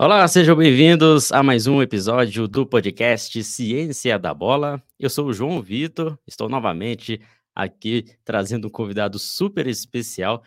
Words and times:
Olá, 0.00 0.28
sejam 0.28 0.54
bem-vindos 0.54 1.32
a 1.32 1.42
mais 1.42 1.66
um 1.66 1.82
episódio 1.82 2.46
do 2.46 2.64
podcast 2.64 3.42
Ciência 3.42 4.16
da 4.16 4.32
Bola. 4.32 4.80
Eu 4.96 5.10
sou 5.10 5.26
o 5.26 5.32
João 5.32 5.60
Vitor, 5.60 6.16
estou 6.24 6.48
novamente 6.48 7.20
aqui 7.52 8.04
trazendo 8.24 8.68
um 8.68 8.70
convidado 8.70 9.18
super 9.18 9.66
especial 9.66 10.44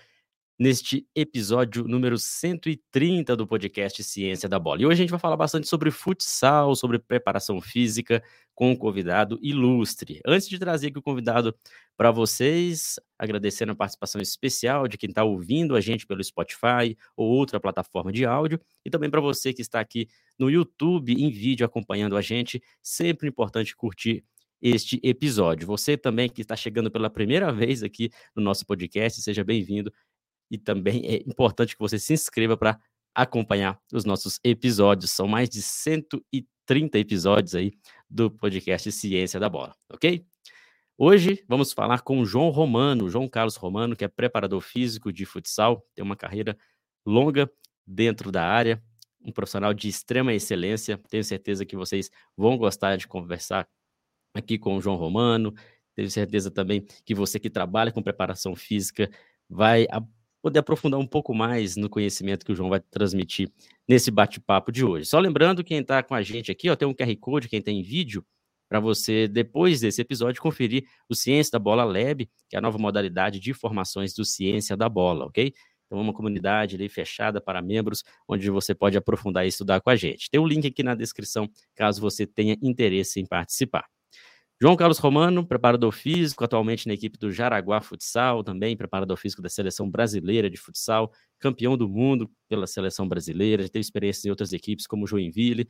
neste 0.62 1.08
episódio 1.16 1.86
número 1.86 2.20
130 2.20 3.36
do 3.36 3.48
podcast 3.48 4.04
Ciência 4.04 4.48
da 4.48 4.60
Bola. 4.60 4.80
E 4.80 4.86
hoje 4.86 4.94
a 4.94 4.98
gente 4.98 5.10
vai 5.10 5.20
falar 5.20 5.36
bastante 5.36 5.68
sobre 5.68 5.90
futsal, 5.90 6.76
sobre 6.76 7.00
preparação 7.00 7.60
física 7.60 8.22
com 8.54 8.70
um 8.70 8.76
convidado 8.76 9.40
ilustre. 9.42 10.22
Antes 10.24 10.48
de 10.48 10.60
trazer 10.60 10.90
aqui 10.90 11.00
o 11.00 11.02
convidado 11.02 11.56
para 11.98 12.12
vocês, 12.12 13.00
agradecendo 13.18 13.72
a 13.72 13.76
participação 13.76 14.22
especial 14.22 14.88
de 14.88 15.00
quem 15.00 15.10
está 15.10 15.24
ouvindo 15.24 15.76
a 15.76 15.82
gente 15.82 16.06
pelo 16.06 16.24
Spotify 16.24 16.96
ou 17.18 17.28
outra 17.28 17.60
plataforma 17.60 18.12
de 18.12 18.24
áudio, 18.24 18.62
e 18.86 18.90
também 18.92 19.10
para 19.10 19.20
você 19.20 19.52
que 19.52 19.64
está 19.64 19.80
aqui 19.80 20.08
no 20.38 20.48
YouTube 20.48 21.12
em 21.12 21.32
vídeo 21.32 21.66
acompanhando 21.66 22.16
a 22.16 22.22
gente, 22.22 22.62
sempre 22.84 23.28
importante 23.28 23.76
curtir 23.76 24.24
este 24.62 25.00
episódio. 25.02 25.66
Você 25.66 25.98
também 25.98 26.30
que 26.30 26.42
está 26.42 26.56
chegando 26.56 26.92
pela 26.92 27.10
primeira 27.10 27.52
vez 27.52 27.82
aqui 27.82 28.12
no 28.36 28.44
nosso 28.44 28.64
podcast, 28.64 29.20
seja 29.24 29.44
bem-vindo 29.44 29.92
e 30.52 30.58
também 30.58 31.06
é 31.08 31.16
importante 31.26 31.76
que 31.76 31.82
você 31.82 31.98
se 31.98 32.14
inscreva 32.14 32.58
para 32.58 32.78
acompanhar 33.16 33.80
os 33.94 34.04
nossos 34.04 34.38
episódios. 34.44 35.12
São 35.12 35.28
mais 35.28 35.50
de 35.50 35.62
130 35.62 37.00
episódios 37.00 37.56
aí 37.56 37.72
do 38.10 38.30
podcast 38.30 38.92
Ciência 38.92 39.40
da 39.40 39.50
Bola, 39.50 39.74
ok? 39.90 40.26
Hoje 40.98 41.44
vamos 41.48 41.72
falar 41.72 42.02
com 42.02 42.20
o 42.20 42.26
João 42.26 42.50
Romano, 42.50 43.10
João 43.10 43.30
Carlos 43.30 43.56
Romano, 43.56 43.96
que 43.96 44.04
é 44.04 44.08
preparador 44.10 44.60
físico 44.60 45.12
de 45.12 45.26
futsal, 45.26 45.84
tem 45.96 46.04
uma 46.04 46.18
carreira 46.18 46.58
longa 47.06 47.50
dentro 47.88 48.32
da 48.32 48.46
área, 48.46 48.84
um 49.24 49.32
profissional 49.32 49.74
de 49.74 49.88
extrema 49.88 50.34
excelência. 50.34 51.00
Tenho 51.10 51.24
certeza 51.24 51.66
que 51.66 51.76
vocês 51.76 52.12
vão 52.36 52.58
gostar 52.58 52.98
de 52.98 53.08
conversar 53.08 53.68
aqui 54.34 54.58
com 54.58 54.76
o 54.76 54.82
João 54.82 54.98
Romano. 54.98 55.54
Tenho 55.96 56.10
certeza 56.10 56.52
também 56.52 56.86
que 57.06 57.16
você 57.16 57.40
que 57.40 57.50
trabalha 57.50 57.92
com 57.92 58.04
preparação 58.04 58.56
física 58.56 59.10
vai 59.50 59.88
poder 60.42 60.60
aprofundar 60.60 61.00
um 61.00 61.08
pouco 61.08 61.34
mais 61.34 61.76
no 61.76 61.90
conhecimento 61.90 62.46
que 62.46 62.52
o 62.52 62.56
João 62.56 62.70
vai 62.70 62.80
transmitir 62.80 63.52
nesse 63.88 64.10
bate-papo 64.10 64.72
de 64.72 64.84
hoje. 64.84 65.06
Só 65.06 65.20
lembrando, 65.20 65.64
quem 65.64 65.80
está 65.80 66.02
com 66.02 66.16
a 66.16 66.22
gente 66.22 66.52
aqui, 66.52 66.70
ó, 66.70 66.76
tem 66.76 66.88
um 66.88 66.94
QR 66.94 67.16
Code, 67.18 67.48
quem 67.48 67.62
tem 67.62 67.82
vídeo, 67.82 68.26
para 68.72 68.80
você, 68.80 69.28
depois 69.28 69.82
desse 69.82 70.02
episódio, 70.02 70.42
conferir 70.42 70.86
o 71.10 71.14
Ciência 71.14 71.52
da 71.52 71.60
Bola 71.60 71.84
Lab, 71.84 72.26
que 72.50 72.56
é 72.56 72.58
a 72.58 72.62
nova 72.62 72.78
modalidade 72.78 73.38
de 73.38 73.54
formações 73.54 74.14
do 74.14 74.24
Ciência 74.24 74.78
da 74.78 74.88
Bola, 74.88 75.26
ok? 75.26 75.54
Então, 75.86 76.00
é 76.00 76.02
uma 76.02 76.14
comunidade 76.14 76.78
ali 76.78 76.88
fechada 76.88 77.42
para 77.42 77.62
membros, 77.62 78.02
onde 78.26 78.50
você 78.50 78.74
pode 78.74 78.98
aprofundar 78.98 79.44
e 79.44 79.50
estudar 79.50 79.82
com 79.82 79.90
a 79.90 79.96
gente. 79.98 80.30
Tem 80.32 80.40
o 80.40 80.46
um 80.46 80.48
link 80.48 80.66
aqui 80.66 80.84
na 80.84 80.96
descrição, 80.96 81.50
caso 81.76 82.00
você 82.00 82.26
tenha 82.26 82.56
interesse 82.62 83.20
em 83.20 83.26
participar. 83.26 83.86
João 84.62 84.76
Carlos 84.76 85.00
Romano, 85.00 85.44
preparador 85.44 85.92
físico, 85.92 86.44
atualmente 86.44 86.88
na 86.88 86.94
equipe 86.94 87.18
do 87.18 87.32
Jaraguá 87.32 87.82
Futsal, 87.82 88.44
também 88.44 88.78
preparador 88.78 89.18
físico 89.18 89.42
da 89.42 89.50
seleção 89.50 89.90
brasileira 89.90 90.52
de 90.52 90.56
futsal, 90.56 91.12
campeão 91.40 91.76
do 91.76 91.90
mundo 91.90 92.30
pela 92.48 92.68
seleção 92.68 93.10
brasileira, 93.10 93.68
teve 93.68 93.80
experiência 93.80 94.28
em 94.28 94.30
outras 94.30 94.54
equipes 94.54 94.86
como 94.86 95.08
Joinville, 95.08 95.68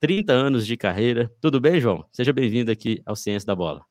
30 0.00 0.32
anos 0.32 0.66
de 0.66 0.76
carreira. 0.76 1.32
Tudo 1.40 1.60
bem, 1.60 1.80
João? 1.80 2.04
Seja 2.10 2.32
bem-vindo 2.32 2.72
aqui 2.72 3.00
ao 3.06 3.14
Ciência 3.14 3.46
da 3.46 3.54
Bola. 3.54 3.86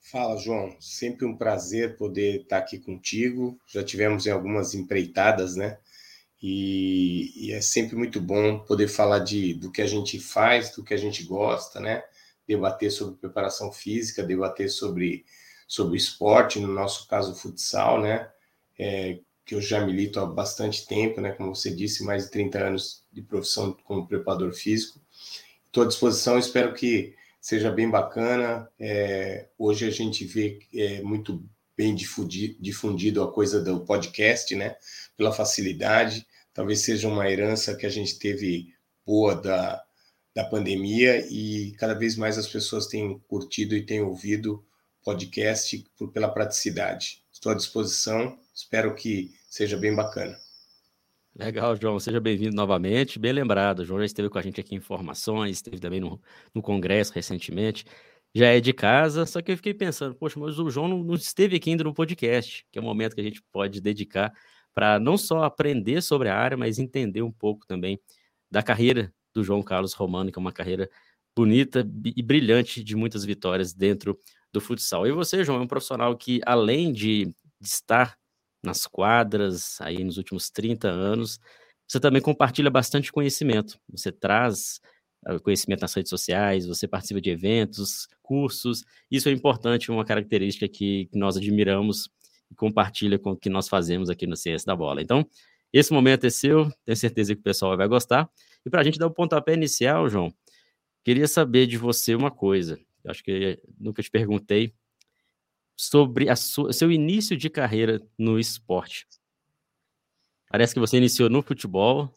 Fala, 0.00 0.36
João. 0.38 0.74
Sempre 0.80 1.24
um 1.24 1.36
prazer 1.36 1.96
poder 1.96 2.40
estar 2.40 2.58
aqui 2.58 2.80
contigo. 2.80 3.56
Já 3.72 3.84
tivemos 3.84 4.26
em 4.26 4.30
algumas 4.30 4.74
empreitadas, 4.74 5.54
né? 5.54 5.78
E, 6.42 7.30
e 7.36 7.52
é 7.52 7.60
sempre 7.60 7.94
muito 7.94 8.20
bom 8.20 8.58
poder 8.58 8.88
falar 8.88 9.20
de, 9.20 9.54
do 9.54 9.70
que 9.70 9.80
a 9.80 9.86
gente 9.86 10.18
faz, 10.18 10.74
do 10.74 10.82
que 10.82 10.94
a 10.94 10.98
gente 10.98 11.22
gosta, 11.22 11.78
né? 11.78 12.02
Debater 12.46 12.90
sobre 12.90 13.16
preparação 13.16 13.72
física, 13.72 14.22
debater 14.22 14.68
sobre, 14.68 15.24
sobre 15.66 15.96
esporte, 15.96 16.60
no 16.60 16.68
nosso 16.68 17.08
caso, 17.08 17.34
futsal, 17.34 18.00
né? 18.00 18.30
É, 18.78 19.18
que 19.44 19.54
eu 19.54 19.60
já 19.60 19.84
milito 19.84 20.18
há 20.18 20.26
bastante 20.26 20.86
tempo, 20.86 21.20
né? 21.20 21.32
Como 21.32 21.54
você 21.54 21.70
disse, 21.70 22.04
mais 22.04 22.24
de 22.24 22.30
30 22.30 22.58
anos 22.58 23.04
de 23.12 23.22
profissão 23.22 23.76
como 23.84 24.06
preparador 24.06 24.52
físico. 24.52 25.00
Estou 25.66 25.84
à 25.84 25.86
disposição, 25.86 26.38
espero 26.38 26.72
que 26.72 27.14
seja 27.40 27.70
bem 27.70 27.90
bacana. 27.90 28.68
É, 28.78 29.48
hoje 29.58 29.86
a 29.86 29.90
gente 29.90 30.24
vê 30.24 30.60
é, 30.72 31.02
muito 31.02 31.44
bem 31.76 31.94
difundido, 31.94 32.56
difundido 32.60 33.22
a 33.22 33.30
coisa 33.30 33.62
do 33.62 33.80
podcast, 33.80 34.54
né? 34.54 34.76
Pela 35.16 35.32
facilidade. 35.32 36.26
Talvez 36.52 36.80
seja 36.80 37.08
uma 37.08 37.28
herança 37.28 37.76
que 37.76 37.84
a 37.84 37.90
gente 37.90 38.18
teve 38.18 38.72
boa 39.04 39.34
da, 39.34 39.84
da 40.34 40.44
pandemia 40.44 41.26
e 41.30 41.72
cada 41.78 41.94
vez 41.94 42.16
mais 42.16 42.36
as 42.36 42.48
pessoas 42.48 42.86
têm 42.86 43.18
curtido 43.28 43.76
e 43.76 43.86
têm 43.86 44.00
ouvido 44.00 44.64
podcast 45.04 45.84
por, 45.96 46.10
pela 46.10 46.28
praticidade. 46.28 47.22
Estou 47.32 47.52
à 47.52 47.54
disposição, 47.54 48.36
espero 48.54 48.94
que 48.94 49.30
seja 49.48 49.76
bem 49.76 49.94
bacana. 49.94 50.36
Legal, 51.36 51.76
João, 51.76 51.98
seja 52.00 52.20
bem-vindo 52.20 52.54
novamente. 52.54 53.18
Bem 53.18 53.32
lembrado, 53.32 53.80
o 53.80 53.84
João 53.84 54.00
já 54.00 54.06
esteve 54.06 54.28
com 54.28 54.38
a 54.38 54.42
gente 54.42 54.60
aqui 54.60 54.74
em 54.74 54.78
Informações, 54.78 55.56
esteve 55.56 55.78
também 55.78 56.00
no, 56.00 56.20
no 56.54 56.62
Congresso 56.62 57.12
recentemente. 57.12 57.84
Já 58.34 58.48
é 58.48 58.60
de 58.60 58.72
casa, 58.72 59.26
só 59.26 59.40
que 59.40 59.52
eu 59.52 59.56
fiquei 59.56 59.74
pensando, 59.74 60.14
poxa, 60.14 60.38
mas 60.40 60.58
o 60.58 60.68
João 60.70 60.88
não, 60.88 61.04
não 61.04 61.14
esteve 61.14 61.56
aqui 61.56 61.70
ainda 61.70 61.84
no 61.84 61.94
podcast, 61.94 62.66
que 62.70 62.78
é 62.78 62.82
o 62.82 62.84
momento 62.84 63.14
que 63.14 63.20
a 63.20 63.24
gente 63.24 63.42
pode 63.52 63.80
dedicar 63.80 64.32
para 64.72 64.98
não 64.98 65.16
só 65.16 65.44
aprender 65.44 66.02
sobre 66.02 66.28
a 66.28 66.36
área, 66.36 66.56
mas 66.56 66.80
entender 66.80 67.22
um 67.22 67.30
pouco 67.30 67.64
também 67.66 68.00
da 68.50 68.62
carreira 68.62 69.12
do 69.34 69.42
João 69.42 69.62
Carlos 69.62 69.92
Romano, 69.92 70.30
que 70.30 70.38
é 70.38 70.40
uma 70.40 70.52
carreira 70.52 70.88
bonita 71.36 71.86
e 72.04 72.22
brilhante 72.22 72.82
de 72.82 72.94
muitas 72.94 73.24
vitórias 73.24 73.72
dentro 73.74 74.18
do 74.52 74.60
futsal. 74.60 75.06
E 75.06 75.12
você, 75.12 75.44
João, 75.44 75.58
é 75.58 75.62
um 75.62 75.66
profissional 75.66 76.16
que, 76.16 76.40
além 76.46 76.92
de, 76.92 77.34
estar 77.60 78.16
nas 78.62 78.86
quadras 78.86 79.80
aí 79.80 80.02
nos 80.04 80.16
últimos 80.16 80.50
30 80.50 80.88
anos, 80.88 81.38
você 81.86 82.00
também 82.00 82.22
compartilha 82.22 82.70
bastante 82.70 83.12
conhecimento. 83.12 83.78
Você 83.90 84.10
traz 84.10 84.80
uh, 85.28 85.40
conhecimento 85.40 85.82
nas 85.82 85.94
redes 85.94 86.10
sociais, 86.10 86.66
você 86.66 86.88
participa 86.88 87.20
de 87.20 87.30
eventos, 87.30 88.08
cursos. 88.22 88.84
Isso 89.10 89.28
é 89.28 89.32
importante, 89.32 89.90
uma 89.90 90.04
característica 90.04 90.68
que, 90.68 91.06
que 91.06 91.18
nós 91.18 91.36
admiramos 91.36 92.08
e 92.50 92.54
compartilha 92.54 93.18
com 93.18 93.32
o 93.32 93.36
que 93.36 93.50
nós 93.50 93.68
fazemos 93.68 94.08
aqui 94.08 94.26
no 94.26 94.36
CS 94.36 94.64
da 94.64 94.74
Bola. 94.74 95.02
Então, 95.02 95.26
esse 95.78 95.92
momento 95.92 96.24
é 96.24 96.30
seu, 96.30 96.70
tenho 96.84 96.96
certeza 96.96 97.34
que 97.34 97.40
o 97.40 97.44
pessoal 97.44 97.76
vai 97.76 97.88
gostar. 97.88 98.30
E 98.64 98.70
para 98.70 98.80
a 98.80 98.84
gente 98.84 98.98
dar 98.98 99.08
o 99.08 99.10
pontapé 99.10 99.54
inicial, 99.54 100.08
João, 100.08 100.32
queria 101.04 101.26
saber 101.26 101.66
de 101.66 101.76
você 101.76 102.14
uma 102.14 102.30
coisa. 102.30 102.78
Eu 103.02 103.10
acho 103.10 103.24
que 103.24 103.60
nunca 103.78 104.02
te 104.02 104.10
perguntei 104.10 104.72
sobre 105.76 106.30
a 106.30 106.36
sua, 106.36 106.72
seu 106.72 106.92
início 106.92 107.36
de 107.36 107.50
carreira 107.50 108.00
no 108.16 108.38
esporte. 108.38 109.06
Parece 110.48 110.72
que 110.72 110.80
você 110.80 110.96
iniciou 110.96 111.28
no 111.28 111.42
futebol, 111.42 112.14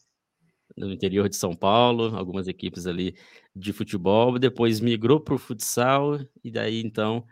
no 0.77 0.91
interior 0.93 1.27
de 1.27 1.35
São 1.35 1.55
Paulo, 1.55 2.15
algumas 2.15 2.47
equipes 2.47 2.85
ali 2.85 3.17
de 3.55 3.73
futebol, 3.73 4.37
depois 4.37 4.79
migrou 4.79 5.19
para 5.19 5.33
o 5.33 5.39
futsal 5.39 6.19
e 6.43 6.51
daí 6.51 6.79
então 6.81 7.25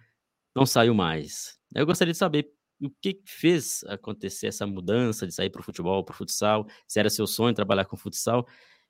não 0.56 0.66
saiu 0.66 0.96
mais. 0.96 1.60
Eu 1.76 1.86
gostaria 1.86 2.14
de 2.14 2.18
saber 2.18 2.55
o 2.82 2.90
que 3.02 3.22
fez 3.26 3.84
acontecer 3.88 4.48
essa 4.48 4.68
mudança 4.68 5.26
de 5.26 5.34
sair 5.34 5.50
para 5.50 5.62
o 5.62 5.64
futebol, 5.64 6.04
para 6.04 6.14
o 6.14 6.18
futsal, 6.18 6.68
se 6.88 7.00
era 7.00 7.10
seu 7.10 7.26
sonho 7.26 7.54
trabalhar 7.54 7.86
com 7.86 7.98
futsal 7.98 8.48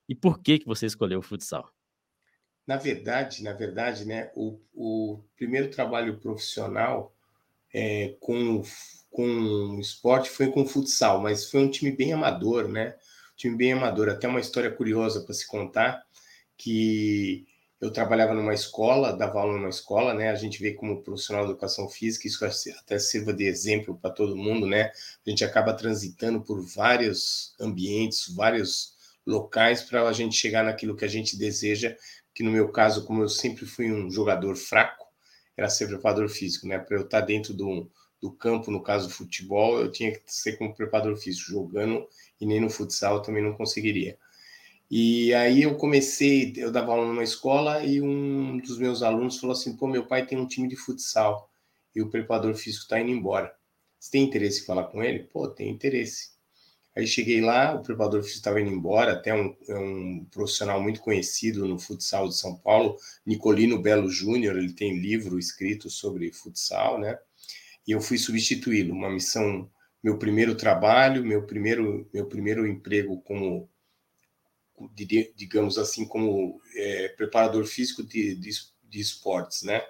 e 0.08 0.16
por 0.16 0.40
que, 0.40 0.60
que 0.60 0.66
você 0.66 0.86
escolheu 0.86 1.20
o 1.20 1.24
futsal? 1.24 1.72
Na 2.66 2.78
verdade, 2.78 3.44
na 3.44 3.54
verdade, 3.54 4.06
né, 4.06 4.32
o, 4.36 4.60
o 4.74 5.24
primeiro 5.36 5.70
trabalho 5.70 6.18
profissional 6.20 7.16
é, 7.74 8.16
com, 8.20 8.64
com 9.12 9.80
esporte 9.80 10.30
foi 10.30 10.52
com 10.52 10.66
futsal, 10.66 11.22
mas 11.22 11.50
foi 11.50 11.62
um 11.62 11.70
time 11.70 11.92
bem 11.92 12.14
amador, 12.14 12.68
né? 12.68 12.96
Um 13.34 13.36
time 13.36 13.58
bem 13.58 13.74
amador. 13.74 14.10
Até 14.10 14.28
uma 14.28 14.40
história 14.40 14.72
curiosa 14.72 15.22
para 15.22 15.34
se 15.34 15.46
contar, 15.46 16.04
que 16.58 17.46
eu 17.82 17.92
trabalhava 17.92 18.34
numa 18.34 18.54
escola, 18.54 19.16
dava 19.16 19.40
aula 19.40 19.54
numa 19.58 19.70
escola, 19.70 20.14
né? 20.14 20.30
A 20.30 20.36
gente 20.36 20.62
vê 20.62 20.74
como 20.74 21.02
profissional 21.04 21.46
de 21.46 21.52
educação 21.52 21.90
física, 21.90 22.28
isso 22.28 22.46
até 22.80 22.98
sirva 22.98 23.34
de 23.34 23.46
exemplo 23.46 23.98
para 24.02 24.12
todo 24.12 24.36
mundo, 24.36 24.66
né? 24.66 24.92
A 25.26 25.30
gente 25.30 25.44
acaba 25.44 25.74
transitando 25.74 26.42
por 26.42 26.62
vários 26.62 27.54
ambientes, 27.60 28.34
vários 28.34 28.96
locais 29.26 29.82
para 29.82 30.08
a 30.08 30.14
gente 30.14 30.36
chegar 30.36 30.64
naquilo 30.64 30.96
que 30.96 31.06
a 31.06 31.10
gente 31.10 31.38
deseja, 31.38 31.96
que 32.34 32.44
no 32.44 32.52
meu 32.52 32.70
caso, 32.72 33.06
como 33.06 33.24
eu 33.24 33.30
sempre 33.30 33.66
fui 33.66 33.92
um 33.92 34.10
jogador 34.10 34.56
fraco, 34.56 35.06
era 35.58 35.70
ser 35.70 35.88
preparador 35.88 36.30
físico, 36.30 36.68
né? 36.68 36.80
Para 36.80 36.98
eu 36.98 37.04
estar 37.04 37.22
dentro 37.22 37.54
do, 37.54 37.90
do 38.22 38.32
campo, 38.32 38.72
no 38.72 38.82
caso 38.82 39.10
futebol, 39.10 39.80
eu 39.80 39.92
tinha 39.92 40.12
que 40.12 40.22
ser 40.28 40.58
como 40.58 40.74
preparador 40.74 41.18
físico, 41.18 41.52
jogando 41.52 42.08
e 42.40 42.46
nem 42.46 42.60
no 42.60 42.70
futsal 42.70 43.16
eu 43.18 43.22
também 43.22 43.44
não 43.44 43.54
conseguiria. 43.54 44.18
E 44.90 45.34
aí 45.34 45.64
eu 45.64 45.76
comecei, 45.78 46.54
eu 46.58 46.72
dava 46.72 46.92
aula 46.92 47.08
numa 47.08 47.24
escola 47.24 47.84
e 47.84 48.02
um 48.02 48.58
dos 48.60 48.78
meus 48.78 49.02
alunos 49.02 49.40
falou 49.40 49.54
assim: 49.54 49.76
pô, 49.76 49.88
meu 49.88 50.06
pai 50.06 50.26
tem 50.26 50.38
um 50.38 50.48
time 50.48 50.68
de 50.68 50.76
futsal 50.76 51.50
e 51.96 52.02
o 52.02 52.10
preparador 52.10 52.54
físico 52.56 52.84
está 52.84 53.00
indo 53.00 53.12
embora. 53.12 53.54
Você 54.00 54.12
tem 54.12 54.24
interesse 54.24 54.62
em 54.62 54.66
falar 54.66 54.86
com 54.86 55.02
ele? 55.02 55.24
Pô, 55.24 55.48
tem 55.48 55.70
interesse. 55.70 56.36
Aí 56.96 57.06
cheguei 57.06 57.42
lá, 57.42 57.76
o 57.76 57.82
preparador 57.82 58.22
físico 58.22 58.38
estava 58.38 58.62
indo 58.62 58.72
embora, 58.72 59.14
até 59.14 59.34
um, 59.34 59.54
é 59.68 59.78
um 59.78 60.26
profissional 60.32 60.82
muito 60.82 61.02
conhecido 61.02 61.68
no 61.68 61.78
futsal 61.78 62.30
de 62.30 62.38
São 62.38 62.56
Paulo, 62.56 62.98
Nicolino 63.26 63.82
Belo 63.82 64.10
Júnior, 64.10 64.58
ele 64.58 64.72
tem 64.72 64.98
livro 64.98 65.38
escrito 65.38 65.90
sobre 65.90 66.32
futsal, 66.32 66.98
né? 66.98 67.20
E 67.86 67.92
eu 67.92 68.00
fui 68.00 68.18
substituí-lo, 68.18 68.94
uma 68.94 69.10
missão, 69.10 69.70
meu 70.02 70.18
primeiro 70.18 70.56
trabalho, 70.56 71.26
meu 71.26 71.46
primeiro, 71.46 72.10
meu 72.14 72.28
primeiro 72.28 72.66
emprego 72.66 73.22
como, 73.24 73.70
digamos 75.36 75.78
assim, 75.78 76.06
como 76.06 76.62
é, 76.76 77.10
preparador 77.10 77.66
físico 77.66 78.04
de, 78.04 78.36
de, 78.36 78.50
de 78.84 79.00
esportes, 79.00 79.64
né? 79.64 79.82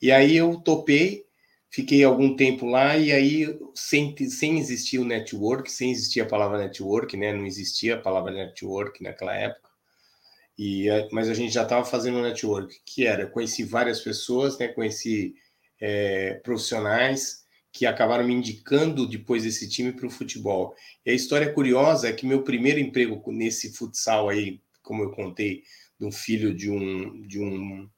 E 0.00 0.10
aí 0.12 0.36
eu 0.36 0.60
topei, 0.60 1.28
Fiquei 1.70 2.02
algum 2.02 2.34
tempo 2.34 2.64
lá 2.64 2.96
e 2.96 3.12
aí, 3.12 3.58
sem, 3.74 4.16
sem 4.30 4.58
existir 4.58 4.98
o 4.98 5.04
network, 5.04 5.70
sem 5.70 5.90
existir 5.90 6.20
a 6.22 6.26
palavra 6.26 6.58
network, 6.58 7.14
né? 7.14 7.32
Não 7.32 7.44
existia 7.46 7.94
a 7.96 8.00
palavra 8.00 8.32
network 8.32 9.02
naquela 9.02 9.34
época. 9.34 9.68
E, 10.58 10.86
mas 11.12 11.28
a 11.28 11.34
gente 11.34 11.52
já 11.52 11.64
estava 11.64 11.84
fazendo 11.84 12.22
network, 12.22 12.80
que 12.86 13.06
era, 13.06 13.26
conheci 13.26 13.64
várias 13.64 14.00
pessoas, 14.00 14.58
né? 14.58 14.68
Conheci 14.68 15.34
é, 15.78 16.34
profissionais 16.42 17.44
que 17.72 17.86
acabaram 17.86 18.26
me 18.26 18.34
indicando 18.34 19.08
depois 19.08 19.44
desse 19.44 19.68
time 19.68 19.92
para 19.92 20.06
o 20.06 20.10
futebol. 20.10 20.74
E 21.04 21.10
a 21.10 21.14
história 21.14 21.52
curiosa 21.52 22.08
é 22.08 22.12
que 22.12 22.26
meu 22.26 22.42
primeiro 22.42 22.80
emprego 22.80 23.22
nesse 23.30 23.72
futsal 23.72 24.28
aí, 24.28 24.60
como 24.82 25.02
eu 25.02 25.10
contei, 25.10 25.62
um 26.00 26.12
filho 26.12 26.54
de 26.54 26.70
um, 26.70 27.22
de 27.22 27.40
um, 27.40 27.88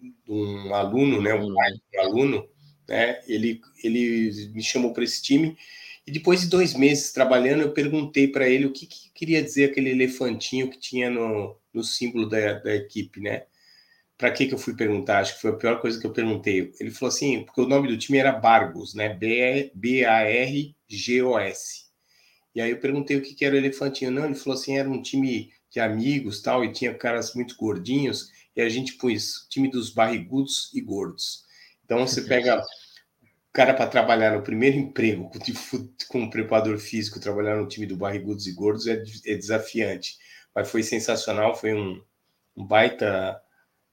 de 0.00 0.32
um 0.32 0.74
aluno, 0.74 1.20
né? 1.20 1.34
Um 1.34 1.54
pai 1.54 1.72
de 1.72 1.98
um 1.98 2.00
aluno, 2.00 2.48
né? 2.88 3.20
Ele, 3.26 3.60
ele 3.82 4.50
me 4.52 4.62
chamou 4.62 4.92
para 4.92 5.04
esse 5.04 5.22
time 5.22 5.56
e 6.06 6.12
depois 6.12 6.40
de 6.40 6.46
dois 6.46 6.72
meses 6.72 7.12
trabalhando, 7.12 7.62
eu 7.62 7.72
perguntei 7.72 8.28
para 8.28 8.48
ele 8.48 8.66
o 8.66 8.72
que, 8.72 8.86
que, 8.86 9.10
queria 9.12 9.42
dizer 9.42 9.70
aquele 9.70 9.90
elefantinho 9.90 10.70
que 10.70 10.78
tinha 10.78 11.10
no, 11.10 11.58
no 11.74 11.82
símbolo 11.82 12.28
da, 12.28 12.54
da 12.60 12.74
equipe, 12.76 13.20
né? 13.20 13.44
Para 14.18 14.30
que, 14.30 14.46
que 14.46 14.54
eu 14.54 14.58
fui 14.58 14.74
perguntar? 14.74 15.18
Acho 15.18 15.34
que 15.34 15.42
foi 15.42 15.50
a 15.50 15.56
pior 15.56 15.80
coisa 15.80 16.00
que 16.00 16.06
eu 16.06 16.12
perguntei. 16.12 16.72
Ele 16.80 16.90
falou 16.90 17.08
assim, 17.14 17.44
porque 17.44 17.60
o 17.60 17.68
nome 17.68 17.88
do 17.88 17.98
time 17.98 18.18
era 18.18 18.32
Bargos, 18.32 18.94
né? 18.94 19.10
B-A-R-G-O-S. 19.74 20.76
E 22.54 22.60
aí 22.60 22.70
eu 22.70 22.80
perguntei 22.80 23.16
o 23.18 23.22
que, 23.22 23.34
que 23.34 23.44
era 23.44 23.54
o 23.54 23.58
elefantinho. 23.58 24.10
Não, 24.10 24.24
ele 24.24 24.34
falou 24.34 24.58
assim, 24.58 24.78
era 24.78 24.88
um 24.88 25.02
time 25.02 25.52
de 25.70 25.80
amigos 25.80 26.40
tal, 26.40 26.64
e 26.64 26.72
tinha 26.72 26.94
caras 26.94 27.34
muito 27.34 27.54
gordinhos, 27.56 28.30
e 28.56 28.62
a 28.62 28.68
gente 28.68 28.94
pôs 28.94 29.46
time 29.50 29.70
dos 29.70 29.90
barrigudos 29.90 30.70
e 30.72 30.80
gordos. 30.80 31.44
Então 31.84 32.06
você 32.06 32.22
pega 32.22 32.58
o 32.58 33.52
cara 33.52 33.74
para 33.74 33.86
trabalhar 33.86 34.32
no 34.34 34.42
primeiro 34.42 34.78
emprego 34.78 35.30
como 36.08 36.30
preparador 36.30 36.78
físico, 36.78 37.20
trabalhar 37.20 37.56
no 37.56 37.68
time 37.68 37.86
do 37.86 37.96
Barrigudos 37.96 38.46
e 38.46 38.52
Gordos 38.52 38.86
é, 38.86 39.02
é 39.26 39.34
desafiante. 39.34 40.16
Mas 40.54 40.70
foi 40.70 40.82
sensacional, 40.82 41.54
foi 41.54 41.74
um, 41.74 42.02
um 42.56 42.64
baita 42.64 43.38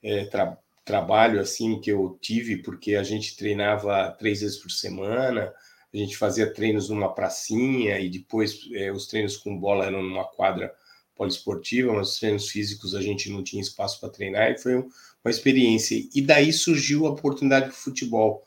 é, 0.03 0.25
tra, 0.25 0.57
trabalho 0.85 1.39
assim 1.39 1.79
que 1.79 1.91
eu 1.91 2.17
tive, 2.21 2.57
porque 2.57 2.95
a 2.95 3.03
gente 3.03 3.37
treinava 3.37 4.11
três 4.19 4.41
vezes 4.41 4.57
por 4.57 4.69
semana, 4.69 5.53
a 5.93 5.97
gente 5.97 6.17
fazia 6.17 6.51
treinos 6.51 6.89
numa 6.89 7.13
pracinha 7.13 7.99
e 7.99 8.09
depois 8.09 8.59
é, 8.73 8.91
os 8.91 9.07
treinos 9.07 9.37
com 9.37 9.57
bola 9.57 9.85
eram 9.85 10.01
numa 10.01 10.25
quadra 10.25 10.73
poliesportiva, 11.15 11.93
mas 11.93 12.09
os 12.09 12.19
treinos 12.19 12.49
físicos 12.49 12.95
a 12.95 13.01
gente 13.01 13.29
não 13.29 13.43
tinha 13.43 13.61
espaço 13.61 13.99
para 13.99 14.09
treinar 14.09 14.51
e 14.51 14.57
foi 14.57 14.75
um, 14.75 14.89
uma 15.23 15.31
experiência. 15.31 15.95
E 16.13 16.21
daí 16.21 16.51
surgiu 16.51 17.05
a 17.05 17.11
oportunidade 17.11 17.67
de 17.67 17.75
futebol. 17.75 18.43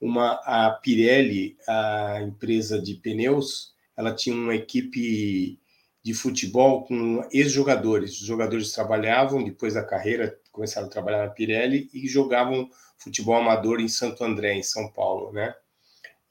Uma, 0.00 0.32
a 0.44 0.70
Pirelli, 0.82 1.56
a 1.66 2.20
empresa 2.22 2.78
de 2.78 2.94
pneus, 2.94 3.72
ela 3.96 4.14
tinha 4.14 4.36
uma 4.36 4.54
equipe 4.54 5.58
de 6.02 6.12
futebol 6.12 6.84
com 6.84 7.26
ex-jogadores. 7.32 8.20
Os 8.20 8.26
jogadores 8.26 8.72
trabalhavam 8.72 9.42
depois 9.42 9.72
da 9.72 9.82
carreira, 9.82 10.38
começaram 10.54 10.86
a 10.86 10.90
trabalhar 10.90 11.26
na 11.26 11.30
Pirelli 11.30 11.90
e 11.92 12.06
jogavam 12.06 12.70
futebol 12.96 13.34
amador 13.34 13.80
em 13.80 13.88
Santo 13.88 14.24
André, 14.24 14.54
em 14.54 14.62
São 14.62 14.88
Paulo, 14.90 15.32
né? 15.32 15.52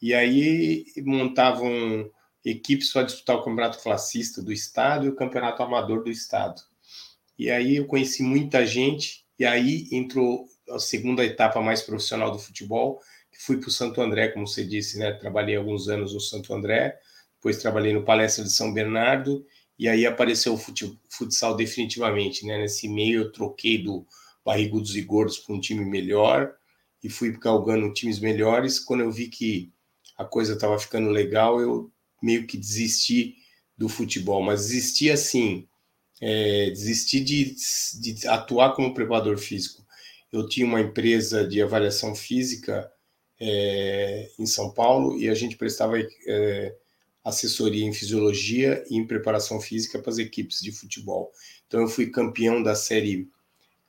E 0.01 0.13
aí 0.13 0.85
montavam 1.05 2.09
equipes 2.43 2.91
para 2.91 3.03
disputar 3.03 3.35
o 3.35 3.43
campeonato 3.43 3.81
classista 3.81 4.41
do 4.41 4.51
estado 4.51 5.05
e 5.05 5.09
o 5.09 5.15
campeonato 5.15 5.61
amador 5.61 6.03
do 6.03 6.09
estado. 6.09 6.61
E 7.37 7.51
aí 7.51 7.75
eu 7.75 7.85
conheci 7.85 8.23
muita 8.23 8.65
gente 8.65 9.25
e 9.37 9.45
aí 9.45 9.87
entrou 9.91 10.47
a 10.69 10.79
segunda 10.79 11.25
etapa 11.25 11.61
mais 11.61 11.81
profissional 11.81 12.31
do 12.31 12.39
futebol, 12.39 13.01
fui 13.39 13.57
para 13.57 13.67
o 13.67 13.71
Santo 13.71 14.01
André, 14.01 14.29
como 14.29 14.47
você 14.47 14.65
disse, 14.65 14.97
né? 14.97 15.11
Trabalhei 15.13 15.57
alguns 15.57 15.89
anos 15.89 16.13
no 16.13 16.19
Santo 16.21 16.53
André, 16.53 16.97
depois 17.35 17.57
trabalhei 17.57 17.91
no 17.91 18.03
Palestra 18.05 18.43
de 18.43 18.51
São 18.51 18.73
Bernardo, 18.73 19.45
e 19.83 19.89
aí 19.89 20.05
apareceu 20.05 20.53
o 20.53 20.57
futsal 21.09 21.57
definitivamente, 21.57 22.45
né? 22.45 22.57
Nesse 22.57 22.87
meio 22.87 23.23
eu 23.23 23.31
troquei 23.33 23.77
do 23.77 24.07
Barrigudos 24.45 24.95
e 24.95 25.01
Gordos 25.01 25.39
para 25.39 25.53
um 25.53 25.59
time 25.59 25.83
melhor 25.83 26.55
e 27.03 27.09
fui 27.09 27.37
galgando 27.37 27.91
times 27.91 28.17
melhores. 28.17 28.79
Quando 28.79 29.01
eu 29.01 29.11
vi 29.11 29.27
que 29.27 29.73
a 30.17 30.23
coisa 30.23 30.53
estava 30.53 30.79
ficando 30.79 31.09
legal, 31.09 31.59
eu 31.59 31.91
meio 32.21 32.47
que 32.47 32.57
desisti 32.57 33.35
do 33.77 33.89
futebol, 33.89 34.41
mas 34.41 34.67
desisti 34.67 35.11
assim, 35.11 35.67
é, 36.21 36.69
desisti 36.69 37.19
de, 37.19 37.53
de 37.99 38.25
atuar 38.29 38.75
como 38.77 38.93
preparador 38.93 39.37
físico. 39.37 39.85
Eu 40.31 40.47
tinha 40.47 40.65
uma 40.65 40.79
empresa 40.79 41.45
de 41.45 41.61
avaliação 41.61 42.15
física 42.15 42.89
é, 43.37 44.31
em 44.39 44.45
São 44.45 44.71
Paulo 44.73 45.19
e 45.19 45.27
a 45.27 45.33
gente 45.33 45.57
prestava 45.57 45.99
é, 45.99 46.73
assessoria 47.23 47.85
em 47.85 47.93
fisiologia 47.93 48.83
e 48.89 48.97
em 48.97 49.07
preparação 49.07 49.59
física 49.61 49.99
para 49.99 50.11
as 50.11 50.17
equipes 50.17 50.61
de 50.61 50.71
futebol. 50.71 51.31
Então 51.67 51.81
eu 51.81 51.87
fui 51.87 52.07
campeão 52.07 52.61
da 52.61 52.75
série, 52.75 53.29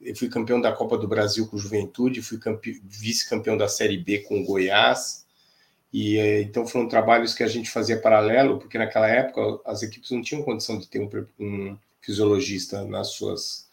eu 0.00 0.14
fui 0.14 0.28
campeão 0.28 0.60
da 0.60 0.72
Copa 0.72 0.96
do 0.96 1.08
Brasil 1.08 1.46
com 1.46 1.58
Juventude, 1.58 2.22
fui 2.22 2.38
vice-campeão 2.84 3.56
da 3.56 3.68
série 3.68 3.98
B 3.98 4.20
com 4.20 4.44
Goiás. 4.44 5.24
E 5.92 6.16
é, 6.18 6.42
então 6.42 6.66
foram 6.66 6.88
trabalhos 6.88 7.34
que 7.34 7.42
a 7.42 7.48
gente 7.48 7.70
fazia 7.70 8.00
paralelo, 8.00 8.58
porque 8.58 8.78
naquela 8.78 9.08
época 9.08 9.60
as 9.64 9.82
equipes 9.82 10.10
não 10.10 10.22
tinham 10.22 10.42
condição 10.42 10.78
de 10.78 10.88
ter 10.88 11.00
um, 11.00 11.08
um 11.38 11.78
fisiologista 12.04 12.84
nas 12.84 13.08
suas, 13.08 13.68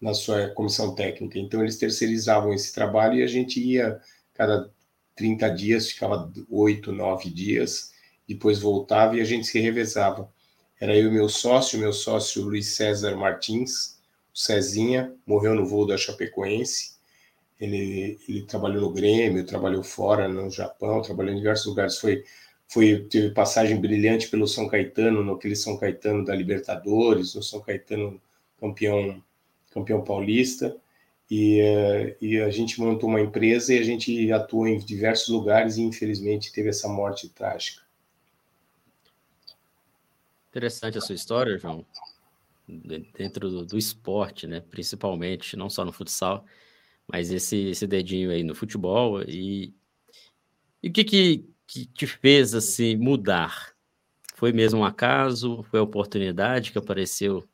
na 0.00 0.14
sua 0.14 0.48
comissão 0.48 0.94
técnica. 0.94 1.38
Então, 1.38 1.62
eles 1.62 1.76
terceirizavam 1.76 2.52
esse 2.52 2.72
trabalho 2.72 3.16
e 3.16 3.22
a 3.22 3.26
gente 3.26 3.60
ia 3.60 4.00
cada 4.34 4.70
30 5.16 5.48
dias, 5.50 5.90
ficava 5.90 6.32
oito, 6.48 6.92
nove 6.92 7.30
dias, 7.30 7.92
depois 8.34 8.60
voltava 8.60 9.16
e 9.16 9.20
a 9.20 9.24
gente 9.24 9.46
se 9.46 9.58
revezava. 9.58 10.30
Era 10.80 10.96
eu 10.96 11.08
e 11.08 11.10
meu 11.10 11.28
sócio, 11.28 11.78
meu 11.78 11.92
sócio 11.92 12.42
Luiz 12.44 12.68
César 12.68 13.16
Martins, 13.16 13.98
o 14.32 14.38
Cezinha, 14.38 15.12
morreu 15.26 15.54
no 15.54 15.66
voo 15.66 15.84
da 15.84 15.96
Chapecoense. 15.96 16.92
Ele, 17.60 18.18
ele 18.28 18.42
trabalhou 18.42 18.82
no 18.82 18.92
Grêmio, 18.92 19.44
trabalhou 19.44 19.82
fora, 19.82 20.28
no 20.28 20.48
Japão, 20.48 21.02
trabalhou 21.02 21.34
em 21.34 21.38
diversos 21.38 21.66
lugares. 21.66 21.98
Foi 21.98 22.24
foi 22.68 23.04
teve 23.10 23.30
passagem 23.30 23.80
brilhante 23.80 24.28
pelo 24.28 24.46
São 24.46 24.68
Caetano, 24.68 25.24
no 25.24 25.34
aquele 25.34 25.56
São 25.56 25.76
Caetano 25.76 26.24
da 26.24 26.34
Libertadores, 26.34 27.34
no 27.34 27.42
São 27.42 27.60
Caetano 27.60 28.20
campeão 28.60 29.20
campeão 29.72 30.04
paulista. 30.04 30.76
E, 31.28 31.60
uh, 31.62 32.16
e 32.24 32.40
a 32.40 32.50
gente 32.50 32.80
montou 32.80 33.08
uma 33.08 33.20
empresa 33.20 33.74
e 33.74 33.78
a 33.78 33.82
gente 33.82 34.32
atua 34.32 34.70
em 34.70 34.78
diversos 34.78 35.28
lugares 35.28 35.76
e 35.76 35.82
infelizmente 35.82 36.52
teve 36.52 36.68
essa 36.68 36.88
morte 36.88 37.28
trágica. 37.28 37.89
Interessante 40.50 40.98
a 40.98 41.00
sua 41.00 41.14
história, 41.14 41.56
João. 41.58 41.86
Dentro 42.68 43.48
do, 43.48 43.64
do 43.64 43.78
esporte, 43.78 44.46
né? 44.46 44.60
Principalmente, 44.60 45.56
não 45.56 45.70
só 45.70 45.84
no 45.84 45.92
futsal, 45.92 46.44
mas 47.06 47.30
esse, 47.30 47.70
esse 47.70 47.86
dedinho 47.86 48.30
aí 48.30 48.44
no 48.44 48.54
futebol. 48.54 49.22
E, 49.22 49.74
e 50.82 50.88
o 50.88 50.92
que, 50.92 51.04
que 51.04 51.50
que 51.70 51.86
te 51.86 52.04
fez 52.04 52.52
assim 52.52 52.96
mudar? 52.96 53.72
Foi 54.34 54.52
mesmo 54.52 54.80
um 54.80 54.84
acaso? 54.84 55.62
Foi 55.70 55.78
a 55.78 55.84
oportunidade 55.84 56.72
que 56.72 56.78
apareceu 56.78 57.48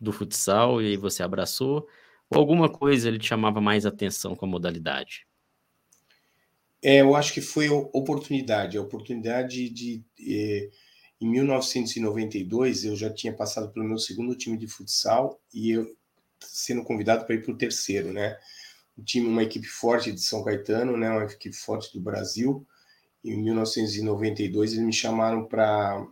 do 0.00 0.10
futsal 0.10 0.80
e 0.80 0.86
aí 0.86 0.96
você 0.96 1.22
abraçou? 1.22 1.86
Ou 2.30 2.38
alguma 2.38 2.70
coisa 2.70 3.08
ele 3.08 3.18
te 3.18 3.26
chamava 3.26 3.60
mais 3.60 3.84
atenção 3.84 4.34
com 4.34 4.46
a 4.46 4.48
modalidade? 4.48 5.26
É, 6.82 7.02
eu 7.02 7.14
acho 7.14 7.34
que 7.34 7.42
foi 7.42 7.68
oportunidade, 7.68 8.78
a 8.78 8.80
oportunidade 8.80 9.68
de, 9.68 10.02
de 10.16 10.70
em 11.20 11.28
1992 11.28 12.84
eu 12.84 12.96
já 12.96 13.12
tinha 13.12 13.32
passado 13.32 13.70
pelo 13.72 13.86
meu 13.86 13.98
segundo 13.98 14.36
time 14.36 14.56
de 14.56 14.68
futsal 14.68 15.40
e 15.52 15.72
eu 15.72 15.96
sendo 16.40 16.84
convidado 16.84 17.24
para 17.24 17.34
ir 17.34 17.42
para 17.42 17.52
o 17.52 17.58
terceiro, 17.58 18.12
né? 18.12 18.38
Um 18.96 19.02
time, 19.02 19.26
uma 19.26 19.42
equipe 19.42 19.66
forte 19.66 20.12
de 20.12 20.20
São 20.20 20.44
Caetano, 20.44 20.96
né? 20.96 21.10
Uma 21.10 21.24
equipe 21.24 21.56
forte 21.56 21.92
do 21.92 22.00
Brasil 22.00 22.66
em 23.24 23.36
1992 23.42 24.72
eles 24.72 24.84
me 24.84 24.92
chamaram 24.92 25.46
para 25.46 26.06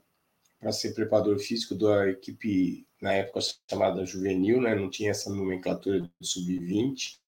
para 0.59 0.73
ser 0.73 0.95
preparador 0.95 1.39
físico 1.39 1.75
da 1.75 2.09
equipe 2.09 2.87
na 3.01 3.13
época 3.13 3.41
chamada 3.71 4.07
juvenil, 4.07 4.61
né? 4.61 4.75
Não 4.75 4.89
tinha 4.89 5.11
essa 5.11 5.31
nomenclatura 5.31 6.01
do 6.01 6.11
sub-20. 6.21 7.19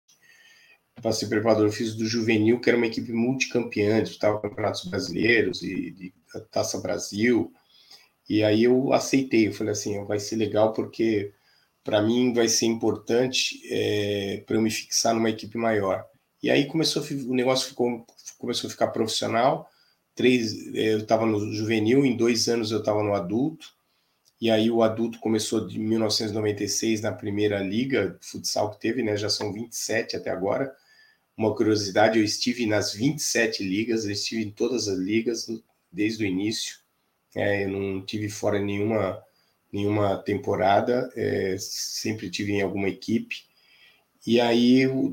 Para 0.95 1.13
ser 1.13 1.29
preparador 1.29 1.71
físico 1.71 1.99
do 1.99 2.07
juvenil, 2.07 2.59
que 2.59 2.71
era 2.71 2.77
uma 2.77 2.87
equipe 2.87 3.13
multicampeã, 3.13 4.03
disputava 4.03 4.41
campeonatos 4.41 4.87
brasileiros 4.87 5.63
e 5.63 5.91
de 5.91 6.15
Taça 6.51 6.81
Brasil. 6.81 7.53
E 8.29 8.45
aí 8.45 8.65
eu 8.65 8.93
aceitei, 8.93 9.49
eu 9.49 9.53
falei 9.53 9.73
assim, 9.73 10.05
vai 10.05 10.19
ser 10.21 10.37
legal 10.37 10.73
porque 10.73 11.33
para 11.83 12.03
mim 12.03 12.33
vai 12.35 12.49
ser 12.49 12.67
importante 12.67 13.61
é, 13.71 14.43
para 14.47 14.57
eu 14.57 14.63
me 14.63 14.71
fixar 14.71 15.15
numa 15.15 15.31
equipe 15.31 15.57
maior. 15.57 16.07
E 16.43 16.51
aí 16.51 16.67
começou, 16.67 17.03
o 17.03 17.35
negócio 17.35 17.69
ficou, 17.69 18.07
começou 18.39 18.69
a 18.69 18.71
ficar 18.71 18.89
profissional. 18.89 19.71
Três, 20.15 20.75
é, 20.75 20.95
eu 20.95 20.99
estava 20.99 21.25
no 21.27 21.53
juvenil, 21.53 22.05
em 22.05 22.17
dois 22.17 22.49
anos 22.49 22.71
eu 22.71 22.81
estava 22.81 23.03
no 23.03 23.15
adulto. 23.15 23.73
E 24.41 24.51
aí 24.51 24.71
o 24.71 24.83
adulto 24.83 25.19
começou 25.19 25.67
de 25.67 25.79
1996 25.79 27.01
na 27.01 27.13
primeira 27.13 27.61
liga 27.61 28.19
futsal 28.21 28.71
que 28.71 28.81
teve, 28.81 29.03
né? 29.03 29.17
Já 29.17 29.29
são 29.29 29.53
27 29.53 30.17
até 30.17 30.31
agora. 30.31 30.73
Uma 31.37 31.55
curiosidade, 31.55 32.19
eu 32.19 32.25
estive 32.25 32.67
nas 32.67 32.93
27 32.93 33.65
ligas, 33.65 34.05
eu 34.05 34.13
estive 34.13 34.45
em 34.45 34.51
todas 34.51 34.89
as 34.89 34.99
ligas 34.99 35.47
desde 35.91 36.25
o 36.25 36.27
início. 36.27 36.79
É, 37.35 37.65
eu 37.65 37.69
não 37.69 38.05
tive 38.05 38.29
fora 38.29 38.59
nenhuma 38.59 39.23
nenhuma 39.73 40.17
temporada, 40.17 41.11
é, 41.15 41.57
sempre 41.59 42.31
tive 42.31 42.53
em 42.53 42.63
alguma 42.63 42.89
equipe. 42.89 43.45
E 44.27 44.41
aí 44.41 44.87
o, 44.87 45.13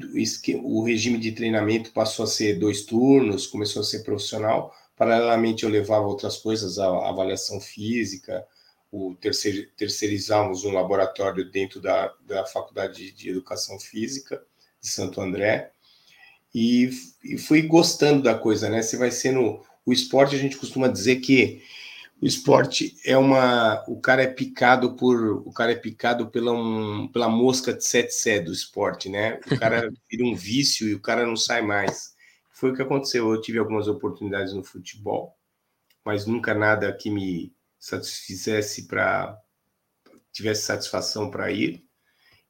o 0.63 0.83
regime 0.83 1.17
de 1.17 1.31
treinamento 1.31 1.91
passou 1.91 2.25
a 2.25 2.27
ser 2.27 2.59
dois 2.59 2.83
turnos, 2.83 3.47
começou 3.47 3.81
a 3.81 3.85
ser 3.85 4.03
profissional. 4.03 4.73
Paralelamente 4.95 5.63
eu 5.63 5.69
levava 5.69 6.05
outras 6.05 6.37
coisas, 6.37 6.79
a, 6.79 7.09
avaliação 7.09 7.59
física, 7.59 8.45
o 8.91 9.15
terceir, 9.15 9.71
terceirizamos 9.75 10.63
um 10.63 10.71
laboratório 10.71 11.49
dentro 11.49 11.81
da, 11.81 12.13
da 12.25 12.45
Faculdade 12.45 13.11
de 13.11 13.29
Educação 13.29 13.79
Física 13.79 14.41
de 14.81 14.89
Santo 14.89 15.21
André. 15.21 15.71
E, 16.53 16.89
e 17.23 17.37
fui 17.37 17.61
gostando 17.63 18.23
da 18.23 18.35
coisa, 18.35 18.69
né? 18.69 18.81
Você 18.81 18.95
vai 18.95 19.11
sendo. 19.11 19.61
O 19.85 19.93
esporte, 19.93 20.35
a 20.35 20.39
gente 20.39 20.57
costuma 20.57 20.87
dizer 20.87 21.17
que 21.17 21.61
o 22.21 22.25
esporte 22.25 22.95
é 23.05 23.17
uma. 23.17 23.83
O 23.87 23.99
cara 23.99 24.23
é 24.23 24.27
picado 24.27 24.95
por. 24.95 25.37
O 25.45 25.51
cara 25.51 25.73
é 25.73 25.75
picado 25.75 26.29
pela, 26.29 26.51
um, 26.51 27.07
pela 27.09 27.29
mosca 27.29 27.73
de 27.73 27.83
sete 27.85 28.13
sé 28.13 28.39
do 28.39 28.51
esporte, 28.51 29.09
né? 29.09 29.39
O 29.51 29.59
cara 29.59 29.91
vira 30.09 30.23
um 30.23 30.33
vício 30.33 30.87
e 30.87 30.95
o 30.95 31.01
cara 31.01 31.25
não 31.25 31.35
sai 31.35 31.61
mais. 31.61 32.15
Foi 32.51 32.71
o 32.71 32.75
que 32.75 32.81
aconteceu. 32.81 33.31
Eu 33.31 33.41
tive 33.41 33.59
algumas 33.59 33.87
oportunidades 33.87 34.53
no 34.53 34.63
futebol, 34.63 35.37
mas 36.05 36.25
nunca 36.25 36.53
nada 36.53 36.91
que 36.93 37.09
me 37.09 37.53
satisfizesse 37.77 38.87
para. 38.87 39.37
tivesse 40.31 40.63
satisfação 40.63 41.29
para 41.29 41.51
ir. 41.51 41.83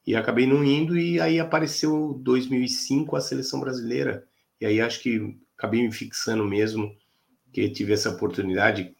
E 0.06 0.14
acabei 0.14 0.46
não 0.46 0.64
indo, 0.64 0.96
e 0.96 1.20
aí 1.20 1.40
apareceu 1.40 2.14
2005 2.22 3.16
a 3.16 3.20
seleção 3.20 3.58
brasileira. 3.60 4.24
E 4.60 4.64
aí 4.64 4.80
acho 4.80 5.00
que 5.02 5.36
acabei 5.58 5.82
me 5.82 5.92
fixando 5.92 6.44
mesmo, 6.44 6.96
que 7.52 7.68
tive 7.68 7.92
essa 7.92 8.10
oportunidade 8.10 8.95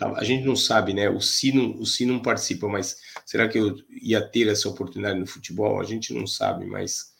a 0.00 0.24
gente 0.24 0.44
não 0.44 0.56
sabe, 0.56 0.94
né? 0.94 1.08
O 1.10 1.20
Sino, 1.20 1.78
o 1.78 1.86
Sino 1.86 2.14
não 2.14 2.22
participa, 2.22 2.66
mas 2.66 2.96
será 3.26 3.48
que 3.48 3.58
eu 3.58 3.76
ia 4.02 4.20
ter 4.20 4.48
essa 4.48 4.68
oportunidade 4.68 5.18
no 5.18 5.26
futebol? 5.26 5.80
A 5.80 5.84
gente 5.84 6.14
não 6.14 6.26
sabe, 6.26 6.66
mas 6.66 7.12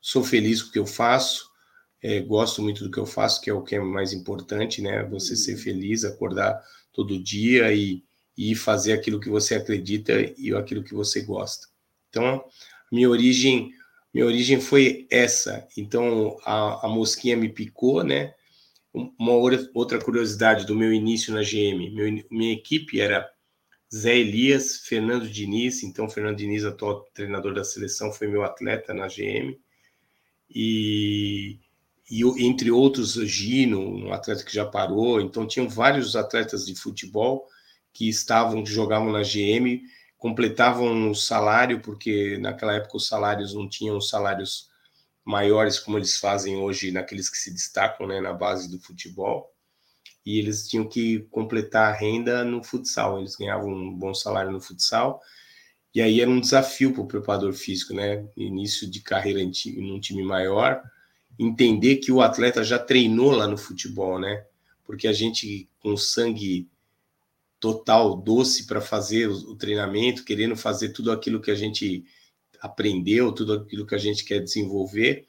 sou 0.00 0.24
feliz 0.24 0.62
com 0.62 0.70
o 0.70 0.72
que 0.72 0.78
eu 0.78 0.86
faço, 0.86 1.50
é, 2.02 2.20
gosto 2.20 2.62
muito 2.62 2.82
do 2.82 2.90
que 2.90 2.98
eu 2.98 3.06
faço, 3.06 3.40
que 3.40 3.48
é 3.48 3.52
o 3.52 3.62
que 3.62 3.76
é 3.76 3.80
mais 3.80 4.12
importante, 4.12 4.82
né? 4.82 5.04
Você 5.04 5.36
ser 5.36 5.56
feliz, 5.56 6.04
acordar 6.04 6.60
todo 6.92 7.22
dia 7.22 7.72
e, 7.72 8.02
e 8.36 8.54
fazer 8.54 8.92
aquilo 8.92 9.20
que 9.20 9.28
você 9.28 9.54
acredita 9.54 10.12
e 10.36 10.54
aquilo 10.54 10.82
que 10.82 10.94
você 10.94 11.20
gosta. 11.20 11.68
Então, 12.10 12.44
minha 12.90 13.08
origem, 13.08 13.72
minha 14.12 14.26
origem 14.26 14.60
foi 14.60 15.06
essa. 15.10 15.66
Então, 15.76 16.36
a, 16.44 16.86
a 16.86 16.88
mosquinha 16.88 17.36
me 17.36 17.48
picou, 17.48 18.02
né? 18.02 18.34
Uma 18.92 19.32
outra 19.74 19.98
curiosidade 19.98 20.66
do 20.66 20.74
meu 20.74 20.92
início 20.92 21.32
na 21.32 21.42
GM, 21.42 21.90
meu, 21.94 22.24
minha 22.30 22.52
equipe 22.52 23.00
era 23.00 23.30
Zé 23.94 24.18
Elias, 24.18 24.78
Fernando 24.86 25.28
Diniz, 25.28 25.82
então 25.82 26.08
Fernando 26.08 26.36
Diniz, 26.36 26.64
atual 26.64 27.02
treinador 27.14 27.54
da 27.54 27.64
seleção, 27.64 28.12
foi 28.12 28.26
meu 28.26 28.42
atleta 28.42 28.92
na 28.92 29.06
GM, 29.06 29.58
e, 30.54 31.58
e 32.10 32.22
entre 32.46 32.70
outros 32.70 33.14
Gino, 33.14 33.80
um 33.80 34.12
atleta 34.12 34.44
que 34.44 34.54
já 34.54 34.66
parou, 34.66 35.20
então 35.20 35.46
tinham 35.46 35.68
vários 35.68 36.14
atletas 36.14 36.66
de 36.66 36.74
futebol 36.74 37.46
que 37.92 38.08
estavam, 38.08 38.62
que 38.62 38.70
jogavam 38.70 39.10
na 39.10 39.22
GM, 39.22 39.82
completavam 40.16 41.10
o 41.10 41.14
salário, 41.14 41.80
porque 41.80 42.38
naquela 42.38 42.74
época 42.74 42.96
os 42.96 43.06
salários 43.06 43.54
não 43.54 43.68
tinham 43.68 44.00
salários 44.00 44.70
maiores 45.24 45.78
como 45.78 45.98
eles 45.98 46.16
fazem 46.16 46.56
hoje 46.56 46.90
naqueles 46.90 47.28
que 47.28 47.38
se 47.38 47.52
destacam 47.52 48.06
né, 48.06 48.20
na 48.20 48.32
base 48.32 48.70
do 48.70 48.78
futebol. 48.78 49.52
E 50.24 50.38
eles 50.38 50.68
tinham 50.68 50.88
que 50.88 51.20
completar 51.30 51.92
a 51.92 51.96
renda 51.96 52.44
no 52.44 52.62
futsal. 52.62 53.18
Eles 53.18 53.36
ganhavam 53.36 53.68
um 53.68 53.92
bom 53.92 54.14
salário 54.14 54.52
no 54.52 54.60
futsal. 54.60 55.20
E 55.94 56.00
aí 56.00 56.20
era 56.20 56.30
um 56.30 56.40
desafio 56.40 56.92
para 56.92 57.02
o 57.02 57.06
preparador 57.06 57.52
físico 57.52 57.92
né 57.92 58.24
início 58.36 58.88
de 58.88 59.00
carreira 59.00 59.40
em 59.40 59.52
num 59.76 60.00
time 60.00 60.22
maior 60.22 60.82
entender 61.38 61.96
que 61.96 62.10
o 62.10 62.22
atleta 62.22 62.64
já 62.64 62.78
treinou 62.78 63.30
lá 63.30 63.46
no 63.46 63.58
futebol 63.58 64.18
né? 64.18 64.44
Porque 64.84 65.06
a 65.06 65.12
gente 65.12 65.68
com 65.80 65.96
sangue 65.96 66.68
total 67.60 68.16
doce 68.16 68.66
para 68.66 68.80
fazer 68.80 69.28
o, 69.28 69.50
o 69.50 69.56
treinamento 69.56 70.24
querendo 70.24 70.56
fazer 70.56 70.90
tudo 70.90 71.12
aquilo 71.12 71.40
que 71.40 71.50
a 71.50 71.54
gente 71.54 72.04
aprendeu, 72.62 73.32
tudo 73.32 73.54
aquilo 73.54 73.84
que 73.84 73.94
a 73.94 73.98
gente 73.98 74.24
quer 74.24 74.38
desenvolver, 74.38 75.26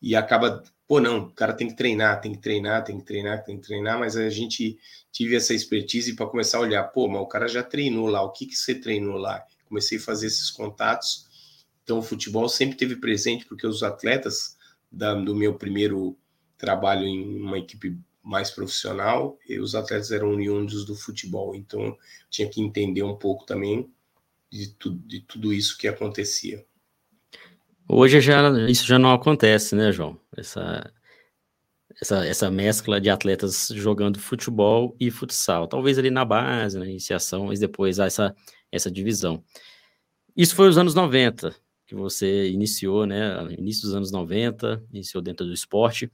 e 0.00 0.16
acaba, 0.16 0.62
pô, 0.88 0.98
não, 0.98 1.26
o 1.26 1.30
cara 1.30 1.52
tem 1.52 1.68
que 1.68 1.76
treinar, 1.76 2.22
tem 2.22 2.32
que 2.32 2.40
treinar, 2.40 2.82
tem 2.82 2.98
que 2.98 3.04
treinar, 3.04 3.44
tem 3.44 3.60
que 3.60 3.66
treinar, 3.66 3.98
mas 3.98 4.16
a 4.16 4.30
gente 4.30 4.78
tive 5.12 5.36
essa 5.36 5.52
expertise 5.52 6.16
para 6.16 6.26
começar 6.26 6.56
a 6.56 6.62
olhar, 6.62 6.84
pô, 6.84 7.06
mas 7.06 7.20
o 7.20 7.26
cara 7.26 7.46
já 7.46 7.62
treinou 7.62 8.06
lá, 8.06 8.22
o 8.22 8.32
que, 8.32 8.46
que 8.46 8.56
você 8.56 8.74
treinou 8.74 9.18
lá? 9.18 9.44
Comecei 9.66 9.98
a 9.98 10.00
fazer 10.00 10.28
esses 10.28 10.50
contatos, 10.50 11.28
então 11.84 11.98
o 11.98 12.02
futebol 12.02 12.48
sempre 12.48 12.76
teve 12.76 12.96
presente, 12.96 13.44
porque 13.44 13.66
os 13.66 13.82
atletas 13.82 14.56
da, 14.90 15.14
do 15.14 15.36
meu 15.36 15.54
primeiro 15.54 16.16
trabalho 16.56 17.04
em 17.04 17.42
uma 17.42 17.58
equipe 17.58 17.98
mais 18.22 18.50
profissional, 18.50 19.38
e 19.46 19.58
os 19.60 19.74
atletas 19.74 20.10
eram 20.10 20.30
oriundos 20.30 20.86
do 20.86 20.94
futebol, 20.94 21.54
então 21.54 21.96
tinha 22.30 22.48
que 22.48 22.60
entender 22.60 23.02
um 23.02 23.16
pouco 23.16 23.44
também 23.44 23.90
de, 24.50 24.68
tu, 24.68 24.90
de 24.90 25.20
tudo 25.20 25.52
isso 25.52 25.76
que 25.76 25.86
acontecia. 25.86 26.64
Hoje 27.92 28.20
já, 28.20 28.48
isso 28.68 28.86
já 28.86 29.00
não 29.00 29.12
acontece, 29.12 29.74
né, 29.74 29.90
João? 29.90 30.16
Essa, 30.36 30.92
essa, 32.00 32.24
essa 32.24 32.48
mescla 32.48 33.00
de 33.00 33.10
atletas 33.10 33.66
jogando 33.74 34.20
futebol 34.20 34.96
e 35.00 35.10
futsal. 35.10 35.66
Talvez 35.66 35.98
ali 35.98 36.08
na 36.08 36.24
base, 36.24 36.78
na 36.78 36.86
iniciação, 36.86 37.46
mas 37.46 37.58
depois 37.58 37.98
há 37.98 38.06
essa, 38.06 38.32
essa 38.70 38.88
divisão. 38.88 39.42
Isso 40.36 40.54
foi 40.54 40.68
os 40.68 40.78
anos 40.78 40.94
90 40.94 41.52
que 41.84 41.96
você 41.96 42.48
iniciou, 42.50 43.06
né? 43.06 43.42
Início 43.58 43.82
dos 43.82 43.94
anos 43.96 44.12
90, 44.12 44.84
iniciou 44.92 45.20
dentro 45.20 45.44
do 45.44 45.52
esporte. 45.52 46.08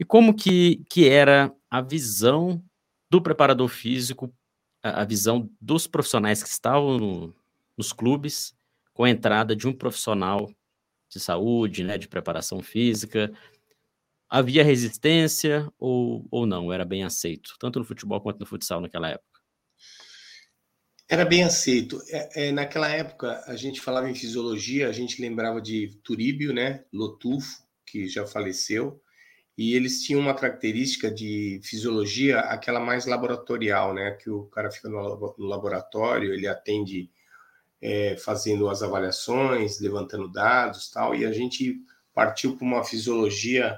E 0.00 0.06
como 0.06 0.34
que, 0.34 0.82
que 0.88 1.10
era 1.10 1.54
a 1.70 1.82
visão 1.82 2.64
do 3.10 3.20
preparador 3.20 3.68
físico, 3.68 4.34
a, 4.82 5.02
a 5.02 5.04
visão 5.04 5.50
dos 5.60 5.86
profissionais 5.86 6.42
que 6.42 6.48
estavam 6.48 6.96
no, 6.96 7.34
nos 7.76 7.92
clubes, 7.92 8.54
com 8.94 9.04
a 9.04 9.10
entrada 9.10 9.54
de 9.54 9.68
um 9.68 9.74
profissional 9.74 10.50
de 11.12 11.20
saúde, 11.20 11.84
né, 11.84 11.98
de 11.98 12.08
preparação 12.08 12.62
física. 12.62 13.32
Havia 14.28 14.64
resistência 14.64 15.70
ou, 15.78 16.26
ou 16.30 16.46
não? 16.46 16.72
Era 16.72 16.84
bem 16.84 17.04
aceito, 17.04 17.54
tanto 17.60 17.78
no 17.78 17.84
futebol 17.84 18.20
quanto 18.20 18.40
no 18.40 18.46
futsal 18.46 18.80
naquela 18.80 19.10
época? 19.10 19.40
Era 21.08 21.26
bem 21.26 21.44
aceito. 21.44 22.00
É, 22.08 22.48
é, 22.48 22.52
naquela 22.52 22.88
época, 22.88 23.44
a 23.46 23.54
gente 23.54 23.80
falava 23.80 24.08
em 24.08 24.14
fisiologia, 24.14 24.88
a 24.88 24.92
gente 24.92 25.20
lembrava 25.20 25.60
de 25.60 25.98
Turíbio, 26.02 26.54
né, 26.54 26.84
Lotufo, 26.90 27.62
que 27.86 28.08
já 28.08 28.26
faleceu, 28.26 28.98
e 29.58 29.74
eles 29.74 30.02
tinham 30.02 30.20
uma 30.20 30.34
característica 30.34 31.10
de 31.10 31.60
fisiologia, 31.62 32.40
aquela 32.40 32.80
mais 32.80 33.04
laboratorial, 33.04 33.92
né, 33.92 34.12
que 34.12 34.30
o 34.30 34.44
cara 34.44 34.70
fica 34.70 34.88
no, 34.88 35.34
laboratório, 35.36 36.32
ele 36.32 36.46
atende 36.46 37.10
é, 37.82 38.16
fazendo 38.16 38.68
as 38.70 38.80
avaliações, 38.80 39.80
levantando 39.80 40.28
dados 40.28 40.88
tal, 40.88 41.16
e 41.16 41.26
a 41.26 41.32
gente 41.32 41.76
partiu 42.14 42.56
para 42.56 42.64
uma 42.64 42.84
fisiologia 42.84 43.76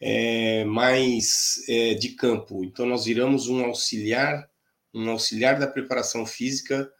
é, 0.00 0.64
mais 0.64 1.62
é, 1.68 1.94
de 1.94 2.10
campo. 2.10 2.64
Então 2.64 2.84
nós 2.84 3.04
viramos 3.04 3.48
um 3.48 3.64
auxiliar, 3.64 4.50
um 4.92 5.08
auxiliar 5.08 5.58
da 5.58 5.68
preparação 5.68 6.26
física 6.26 6.90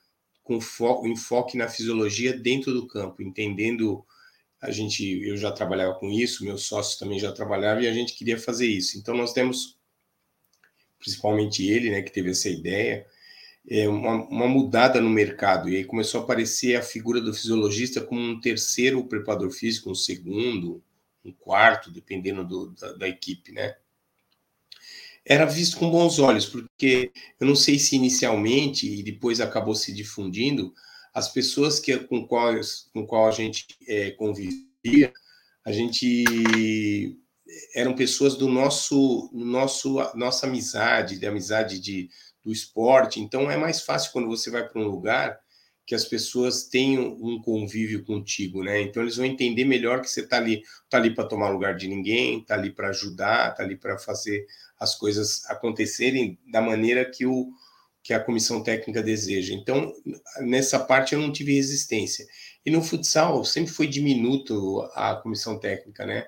com 0.45 0.61
foco, 0.61 1.09
enfoque 1.09 1.57
na 1.57 1.69
fisiologia 1.69 2.33
dentro 2.33 2.73
do 2.73 2.87
campo, 2.87 3.21
entendendo 3.21 4.05
a 4.61 4.71
gente, 4.71 5.05
eu 5.27 5.37
já 5.37 5.51
trabalhava 5.51 5.95
com 5.95 6.11
isso, 6.11 6.45
meus 6.45 6.63
sócios 6.63 6.97
também 6.97 7.19
já 7.19 7.33
trabalhavam 7.33 7.83
e 7.83 7.89
a 7.89 7.93
gente 7.93 8.15
queria 8.15 8.39
fazer 8.39 8.67
isso. 8.67 8.97
Então 8.99 9.15
nós 9.17 9.33
temos, 9.33 9.79
principalmente 10.99 11.67
ele, 11.67 11.91
né, 11.91 12.03
que 12.03 12.13
teve 12.13 12.31
essa 12.31 12.49
ideia, 12.49 13.07
é, 13.69 13.89
uma, 13.89 14.27
uma, 14.29 14.49
mudada 14.49 15.01
no 15.01 15.09
mercado, 15.09 15.69
e 15.69 15.77
aí 15.77 15.85
começou 15.85 16.21
a 16.21 16.25
aparecer 16.25 16.77
a 16.77 16.83
figura 16.83 17.21
do 17.21 17.33
fisiologista 17.33 18.01
como 18.01 18.21
um 18.21 18.41
terceiro 18.41 19.03
preparador 19.05 19.51
físico, 19.51 19.91
um 19.91 19.95
segundo, 19.95 20.83
um 21.25 21.33
quarto, 21.33 21.91
dependendo 21.91 22.45
do, 22.47 22.71
da, 22.71 22.93
da, 22.93 23.09
equipe, 23.09 23.53
né? 23.53 23.75
era 25.25 25.47
visto 25.47 25.79
com 25.79 25.91
bons 25.91 26.19
olhos, 26.19 26.45
porque 26.45 27.11
eu 27.41 27.47
não 27.47 27.57
sei 27.57 27.79
se 27.79 27.97
inicialmente 27.97 28.87
e 28.87 29.03
depois 29.03 29.41
acabou 29.41 29.75
se 29.75 29.93
difundindo, 29.93 30.75
as 31.15 31.29
pessoas 31.33 31.81
que 31.81 31.97
com 31.97 32.27
quais 32.27 32.91
com 32.93 33.07
qual 33.07 33.27
a 33.27 33.31
gente 33.31 33.67
é, 33.89 34.11
convivia, 34.11 35.13
a 35.65 35.73
gente 35.73 36.25
eram 37.75 37.95
pessoas 37.95 38.37
do 38.37 38.49
nosso 38.49 39.31
nosso 39.33 39.97
nossa 40.15 40.47
amizade, 40.47 41.19
de 41.19 41.27
amizade 41.27 41.81
de 41.81 42.11
do 42.45 42.53
esporte. 42.53 43.21
Então 43.21 43.51
é 43.51 43.57
mais 43.57 43.81
fácil 43.81 44.13
quando 44.13 44.29
você 44.29 44.51
vai 44.51 44.69
para 44.69 44.81
um 44.81 44.87
lugar 44.87 45.39
que 45.87 45.95
as 45.95 46.05
pessoas 46.05 46.65
tenham 46.65 47.17
um 47.21 47.41
convívio 47.43 48.05
contigo, 48.05 48.63
né? 48.63 48.81
Então 48.81 49.03
eles 49.03 49.17
vão 49.17 49.27
entender 49.27 49.65
melhor 49.65 50.01
que 50.01 50.09
você 50.09 50.21
está 50.21 50.39
ali, 50.39 50.63
tá 50.89 50.97
ali 50.97 51.15
para 51.15 51.27
tomar 51.27 51.51
lugar 51.51 51.77
de 51.77 51.87
ninguém, 51.89 52.43
tá 52.43 52.55
ali 52.55 52.71
para 52.71 52.89
ajudar, 52.89 53.55
tá 53.55 53.63
ali 53.63 53.77
para 53.77 53.99
fazer 53.99 54.47
as 54.79 54.95
coisas 54.95 55.45
acontecerem 55.51 56.39
da 56.51 56.61
maneira 56.61 57.05
que 57.05 57.27
o 57.27 57.53
que 58.03 58.13
a 58.13 58.21
comissão 58.21 58.63
técnica 58.63 59.03
deseja. 59.03 59.55
Então, 59.55 59.91
nessa 60.41 60.79
parte 60.79 61.15
eu 61.15 61.21
não 61.21 61.33
tive 61.33 61.55
resistência. 61.55 62.27
E 62.65 62.71
no 62.71 62.83
futsal 62.83 63.43
sempre 63.47 63.73
foi 63.73 63.87
diminuto 63.87 64.83
a 64.95 65.17
comissão 65.17 65.59
técnica, 65.59 66.05
né? 66.05 66.27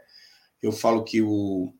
Eu 0.63 0.73
falo 0.73 1.05
que 1.05 1.21
o, 1.21 1.75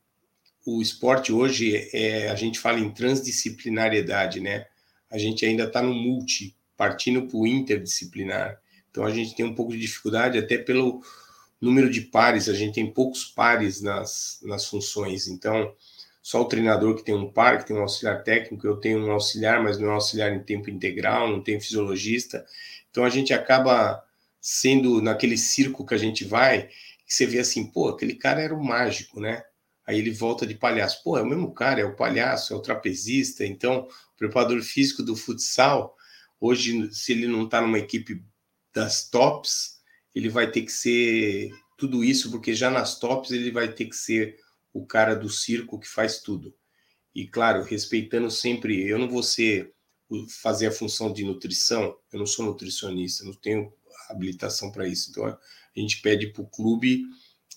o 0.67 0.81
esporte 0.81 1.31
hoje 1.31 1.89
é 1.93 2.27
a 2.27 2.35
gente 2.35 2.59
fala 2.59 2.77
em 2.77 2.89
transdisciplinariedade, 2.89 4.41
né? 4.41 4.65
A 5.09 5.17
gente 5.17 5.45
ainda 5.45 5.63
está 5.63 5.81
no 5.81 5.93
multi, 5.93 6.53
partindo 6.75 7.25
para 7.25 7.37
o 7.37 7.47
interdisciplinar. 7.47 8.59
Então 8.91 9.05
a 9.05 9.09
gente 9.09 9.33
tem 9.33 9.45
um 9.45 9.55
pouco 9.55 9.71
de 9.71 9.79
dificuldade 9.79 10.37
até 10.37 10.57
pelo 10.57 11.01
número 11.61 11.89
de 11.89 12.01
pares, 12.01 12.49
a 12.49 12.53
gente 12.53 12.75
tem 12.75 12.91
poucos 12.91 13.23
pares 13.23 13.81
nas, 13.81 14.39
nas 14.43 14.65
funções. 14.65 15.29
Então, 15.29 15.73
só 16.21 16.41
o 16.41 16.45
treinador 16.45 16.95
que 16.95 17.03
tem 17.05 17.15
um 17.15 17.31
par, 17.31 17.59
que 17.59 17.67
tem 17.67 17.75
um 17.77 17.81
auxiliar 17.81 18.21
técnico, 18.21 18.67
eu 18.67 18.75
tenho 18.75 18.99
um 18.99 19.11
auxiliar, 19.11 19.63
mas 19.63 19.79
não 19.79 19.87
é 19.87 19.91
um 19.91 19.95
auxiliar 19.95 20.33
em 20.33 20.43
tempo 20.43 20.69
integral, 20.69 21.29
não 21.29 21.41
tenho 21.41 21.61
fisiologista. 21.61 22.45
Então 22.91 23.05
a 23.05 23.09
gente 23.09 23.33
acaba 23.33 24.03
sendo 24.41 25.01
naquele 25.01 25.37
circo 25.37 25.85
que 25.85 25.93
a 25.93 25.97
gente 25.97 26.25
vai, 26.25 26.63
que 27.05 27.13
você 27.13 27.25
vê 27.25 27.39
assim, 27.39 27.65
pô, 27.67 27.87
aquele 27.87 28.15
cara 28.15 28.41
era 28.41 28.53
o 28.53 28.61
mágico, 28.61 29.21
né? 29.21 29.45
Aí 29.87 29.97
ele 29.97 30.11
volta 30.11 30.45
de 30.45 30.53
palhaço. 30.53 31.01
Pô, 31.01 31.17
é 31.17 31.21
o 31.21 31.25
mesmo 31.25 31.53
cara, 31.53 31.79
é 31.79 31.85
o 31.85 31.95
palhaço, 31.95 32.53
é 32.53 32.57
o 32.57 32.61
trapezista. 32.61 33.45
Então, 33.45 33.87
o 33.87 34.17
preparador 34.17 34.61
físico 34.61 35.01
do 35.01 35.15
futsal, 35.15 35.95
hoje, 36.41 36.93
se 36.93 37.13
ele 37.13 37.25
não 37.25 37.45
está 37.45 37.61
numa 37.61 37.79
equipe 37.79 38.21
das 38.73 39.09
tops, 39.09 39.77
ele 40.13 40.27
vai 40.27 40.51
ter 40.51 40.63
que 40.63 40.71
ser 40.71 41.51
tudo 41.77 42.03
isso, 42.03 42.29
porque 42.29 42.53
já 42.53 42.69
nas 42.69 42.99
tops 42.99 43.31
ele 43.31 43.49
vai 43.49 43.71
ter 43.71 43.85
que 43.85 43.95
ser 43.95 44.37
o 44.73 44.85
cara 44.85 45.15
do 45.15 45.29
circo 45.29 45.79
que 45.79 45.87
faz 45.87 46.19
tudo. 46.19 46.53
E 47.15 47.25
claro, 47.25 47.63
respeitando 47.63 48.29
sempre, 48.29 48.87
eu 48.87 48.99
não 48.99 49.07
vou 49.07 49.23
ser 49.23 49.73
fazer 50.41 50.67
a 50.67 50.71
função 50.71 51.11
de 51.11 51.23
nutrição, 51.23 51.97
eu 52.11 52.19
não 52.19 52.25
sou 52.25 52.45
nutricionista, 52.45 53.23
não 53.23 53.33
tenho 53.33 53.73
habilitação 54.09 54.71
para 54.71 54.87
isso. 54.87 55.09
Então 55.09 55.25
a 55.25 55.39
gente 55.75 56.01
pede 56.01 56.27
para 56.27 56.41
o 56.41 56.47
clube 56.47 57.03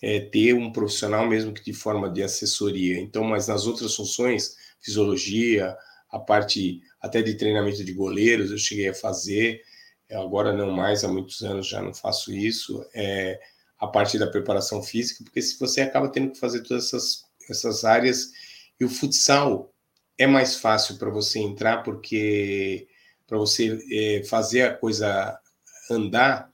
é, 0.02 0.20
ter 0.20 0.54
um 0.54 0.72
profissional 0.72 1.26
mesmo 1.26 1.52
que 1.52 1.62
de 1.62 1.72
forma 1.72 2.10
de 2.10 2.22
assessoria. 2.22 2.98
Então, 2.98 3.24
mas 3.24 3.48
nas 3.48 3.66
outras 3.66 3.94
funções, 3.94 4.56
fisiologia, 4.80 5.76
a 6.10 6.18
parte 6.18 6.80
até 7.00 7.22
de 7.22 7.34
treinamento 7.34 7.84
de 7.84 7.92
goleiros, 7.92 8.50
eu 8.50 8.58
cheguei 8.58 8.88
a 8.88 8.94
fazer, 8.94 9.62
agora 10.10 10.52
não 10.52 10.70
mais, 10.70 11.04
há 11.04 11.08
muitos 11.08 11.42
anos 11.42 11.68
já 11.68 11.80
não 11.80 11.94
faço 11.94 12.32
isso. 12.32 12.84
É, 12.94 13.40
a 13.78 13.86
parte 13.86 14.18
da 14.18 14.26
preparação 14.26 14.82
física, 14.82 15.24
porque 15.24 15.40
se 15.40 15.58
você 15.58 15.80
acaba 15.80 16.10
tendo 16.10 16.32
que 16.32 16.38
fazer 16.38 16.62
todas 16.62 16.86
essas, 16.86 17.24
essas 17.48 17.84
áreas, 17.84 18.30
e 18.78 18.84
o 18.84 18.88
futsal 18.88 19.72
é 20.18 20.26
mais 20.26 20.56
fácil 20.56 20.98
para 20.98 21.08
você 21.08 21.38
entrar, 21.38 21.82
porque 21.82 22.88
para 23.26 23.38
você 23.38 23.78
é, 23.90 24.22
fazer 24.24 24.62
a 24.62 24.74
coisa 24.74 25.38
andar, 25.90 26.50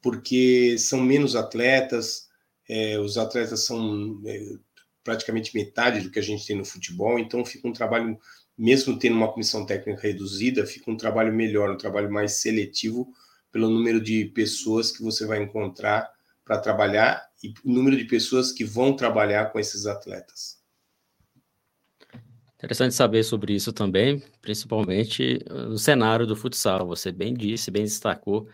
porque 0.00 0.76
são 0.78 1.00
menos 1.00 1.36
atletas, 1.36 2.28
é, 2.68 2.98
os 2.98 3.18
atletas 3.18 3.64
são 3.64 4.20
é, 4.26 4.56
praticamente 5.02 5.54
metade 5.54 6.00
do 6.00 6.10
que 6.10 6.18
a 6.18 6.22
gente 6.22 6.46
tem 6.46 6.56
no 6.56 6.64
futebol, 6.64 7.18
então 7.18 7.44
fica 7.44 7.68
um 7.68 7.72
trabalho, 7.72 8.18
mesmo 8.56 8.98
tendo 8.98 9.16
uma 9.16 9.32
comissão 9.32 9.66
técnica 9.66 10.02
reduzida, 10.02 10.66
fica 10.66 10.90
um 10.90 10.96
trabalho 10.96 11.32
melhor, 11.32 11.70
um 11.70 11.76
trabalho 11.76 12.10
mais 12.10 12.32
seletivo 12.32 13.12
pelo 13.52 13.68
número 13.68 14.00
de 14.00 14.24
pessoas 14.26 14.90
que 14.90 15.02
você 15.02 15.26
vai 15.26 15.42
encontrar 15.42 16.10
para 16.44 16.58
trabalhar 16.58 17.22
e 17.42 17.52
o 17.64 17.72
número 17.72 17.96
de 17.96 18.04
pessoas 18.04 18.50
que 18.50 18.64
vão 18.64 18.96
trabalhar 18.96 19.52
com 19.52 19.58
esses 19.58 19.86
atletas. 19.86 20.62
Interessante 22.56 22.94
saber 22.94 23.22
sobre 23.24 23.54
isso 23.54 23.72
também, 23.72 24.22
principalmente 24.40 25.38
uh, 25.50 25.68
no 25.68 25.78
cenário 25.78 26.26
do 26.26 26.34
futsal. 26.34 26.86
Você 26.86 27.12
bem 27.12 27.34
disse, 27.34 27.70
bem 27.70 27.84
destacou. 27.84 28.48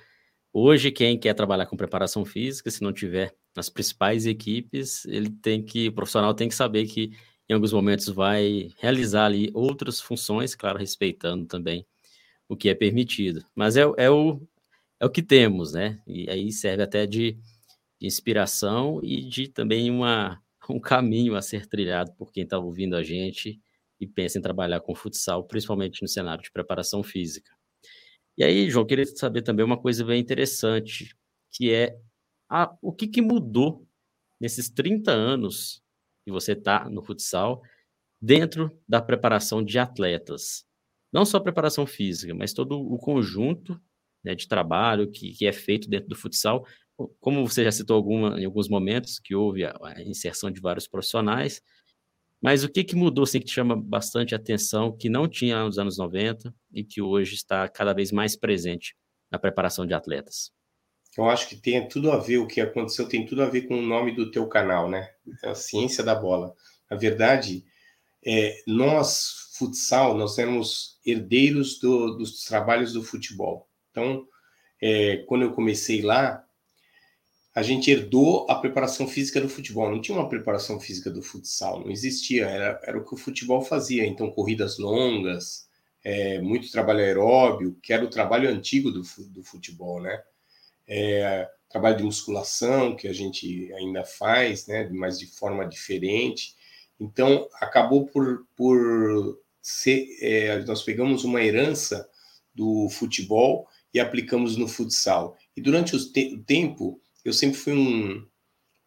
Hoje, 0.53 0.91
quem 0.91 1.17
quer 1.17 1.33
trabalhar 1.33 1.67
com 1.67 1.77
preparação 1.77 2.25
física, 2.25 2.71
se 2.73 2.83
não 2.83 2.93
tiver 2.93 3.33
nas 3.57 3.69
principais 3.69 4.27
equipes, 4.27 5.05
ele 5.07 5.31
tem 5.31 5.63
que, 5.63 5.89
o 5.89 5.93
profissional 5.93 6.35
tem 6.35 6.49
que 6.49 6.55
saber 6.55 6.87
que 6.87 7.13
em 7.49 7.55
alguns 7.55 7.73
momentos 7.73 8.09
vai 8.09 8.71
realizar 8.79 9.27
ali 9.27 9.51
outras 9.55 10.01
funções, 10.01 10.55
claro, 10.55 10.79
respeitando 10.79 11.47
também 11.47 11.87
o 12.49 12.57
que 12.57 12.69
é 12.69 12.75
permitido. 12.75 13.45
Mas 13.55 13.77
é, 13.77 13.83
é, 13.97 14.11
o, 14.11 14.41
é 15.01 15.07
o 15.07 15.11
que 15.11 15.23
temos, 15.23 15.73
né? 15.73 16.01
E 16.07 16.31
aí 16.31 16.53
serve 16.53 16.83
até 16.83 17.07
de 17.07 17.39
de 18.01 18.07
inspiração 18.07 18.99
e 19.03 19.23
de 19.23 19.47
também 19.47 19.91
uma, 19.91 20.43
um 20.69 20.81
caminho 20.81 21.37
a 21.37 21.43
ser 21.43 21.67
trilhado 21.67 22.13
por 22.15 22.33
quem 22.33 22.45
está 22.45 22.59
ouvindo 22.59 22.97
a 22.97 23.03
gente 23.03 23.61
e 24.01 24.07
pensa 24.07 24.39
em 24.39 24.43
trabalhar 24.43 24.81
com 24.81 24.95
futsal, 24.95 25.45
principalmente 25.45 26.01
no 26.01 26.09
cenário 26.09 26.43
de 26.43 26.51
preparação 26.51 27.03
física. 27.03 27.55
E 28.39 28.43
aí, 28.43 28.71
João, 28.71 28.87
queria 28.87 29.05
saber 29.05 29.43
também 29.43 29.65
uma 29.65 29.77
coisa 29.77 30.03
bem 30.03 30.19
interessante, 30.19 31.15
que 31.53 31.71
é 31.71 31.95
a, 32.51 32.77
o 32.83 32.93
que, 32.93 33.07
que 33.07 33.23
mudou 33.23 33.87
nesses 34.41 34.69
30 34.69 35.13
anos 35.13 35.83
que 36.25 36.33
você 36.33 36.53
está 36.53 36.89
no 36.91 37.03
futsal 37.03 37.63
dentro 38.21 38.71
da 38.89 39.01
preparação 39.01 39.63
de 39.63 39.79
atletas. 39.79 40.67
Não 41.13 41.25
só 41.25 41.39
a 41.39 41.43
preparação 41.43 41.87
física, 41.87 42.35
mas 42.35 42.53
todo 42.53 42.79
o 42.79 42.99
conjunto 42.99 43.81
né, 44.23 44.35
de 44.35 44.47
trabalho 44.47 45.11
que, 45.11 45.33
que 45.33 45.47
é 45.47 45.53
feito 45.53 45.89
dentro 45.89 46.09
do 46.09 46.17
futsal 46.17 46.67
como 47.19 47.47
você 47.47 47.65
já 47.65 47.73
citou 47.73 47.97
alguma, 47.97 48.41
em 48.41 48.45
alguns 48.45 48.69
momentos, 48.69 49.19
que 49.19 49.35
houve 49.35 49.65
a, 49.65 49.75
a 49.83 50.03
inserção 50.03 50.51
de 50.51 50.61
vários 50.61 50.87
profissionais, 50.87 51.63
mas 52.43 52.65
o 52.65 52.69
que, 52.69 52.83
que 52.83 52.97
mudou 52.97 53.25
assim, 53.25 53.39
que 53.39 53.47
te 53.47 53.53
chama 53.53 53.77
bastante 53.77 54.35
atenção, 54.35 54.97
que 54.97 55.09
não 55.09 55.29
tinha 55.29 55.63
nos 55.65 55.79
anos 55.79 55.99
90 55.99 56.55
e 56.73 56.83
que 56.83 57.03
hoje 57.03 57.35
está 57.35 57.69
cada 57.69 57.93
vez 57.93 58.11
mais 58.11 58.35
presente 58.37 58.97
na 59.31 59.39
preparação 59.39 59.87
de 59.87 59.93
atletas? 59.93 60.51
Eu 61.17 61.29
acho 61.29 61.49
que 61.49 61.57
tem 61.57 61.89
tudo 61.89 62.13
a 62.13 62.19
ver, 62.19 62.39
o 62.39 62.47
que 62.47 62.61
aconteceu 62.61 63.09
tem 63.09 63.27
tudo 63.27 63.43
a 63.43 63.47
ver 63.47 63.63
com 63.63 63.79
o 63.79 63.83
nome 63.83 64.15
do 64.15 64.31
teu 64.31 64.47
canal, 64.47 64.89
né? 64.89 65.11
É 65.43 65.51
a 65.51 65.55
ciência 65.55 66.05
da 66.05 66.15
bola. 66.15 66.55
Na 66.91 66.97
verdade, 66.97 67.65
é, 68.25 68.63
nós, 68.67 69.51
futsal, 69.55 70.17
nós 70.17 70.39
éramos 70.39 70.99
herdeiros 71.05 71.79
do, 71.79 72.17
dos 72.17 72.45
trabalhos 72.45 72.93
do 72.93 73.03
futebol. 73.03 73.69
Então, 73.91 74.27
é, 74.81 75.19
quando 75.27 75.43
eu 75.43 75.53
comecei 75.53 76.01
lá, 76.01 76.45
a 77.55 77.63
gente 77.63 77.91
herdou 77.91 78.47
a 78.49 78.55
preparação 78.55 79.09
física 79.09 79.41
do 79.41 79.49
futebol. 79.49 79.91
Não 79.91 80.01
tinha 80.01 80.17
uma 80.17 80.29
preparação 80.29 80.79
física 80.79 81.11
do 81.11 81.23
futsal, 81.23 81.81
não 81.81 81.91
existia. 81.91 82.47
Era, 82.47 82.81
era 82.85 82.99
o 82.99 83.05
que 83.05 83.15
o 83.15 83.19
futebol 83.19 83.63
fazia. 83.63 84.07
Então, 84.07 84.31
corridas 84.31 84.79
longas, 84.79 85.69
é, 86.05 86.41
muito 86.41 86.71
trabalho 86.71 87.01
aeróbio, 87.01 87.77
que 87.83 87.93
era 87.93 88.05
o 88.05 88.11
trabalho 88.11 88.49
antigo 88.49 88.91
do, 88.91 89.03
do 89.29 89.43
futebol, 89.43 90.01
né? 90.01 90.23
É, 90.91 91.49
trabalho 91.71 91.99
de 91.99 92.03
musculação, 92.03 92.97
que 92.97 93.07
a 93.07 93.13
gente 93.13 93.73
ainda 93.75 94.05
faz, 94.05 94.67
né? 94.67 94.89
Mas 94.91 95.19
de 95.19 95.27
forma 95.27 95.65
diferente. 95.65 96.57
Então, 96.99 97.49
acabou 97.55 98.07
por, 98.07 98.47
por 98.57 99.39
ser. 99.63 100.09
É, 100.21 100.59
nós 100.65 100.83
pegamos 100.83 101.25
uma 101.25 101.43
herança 101.43 102.09
do 102.53 102.89
futebol 102.91 103.69
e 103.95 104.01
aplicamos 104.01 104.57
no 104.57 104.69
futsal. 104.69 105.37
E 105.57 105.61
durante 105.61 105.95
o, 105.95 106.13
te 106.13 106.35
o 106.35 106.43
tempo 106.43 107.01
eu 107.25 107.33
sempre 107.33 107.57
fui 107.57 107.73
um, 107.73 108.27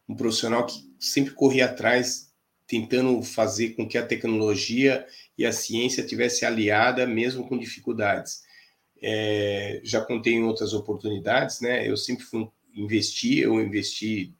um 0.08 0.16
profissional 0.16 0.66
que 0.66 0.76
sempre 1.00 1.34
corria 1.34 1.66
atrás, 1.66 2.32
tentando 2.68 3.22
fazer 3.24 3.76
com 3.76 3.88
que 3.88 3.98
a 3.98 4.06
tecnologia 4.06 5.06
e 5.38 5.46
a 5.46 5.52
ciência 5.52 6.06
tivesse 6.06 6.46
aliada, 6.46 7.06
mesmo 7.06 7.48
com 7.48 7.58
dificuldades. 7.58 8.43
É, 9.06 9.82
já 9.84 10.00
contei 10.00 10.34
em 10.34 10.44
outras 10.44 10.74
oportunidades, 10.74 11.60
né? 11.60 11.88
Eu 11.90 11.98
sempre 11.98 12.24
fui 12.24 12.48
investir, 12.74 13.44
eu 13.44 13.60
investi 13.60 14.34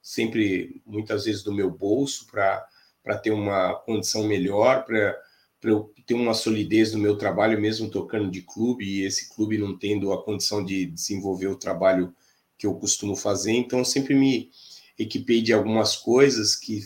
sempre, 0.00 0.80
muitas 0.86 1.26
vezes, 1.26 1.42
do 1.42 1.52
meu 1.52 1.70
bolso 1.70 2.26
para 2.26 3.18
ter 3.22 3.30
uma 3.30 3.74
condição 3.74 4.26
melhor, 4.26 4.86
para 4.86 5.20
eu 5.64 5.92
ter 6.06 6.14
uma 6.14 6.32
solidez 6.32 6.94
no 6.94 6.98
meu 6.98 7.18
trabalho, 7.18 7.60
mesmo 7.60 7.90
tocando 7.90 8.30
de 8.30 8.40
clube, 8.40 8.86
e 8.86 9.04
esse 9.04 9.28
clube 9.34 9.58
não 9.58 9.76
tendo 9.76 10.12
a 10.12 10.22
condição 10.24 10.64
de 10.64 10.86
desenvolver 10.86 11.48
o 11.48 11.56
trabalho 11.56 12.14
que 12.56 12.66
eu 12.66 12.74
costumo 12.74 13.14
fazer, 13.14 13.52
então 13.52 13.84
sempre 13.84 14.14
me 14.14 14.50
equipei 14.98 15.42
de 15.42 15.52
algumas 15.52 15.94
coisas 15.94 16.56
que 16.56 16.80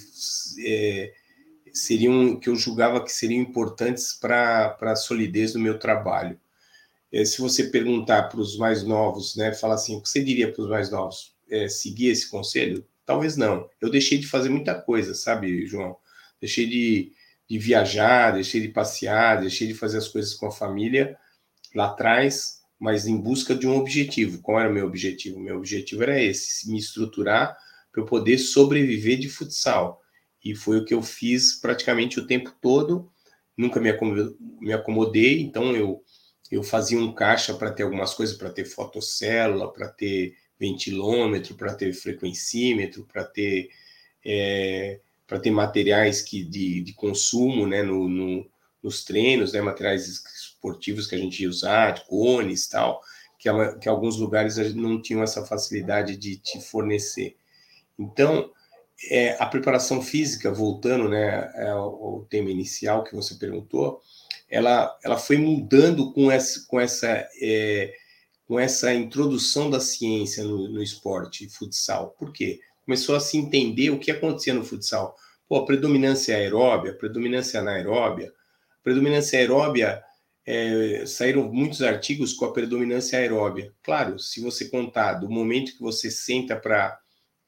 é, 0.67 1.13
seriam 1.73 2.41
que 2.41 2.49
eu 2.49 2.57
julgava 2.57 3.05
que 3.05 3.13
seriam 3.13 3.41
importantes 3.41 4.15
para 4.15 4.77
a 4.81 4.97
solidez 4.97 5.53
do 5.53 5.61
meu 5.61 5.79
trabalho. 5.79 6.41
É, 7.13 7.25
se 7.25 7.41
você 7.41 7.65
perguntar 7.65 8.25
para 8.25 8.41
os 8.41 8.57
mais 8.57 8.85
novos, 8.85 9.35
né, 9.37 9.53
falar 9.53 9.75
assim, 9.75 9.97
o 9.97 10.03
que 10.03 10.09
você 10.09 10.23
diria 10.23 10.53
para 10.53 10.63
os 10.63 10.69
mais 10.69 10.91
novos? 10.91 11.35
É, 11.51 11.69
seguir 11.69 12.09
esse 12.09 12.31
conselho? 12.31 12.87
Talvez 13.05 13.37
não. 13.37 13.69
Eu 13.81 13.91
deixei 13.91 14.19
de 14.19 14.27
fazer 14.27 14.49
muita 14.49 14.75
coisa, 14.81 15.15
sabe, 15.15 15.67
João? 15.67 15.97
Deixei 16.41 16.67
de, 16.67 17.13
de 17.49 17.59
viajar, 17.59 18.31
deixei 18.33 18.61
de 18.61 18.69
passear, 18.69 19.41
deixei 19.41 19.67
de 19.67 19.75
fazer 19.75 19.99
as 19.99 20.09
coisas 20.09 20.35
com 20.35 20.47
a 20.47 20.53
família 20.53 21.19
lá 21.75 21.87
atrás, 21.87 22.61
mas 22.79 23.07
em 23.07 23.21
busca 23.21 23.55
de 23.55 23.67
um 23.67 23.77
objetivo. 23.77 24.41
Qual 24.41 24.61
era 24.61 24.71
o 24.71 24.73
meu 24.73 24.87
objetivo? 24.87 25.41
Meu 25.41 25.57
objetivo 25.57 26.05
era 26.05 26.23
esse: 26.23 26.71
me 26.71 26.79
estruturar 26.79 27.57
para 27.93 28.01
eu 28.01 28.07
poder 28.07 28.39
sobreviver 28.39 29.19
de 29.19 29.29
futsal. 29.29 30.01
E 30.45 30.55
foi 30.55 30.79
o 30.79 30.85
que 30.85 30.95
eu 30.95 31.03
fiz 31.03 31.55
praticamente 31.61 32.19
o 32.19 32.27
tempo 32.27 32.55
todo. 32.63 33.11
Nunca 33.57 33.81
me 33.81 33.91
acomodei, 33.91 34.37
me 34.61 34.73
acomodei 34.73 35.43
então 35.43 35.75
eu 35.77 36.03
eu 36.51 36.63
fazia 36.63 36.99
um 36.99 37.13
caixa 37.13 37.55
para 37.55 37.71
ter 37.71 37.85
algumas 37.85 38.15
coisas, 38.15 38.37
para 38.37 38.51
ter 38.51 38.65
fotocélula, 38.65 39.73
para 39.73 39.89
ter 39.89 40.37
ventilômetro, 40.59 41.55
para 41.55 41.75
ter 41.75 41.93
frequencímetro, 41.93 43.07
para 43.11 43.25
ter 43.25 43.71
é, 44.25 45.01
para 45.27 45.39
ter 45.39 45.53
materiais 45.53 46.23
que, 46.23 46.43
de, 46.43 46.83
de 46.83 46.93
consumo 46.93 47.65
né, 47.65 47.85
no, 47.85 48.09
no, 48.09 48.45
nos 48.83 49.05
treinos, 49.05 49.53
né, 49.53 49.61
materiais 49.61 50.09
esportivos 50.09 51.07
que 51.07 51.15
a 51.15 51.19
gente 51.19 51.41
ia 51.41 51.49
usar, 51.49 52.05
cones 52.07 52.67
tal, 52.67 53.01
que, 53.39 53.49
que 53.81 53.89
alguns 53.89 54.17
lugares 54.17 54.57
não 54.75 55.01
tinham 55.01 55.23
essa 55.23 55.47
facilidade 55.47 56.17
de 56.17 56.37
te 56.37 56.61
fornecer. 56.61 57.37
Então, 57.97 58.51
é, 59.09 59.37
a 59.41 59.47
preparação 59.47 60.03
física, 60.03 60.53
voltando 60.53 61.09
né, 61.09 61.49
ao, 61.71 62.05
ao 62.05 62.27
tema 62.29 62.51
inicial 62.51 63.05
que 63.05 63.15
você 63.15 63.37
perguntou, 63.37 64.03
ela, 64.51 64.99
ela 65.05 65.17
foi 65.17 65.37
mudando 65.37 66.13
com 66.13 66.31
essa, 66.31 66.67
com 66.67 66.81
essa, 66.81 67.29
é, 67.41 67.95
com 68.47 68.59
essa 68.59 68.93
introdução 68.93 69.71
da 69.71 69.81
ciência 69.81 70.43
no, 70.43 70.69
no 70.69 70.83
esporte 70.83 71.49
futsal. 71.49 72.15
Por 72.19 72.33
quê? 72.33 72.61
Começou 72.85 73.15
a 73.15 73.21
se 73.21 73.39
entender 73.39 73.91
o 73.91 73.99
que 73.99 74.11
acontecia 74.11 74.53
no 74.53 74.65
futsal. 74.65 75.15
Pô, 75.49 75.57
a 75.57 75.65
predominância 75.65 76.37
aeróbia, 76.37 76.93
a 76.93 76.97
predominância 76.97 77.61
anaeróbia. 77.61 78.33
A 78.81 78.83
predominância 78.83 79.39
aeróbia, 79.39 80.03
é, 80.47 81.05
saíram 81.07 81.45
muitos 81.53 81.81
artigos 81.81 82.33
com 82.33 82.45
a 82.45 82.53
predominância 82.53 83.19
aeróbia. 83.19 83.73
Claro, 83.83 84.19
se 84.19 84.41
você 84.41 84.69
contar 84.69 85.15
do 85.15 85.31
momento 85.31 85.73
que 85.73 85.81
você 85.81 86.11
senta 86.11 86.57
para 86.57 86.99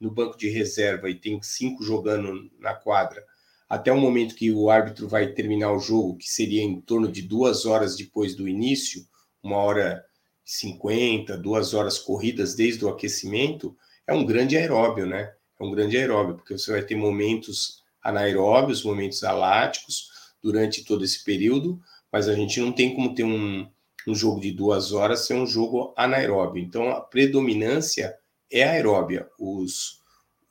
no 0.01 0.11
banco 0.11 0.37
de 0.37 0.49
reserva 0.49 1.09
e 1.11 1.15
tem 1.15 1.41
cinco 1.43 1.83
jogando 1.83 2.51
na 2.59 2.75
quadra, 2.75 3.25
até 3.73 3.91
o 3.91 3.99
momento 3.99 4.35
que 4.35 4.53
o 4.53 4.69
árbitro 4.69 5.09
vai 5.09 5.29
terminar 5.29 5.73
o 5.73 5.79
jogo, 5.79 6.19
que 6.19 6.29
seria 6.29 6.63
em 6.63 6.79
torno 6.79 7.11
de 7.11 7.23
duas 7.23 7.65
horas 7.65 7.97
depois 7.97 8.35
do 8.35 8.47
início, 8.47 9.03
uma 9.43 9.57
hora 9.57 10.05
e 10.47 10.51
cinquenta, 10.51 11.39
duas 11.39 11.73
horas 11.73 11.99
corridas 11.99 12.55
desde 12.55 12.85
o 12.85 12.91
aquecimento, 12.91 13.75
é 14.07 14.13
um 14.13 14.27
grande 14.27 14.59
aeróbio, 14.59 15.07
né? 15.07 15.33
É 15.59 15.65
um 15.65 15.71
grande 15.71 15.97
aeróbio, 15.97 16.35
porque 16.35 16.59
você 16.59 16.71
vai 16.71 16.83
ter 16.83 16.97
momentos 16.97 17.83
anaeróbios, 18.03 18.85
momentos 18.85 19.25
aláticos 19.25 20.11
durante 20.43 20.85
todo 20.85 21.03
esse 21.03 21.25
período, 21.25 21.81
mas 22.13 22.29
a 22.29 22.35
gente 22.35 22.61
não 22.61 22.73
tem 22.73 22.95
como 22.95 23.15
ter 23.15 23.25
um, 23.25 23.67
um 24.07 24.15
jogo 24.15 24.39
de 24.39 24.53
duas 24.53 24.93
horas 24.93 25.27
ser 25.27 25.33
um 25.33 25.47
jogo 25.47 25.95
anaeróbio. 25.97 26.63
Então, 26.63 26.91
a 26.91 27.01
predominância 27.01 28.15
é 28.51 28.65
aeróbia. 28.65 29.31
Os, 29.39 30.02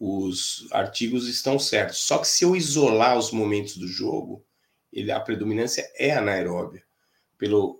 os 0.04 0.68
artigos 0.72 1.28
estão 1.28 1.60
certos. 1.60 2.00
Só 2.00 2.18
que 2.18 2.28
se 2.28 2.44
eu 2.44 2.56
isolar 2.56 3.16
os 3.16 3.32
momentos 3.32 3.78
do 3.78 3.88
jogo, 3.88 4.44
ele, 4.92 5.12
a 5.12 5.20
predominância 5.20 5.88
é 5.96 6.12
anaeróbia, 6.12 6.84
pelo, 7.38 7.80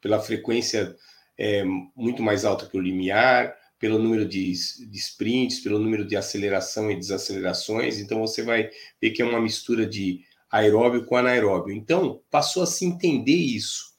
pela 0.00 0.18
frequência 0.18 0.96
é, 1.36 1.62
muito 1.94 2.22
mais 2.22 2.46
alta 2.46 2.66
que 2.66 2.78
o 2.78 2.80
limiar, 2.80 3.54
pelo 3.78 3.98
número 3.98 4.26
de, 4.26 4.50
de 4.50 4.98
sprints, 4.98 5.60
pelo 5.60 5.78
número 5.78 6.02
de 6.06 6.16
aceleração 6.16 6.90
e 6.90 6.96
desacelerações. 6.96 7.98
Então 7.98 8.20
você 8.20 8.42
vai 8.42 8.70
ver 8.98 9.10
que 9.10 9.20
é 9.20 9.24
uma 9.24 9.40
mistura 9.40 9.84
de 9.86 10.24
aeróbio 10.50 11.04
com 11.04 11.14
anaeróbio. 11.14 11.74
Então 11.74 12.22
passou 12.30 12.62
a 12.62 12.66
se 12.66 12.86
entender 12.86 13.36
isso. 13.36 13.92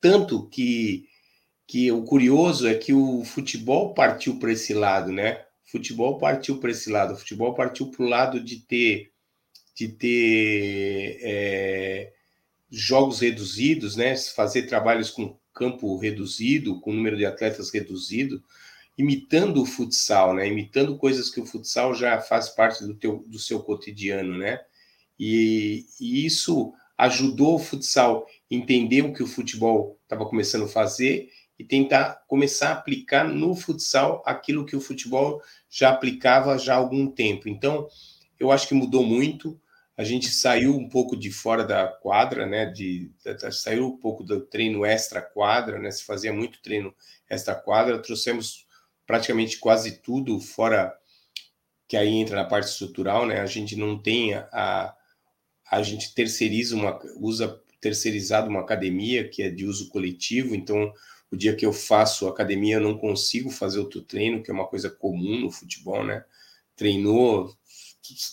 Tanto 0.00 0.48
que, 0.48 1.06
que 1.64 1.92
o 1.92 2.02
curioso 2.02 2.66
é 2.66 2.74
que 2.74 2.92
o 2.92 3.24
futebol 3.24 3.94
partiu 3.94 4.40
para 4.40 4.50
esse 4.50 4.74
lado, 4.74 5.12
né? 5.12 5.44
Futebol 5.70 6.18
partiu 6.18 6.58
para 6.58 6.70
esse 6.70 6.90
lado, 6.90 7.14
o 7.14 7.16
futebol 7.16 7.54
partiu 7.54 7.90
para 7.90 8.02
o 8.02 8.08
lado 8.08 8.40
de 8.40 8.60
ter, 8.60 9.12
de 9.74 9.88
ter 9.88 11.18
é, 11.20 12.12
jogos 12.70 13.20
reduzidos, 13.20 13.94
né? 13.94 14.16
fazer 14.16 14.62
trabalhos 14.62 15.10
com 15.10 15.38
campo 15.52 15.98
reduzido, 15.98 16.80
com 16.80 16.92
número 16.92 17.16
de 17.16 17.26
atletas 17.26 17.70
reduzido, 17.70 18.42
imitando 18.96 19.62
o 19.62 19.66
futsal, 19.66 20.34
né? 20.34 20.48
imitando 20.48 20.96
coisas 20.96 21.30
que 21.30 21.40
o 21.40 21.46
futsal 21.46 21.94
já 21.94 22.20
faz 22.20 22.48
parte 22.48 22.84
do, 22.84 22.94
teu, 22.94 23.24
do 23.26 23.38
seu 23.38 23.60
cotidiano. 23.60 24.38
Né? 24.38 24.60
E, 25.18 25.84
e 26.00 26.24
isso 26.24 26.72
ajudou 26.96 27.56
o 27.56 27.60
futsal 27.60 28.26
a 28.26 28.54
entender 28.54 29.02
o 29.02 29.12
que 29.12 29.22
o 29.22 29.26
futebol 29.26 29.98
estava 30.02 30.26
começando 30.26 30.64
a 30.64 30.68
fazer 30.68 31.28
e 31.58 31.64
tentar 31.64 32.22
começar 32.26 32.68
a 32.70 32.72
aplicar 32.72 33.24
no 33.24 33.54
futsal 33.54 34.22
aquilo 34.24 34.64
que 34.64 34.76
o 34.76 34.80
futebol 34.80 35.42
já 35.68 35.90
aplicava 35.90 36.58
já 36.58 36.74
há 36.74 36.76
algum 36.76 37.10
tempo. 37.10 37.48
Então, 37.48 37.88
eu 38.38 38.52
acho 38.52 38.68
que 38.68 38.74
mudou 38.74 39.04
muito. 39.04 39.60
A 39.96 40.04
gente 40.04 40.28
saiu 40.28 40.76
um 40.76 40.88
pouco 40.88 41.16
de 41.16 41.30
fora 41.32 41.64
da 41.64 41.88
quadra, 41.88 42.46
né? 42.46 42.66
De, 42.66 43.10
saiu 43.50 43.88
um 43.88 43.96
pouco 43.96 44.22
do 44.22 44.40
treino 44.40 44.86
extra 44.86 45.20
quadra, 45.20 45.78
né? 45.78 45.90
Se 45.90 46.04
fazia 46.04 46.32
muito 46.32 46.62
treino 46.62 46.94
extra 47.28 47.54
quadra. 47.54 48.00
Trouxemos 48.00 48.64
praticamente 49.04 49.58
quase 49.58 50.00
tudo 50.00 50.38
fora 50.38 50.96
que 51.88 51.96
aí 51.96 52.14
entra 52.14 52.36
na 52.36 52.44
parte 52.44 52.68
estrutural, 52.68 53.26
né? 53.26 53.40
A 53.40 53.46
gente 53.46 53.74
não 53.74 54.00
tem 54.00 54.34
a 54.34 54.94
a 55.70 55.82
gente 55.82 56.14
terceiriza 56.14 56.74
uma 56.74 56.98
usa 57.16 57.60
terceirizado 57.80 58.48
uma 58.48 58.60
academia 58.60 59.28
que 59.28 59.42
é 59.42 59.50
de 59.50 59.66
uso 59.66 59.88
coletivo, 59.88 60.54
então 60.54 60.92
o 61.30 61.36
dia 61.36 61.54
que 61.54 61.66
eu 61.66 61.72
faço 61.72 62.26
academia, 62.26 62.76
eu 62.76 62.80
não 62.80 62.96
consigo 62.96 63.50
fazer 63.50 63.78
outro 63.78 64.00
treino, 64.02 64.42
que 64.42 64.50
é 64.50 64.54
uma 64.54 64.66
coisa 64.66 64.90
comum 64.90 65.40
no 65.40 65.50
futebol, 65.50 66.04
né? 66.04 66.24
Treinou, 66.74 67.54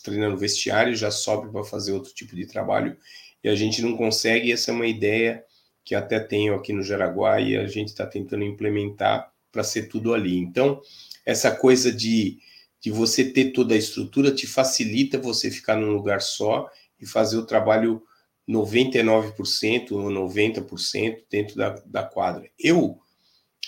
treina 0.03 0.29
no 0.29 0.37
vestiário, 0.37 0.95
já 0.95 1.11
sobe 1.11 1.51
para 1.51 1.63
fazer 1.63 1.91
outro 1.91 2.13
tipo 2.13 2.35
de 2.35 2.45
trabalho 2.45 2.97
e 3.43 3.49
a 3.49 3.55
gente 3.55 3.81
não 3.81 3.97
consegue. 3.97 4.51
Essa 4.51 4.71
é 4.71 4.73
uma 4.73 4.87
ideia 4.87 5.43
que 5.83 5.93
até 5.93 6.19
tenho 6.19 6.55
aqui 6.55 6.73
no 6.73 6.81
Jaraguá 6.81 7.39
e 7.39 7.55
a 7.55 7.67
gente 7.67 7.89
está 7.89 8.05
tentando 8.05 8.43
implementar 8.43 9.31
para 9.51 9.63
ser 9.63 9.83
tudo 9.83 10.13
ali. 10.13 10.37
Então, 10.37 10.81
essa 11.25 11.51
coisa 11.51 11.91
de, 11.91 12.39
de 12.81 12.91
você 12.91 13.23
ter 13.23 13.51
toda 13.51 13.75
a 13.75 13.77
estrutura 13.77 14.31
te 14.31 14.47
facilita 14.47 15.19
você 15.19 15.51
ficar 15.51 15.75
num 15.75 15.91
lugar 15.91 16.21
só 16.21 16.69
e 16.99 17.05
fazer 17.05 17.37
o 17.37 17.45
trabalho 17.45 18.01
99% 18.47 19.91
ou 19.91 20.09
90% 20.09 21.23
dentro 21.29 21.55
da, 21.55 21.69
da 21.85 22.03
quadra. 22.03 22.49
Eu, 22.59 22.99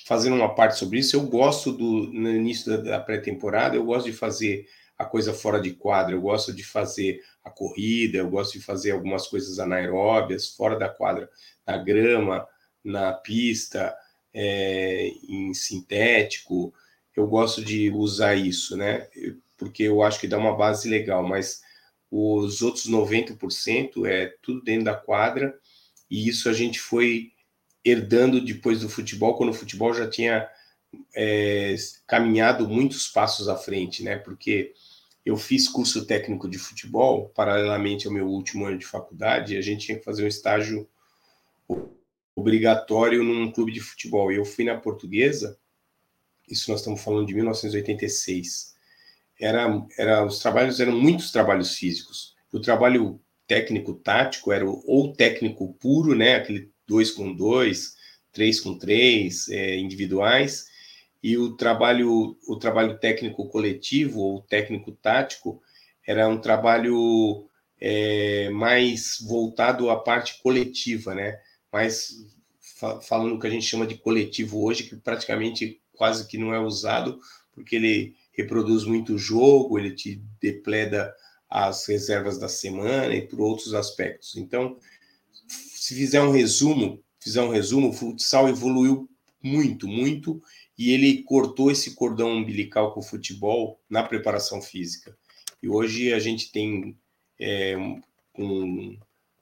fazendo 0.05 0.35
uma 0.35 0.53
parte 0.53 0.77
sobre 0.77 0.99
isso, 0.99 1.15
eu 1.15 1.23
gosto 1.23 1.71
do, 1.71 2.11
no 2.13 2.29
início 2.29 2.71
da, 2.71 2.91
da 2.91 2.99
pré-temporada, 2.99 3.75
eu 3.75 3.85
gosto 3.85 4.05
de 4.05 4.13
fazer 4.13 4.67
a 4.97 5.05
coisa 5.05 5.33
fora 5.33 5.59
de 5.59 5.71
quadra, 5.73 6.15
eu 6.15 6.21
gosto 6.21 6.53
de 6.53 6.63
fazer 6.63 7.21
a 7.43 7.49
corrida, 7.49 8.17
eu 8.17 8.29
gosto 8.29 8.53
de 8.53 8.61
fazer 8.61 8.91
algumas 8.91 9.27
coisas 9.27 9.59
anaeróbias, 9.59 10.49
fora 10.49 10.77
da 10.77 10.89
quadra, 10.89 11.29
na 11.65 11.77
grama, 11.77 12.47
na 12.83 13.13
pista, 13.13 13.95
é, 14.33 15.09
em 15.27 15.53
sintético, 15.53 16.73
eu 17.15 17.27
gosto 17.27 17.63
de 17.63 17.89
usar 17.91 18.35
isso, 18.35 18.77
né? 18.77 19.07
Porque 19.57 19.83
eu 19.83 20.03
acho 20.03 20.19
que 20.19 20.27
dá 20.27 20.37
uma 20.37 20.55
base 20.55 20.87
legal, 20.87 21.23
mas 21.23 21.61
os 22.09 22.61
outros 22.61 22.89
90% 22.89 24.05
é 24.05 24.33
tudo 24.41 24.61
dentro 24.61 24.85
da 24.85 24.95
quadra, 24.95 25.57
e 26.09 26.27
isso 26.27 26.49
a 26.49 26.53
gente 26.53 26.79
foi 26.79 27.31
herdando 27.83 28.43
depois 28.43 28.81
do 28.81 28.89
futebol, 28.89 29.35
quando 29.35 29.49
o 29.49 29.53
futebol 29.53 29.93
já 29.93 30.09
tinha 30.09 30.47
é, 31.15 31.75
caminhado 32.05 32.67
muitos 32.67 33.07
passos 33.07 33.47
à 33.47 33.55
frente, 33.55 34.03
né? 34.03 34.17
Porque 34.17 34.73
eu 35.25 35.35
fiz 35.35 35.67
curso 35.67 36.05
técnico 36.05 36.49
de 36.49 36.57
futebol, 36.57 37.29
paralelamente 37.29 38.07
ao 38.07 38.13
meu 38.13 38.27
último 38.27 38.65
ano 38.65 38.77
de 38.77 38.85
faculdade, 38.85 39.53
e 39.53 39.57
a 39.57 39.61
gente 39.61 39.85
tinha 39.85 39.97
que 39.97 40.05
fazer 40.05 40.23
um 40.23 40.27
estágio 40.27 40.87
obrigatório 42.35 43.23
num 43.23 43.51
clube 43.51 43.71
de 43.71 43.81
futebol. 43.81 44.31
E 44.31 44.37
eu 44.37 44.45
fui 44.45 44.63
na 44.63 44.77
portuguesa, 44.77 45.57
isso 46.49 46.71
nós 46.71 46.79
estamos 46.79 47.01
falando 47.01 47.27
de 47.27 47.35
1986 47.35 48.76
era, 49.39 49.67
era 49.97 50.25
os 50.25 50.39
trabalhos 50.39 50.79
eram 50.79 50.99
muitos 50.99 51.31
trabalhos 51.31 51.75
físicos. 51.75 52.35
O 52.51 52.59
trabalho 52.59 53.19
técnico 53.45 53.93
tático 53.93 54.51
era 54.51 54.65
ou 54.65 55.13
técnico 55.13 55.73
puro, 55.75 56.15
né, 56.15 56.35
aquele 56.35 56.71
dois 56.87 57.11
com 57.11 57.33
dois, 57.33 57.95
três 58.31 58.59
com 58.59 58.77
três, 58.77 59.47
é, 59.49 59.77
individuais, 59.77 60.67
e 61.23 61.37
o 61.37 61.55
trabalho 61.55 62.37
o 62.47 62.55
trabalho 62.57 62.99
técnico 62.99 63.47
coletivo 63.49 64.19
ou 64.19 64.41
técnico 64.41 64.91
tático 64.91 65.61
era 66.05 66.27
um 66.27 66.39
trabalho 66.39 67.49
é, 67.79 68.49
mais 68.49 69.17
voltado 69.27 69.89
à 69.89 69.97
parte 69.97 70.41
coletiva, 70.41 71.13
né? 71.13 71.39
Mais 71.71 72.11
fa 72.59 73.01
falando 73.01 73.35
o 73.35 73.39
que 73.39 73.47
a 73.47 73.49
gente 73.49 73.65
chama 73.65 73.87
de 73.87 73.95
coletivo 73.97 74.63
hoje, 74.63 74.83
que 74.83 74.95
praticamente 74.95 75.81
quase 75.93 76.27
que 76.27 76.37
não 76.37 76.53
é 76.53 76.59
usado, 76.59 77.19
porque 77.53 77.75
ele 77.75 78.15
reproduz 78.37 78.83
muito 78.83 79.17
jogo, 79.17 79.79
ele 79.79 79.91
te 79.91 80.21
depleda 80.39 81.13
as 81.49 81.87
reservas 81.87 82.37
da 82.37 82.47
semana 82.47 83.15
e 83.15 83.27
por 83.27 83.41
outros 83.41 83.73
aspectos. 83.73 84.35
Então, 84.35 84.77
se 85.47 85.95
fizer 85.95 86.21
um 86.21 86.31
resumo, 86.31 87.01
fizer 87.19 87.41
um 87.41 87.49
resumo, 87.49 87.89
o 87.89 87.93
futsal 87.93 88.47
evoluiu 88.47 89.09
muito, 89.41 89.87
muito, 89.87 90.41
e 90.77 90.91
ele 90.91 91.23
cortou 91.23 91.71
esse 91.71 91.95
cordão 91.95 92.31
umbilical 92.31 92.93
com 92.93 92.99
o 92.99 93.03
futebol 93.03 93.79
na 93.89 94.03
preparação 94.03 94.61
física. 94.61 95.17
E 95.63 95.67
hoje 95.67 96.13
a 96.13 96.19
gente 96.19 96.51
tem, 96.51 96.95
é, 97.39 97.75
com, 98.33 98.97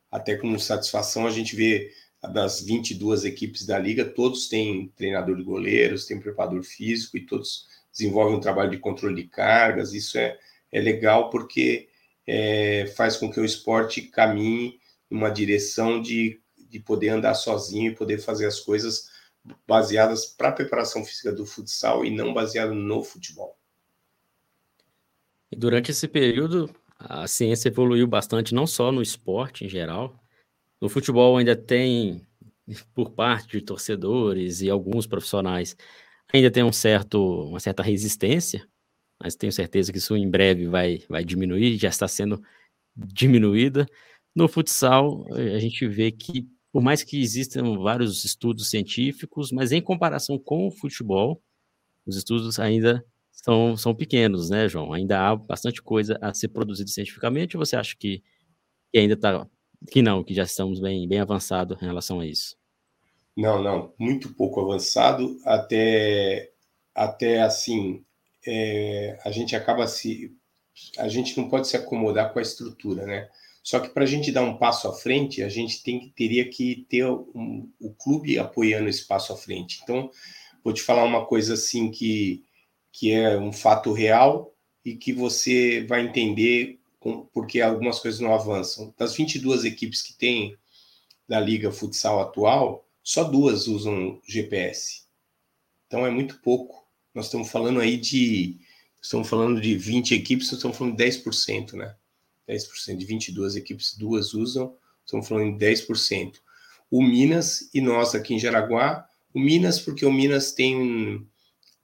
até 0.09 0.37
com 0.37 0.57
satisfação, 0.57 1.27
a 1.27 1.31
gente 1.31 1.55
vê 1.55 1.91
das 2.31 2.61
22 2.61 3.25
equipes 3.25 3.65
da 3.65 3.77
liga, 3.77 4.05
todos 4.05 4.47
têm 4.47 4.87
treinador 4.95 5.35
de 5.35 5.43
goleiros, 5.43 6.05
têm 6.05 6.19
preparador 6.19 6.63
físico 6.63 7.17
e 7.17 7.25
todos 7.25 7.67
desenvolvem 7.95 8.35
um 8.35 8.41
trabalho 8.41 8.71
de 8.71 8.77
controle 8.77 9.15
de 9.15 9.29
cargas. 9.29 9.93
Isso 9.93 10.17
é, 10.17 10.37
é 10.71 10.81
legal 10.81 11.29
porque 11.29 11.87
é, 12.27 12.87
faz 12.95 13.17
com 13.17 13.31
que 13.31 13.39
o 13.39 13.45
esporte 13.45 14.01
caminhe 14.01 14.79
numa 15.09 15.29
direção 15.29 16.01
de, 16.01 16.41
de 16.69 16.79
poder 16.79 17.09
andar 17.09 17.35
sozinho 17.35 17.91
e 17.91 17.95
poder 17.95 18.17
fazer 18.17 18.45
as 18.45 18.59
coisas 18.59 19.09
baseadas 19.67 20.25
para 20.25 20.49
a 20.49 20.53
preparação 20.53 21.05
física 21.05 21.31
do 21.31 21.45
futsal 21.45 22.03
e 22.03 22.09
não 22.09 22.33
baseado 22.33 22.73
no 22.73 23.03
futebol. 23.03 23.57
E 25.51 25.55
durante 25.55 25.91
esse 25.91 26.07
período, 26.07 26.69
a 26.97 27.27
ciência 27.27 27.69
evoluiu 27.69 28.07
bastante, 28.07 28.55
não 28.55 28.65
só 28.65 28.91
no 28.91 29.01
esporte 29.01 29.63
em 29.63 29.69
geral. 29.69 30.19
No 30.81 30.89
futebol 30.89 31.37
ainda 31.37 31.55
tem, 31.55 32.25
por 32.93 33.11
parte 33.11 33.49
de 33.49 33.61
torcedores 33.61 34.61
e 34.61 34.69
alguns 34.69 35.05
profissionais, 35.05 35.77
ainda 36.33 36.51
tem 36.51 36.63
um 36.63 36.71
certo, 36.71 37.47
uma 37.47 37.59
certa 37.59 37.83
resistência 37.83 38.67
mas 39.21 39.35
tenho 39.35 39.51
certeza 39.51 39.91
que 39.91 39.97
isso 39.97 40.15
em 40.15 40.29
breve 40.29 40.67
vai, 40.67 40.99
vai 41.09 41.23
diminuir, 41.23 41.77
já 41.77 41.89
está 41.89 42.07
sendo 42.07 42.41
diminuída. 42.95 43.85
No 44.35 44.47
futsal, 44.47 45.25
a 45.33 45.59
gente 45.59 45.87
vê 45.87 46.11
que, 46.11 46.47
por 46.71 46.81
mais 46.81 47.03
que 47.03 47.21
existam 47.21 47.77
vários 47.79 48.25
estudos 48.25 48.69
científicos, 48.69 49.51
mas 49.51 49.71
em 49.71 49.81
comparação 49.81 50.37
com 50.37 50.67
o 50.67 50.71
futebol, 50.71 51.41
os 52.05 52.17
estudos 52.17 52.59
ainda 52.59 53.03
são, 53.31 53.77
são 53.77 53.95
pequenos, 53.95 54.49
né, 54.49 54.67
João? 54.67 54.93
Ainda 54.93 55.27
há 55.27 55.35
bastante 55.35 55.81
coisa 55.81 56.17
a 56.21 56.33
ser 56.33 56.49
produzida 56.49 56.89
cientificamente, 56.89 57.57
ou 57.57 57.65
você 57.65 57.75
acha 57.75 57.95
que, 57.97 58.21
que 58.91 58.99
ainda 58.99 59.13
está, 59.13 59.47
que 59.89 60.01
não, 60.01 60.23
que 60.23 60.33
já 60.33 60.43
estamos 60.43 60.79
bem, 60.81 61.07
bem 61.07 61.19
avançados 61.19 61.81
em 61.81 61.85
relação 61.85 62.19
a 62.19 62.25
isso? 62.27 62.57
Não, 63.35 63.61
não, 63.61 63.93
muito 63.99 64.33
pouco 64.33 64.61
avançado, 64.61 65.37
até, 65.43 66.51
até 66.93 67.41
assim, 67.41 68.03
é, 68.45 69.19
a 69.25 69.31
gente 69.31 69.55
acaba 69.55 69.87
se. 69.87 70.33
A 70.97 71.07
gente 71.07 71.37
não 71.37 71.49
pode 71.49 71.67
se 71.67 71.77
acomodar 71.77 72.31
com 72.31 72.39
a 72.39 72.41
estrutura, 72.41 73.05
né? 73.05 73.29
Só 73.63 73.79
que 73.79 73.89
para 73.89 74.03
a 74.03 74.07
gente 74.07 74.31
dar 74.31 74.43
um 74.43 74.57
passo 74.57 74.87
à 74.87 74.93
frente, 74.93 75.41
a 75.41 75.49
gente 75.49 75.81
tem 75.81 76.13
teria 76.15 76.47
que 76.47 76.85
ter 76.87 77.05
um, 77.05 77.69
o 77.79 77.93
clube 77.93 78.37
apoiando 78.37 78.87
esse 78.87 79.07
passo 79.07 79.33
à 79.33 79.37
frente. 79.37 79.79
Então, 79.83 80.11
vou 80.63 80.73
te 80.73 80.81
falar 80.81 81.03
uma 81.03 81.25
coisa 81.25 81.55
assim 81.55 81.89
que, 81.89 82.43
que 82.91 83.11
é 83.11 83.37
um 83.37 83.51
fato 83.51 83.91
real 83.91 84.53
e 84.83 84.95
que 84.95 85.11
você 85.11 85.83
vai 85.85 86.01
entender 86.05 86.79
com, 86.99 87.25
porque 87.33 87.59
algumas 87.59 87.99
coisas 87.99 88.19
não 88.19 88.33
avançam. 88.33 88.93
Das 88.97 89.15
22 89.15 89.65
equipes 89.65 90.01
que 90.01 90.13
tem 90.13 90.55
da 91.27 91.39
Liga 91.39 91.71
Futsal 91.71 92.21
atual, 92.21 92.84
só 93.05 93.23
duas 93.23 93.67
usam 93.67 94.19
GPS. 94.27 95.03
Então 95.87 96.05
é 96.05 96.11
muito 96.11 96.41
pouco 96.41 96.85
nós 97.15 97.25
estamos 97.27 97.49
falando 97.49 97.79
aí 97.79 97.95
de. 97.95 98.59
Estamos 99.01 99.29
falando 99.29 99.61
de 99.61 99.77
20 99.77 100.13
equipes, 100.13 100.51
estamos 100.51 100.77
falando 100.77 100.97
de 100.97 101.03
10%, 101.03 101.73
né? 101.73 101.95
10%. 102.49 102.97
De 102.97 103.05
22 103.05 103.55
equipes, 103.55 103.95
duas 103.97 104.33
usam, 104.33 104.75
estamos 105.05 105.25
falando 105.25 105.57
de 105.57 105.65
10%. 105.65 106.33
O 106.91 107.01
Minas 107.01 107.69
e 107.73 107.79
nós 107.79 108.13
aqui 108.13 108.33
em 108.33 108.39
Jaraguá, 108.39 109.07
o 109.33 109.39
Minas, 109.39 109.79
porque 109.79 110.05
o 110.05 110.11
Minas 110.11 110.51
tem 110.51 111.25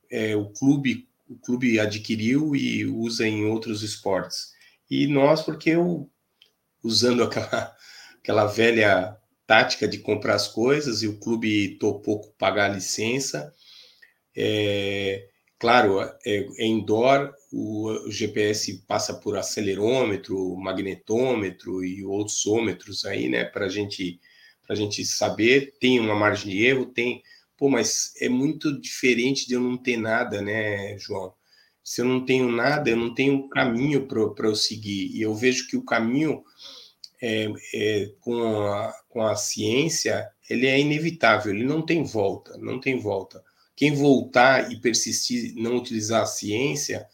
é, 0.09 0.35
o 0.35 0.49
clube, 0.49 1.07
o 1.29 1.35
clube 1.37 1.79
adquiriu 1.79 2.55
e 2.55 2.85
usa 2.85 3.25
em 3.25 3.45
outros 3.45 3.83
esportes. 3.83 4.53
E 4.89 5.07
nós, 5.07 5.43
porque 5.43 5.69
eu, 5.69 6.09
usando 6.83 7.23
aquela, 7.23 7.75
aquela 8.19 8.45
velha 8.47 9.17
tática 9.51 9.85
de 9.85 9.97
comprar 9.97 10.35
as 10.35 10.47
coisas 10.47 11.03
e 11.03 11.09
o 11.09 11.19
clube 11.19 11.77
topou 11.77 12.21
pagar 12.39 12.71
a 12.71 12.73
licença, 12.73 13.53
é, 14.33 15.27
claro, 15.59 15.99
é, 16.01 16.47
é 16.57 16.65
indoor, 16.65 17.33
o, 17.51 17.89
o, 18.07 18.09
GPS 18.09 18.81
passa 18.87 19.13
por 19.13 19.35
acelerômetro, 19.37 20.55
magnetômetro 20.55 21.83
e 21.83 22.01
outros 22.01 22.45
ômetros 22.45 23.03
aí, 23.03 23.27
né, 23.27 23.43
para 23.43 23.67
gente, 23.67 24.21
a 24.69 24.73
gente 24.73 25.03
saber. 25.03 25.73
Tem 25.81 25.99
uma 25.99 26.15
margem 26.15 26.49
de 26.49 26.65
erro, 26.65 26.85
tem. 26.85 27.21
Pô, 27.57 27.67
mas 27.69 28.13
é 28.21 28.29
muito 28.29 28.79
diferente 28.79 29.45
de 29.45 29.55
eu 29.55 29.59
não 29.59 29.75
ter 29.75 29.97
nada, 29.97 30.41
né, 30.41 30.97
João? 30.97 31.33
Se 31.83 31.99
eu 31.99 32.05
não 32.05 32.23
tenho 32.23 32.49
nada, 32.49 32.89
eu 32.89 32.95
não 32.95 33.13
tenho 33.13 33.49
caminho 33.49 34.07
para 34.07 34.47
eu 34.47 34.55
seguir. 34.55 35.11
E 35.13 35.21
eu 35.21 35.35
vejo 35.35 35.67
que 35.67 35.75
o 35.75 35.83
caminho 35.83 36.41
é, 37.21 37.47
é, 37.73 38.11
com, 38.19 38.43
a, 38.43 38.93
com 39.09 39.21
a 39.21 39.35
ciência, 39.35 40.29
ele 40.49 40.67
é 40.67 40.79
inevitável, 40.79 41.53
ele 41.53 41.63
não 41.63 41.81
tem 41.81 42.03
volta, 42.03 42.57
não 42.57 42.79
tem 42.79 42.99
volta 42.99 43.43
quem 43.81 43.95
voltar 43.95 44.71
e 44.71 44.79
persistir 44.79 45.55
não 45.55 45.77
utilizar 45.77 46.21
a 46.21 46.27
ciência 46.27 47.07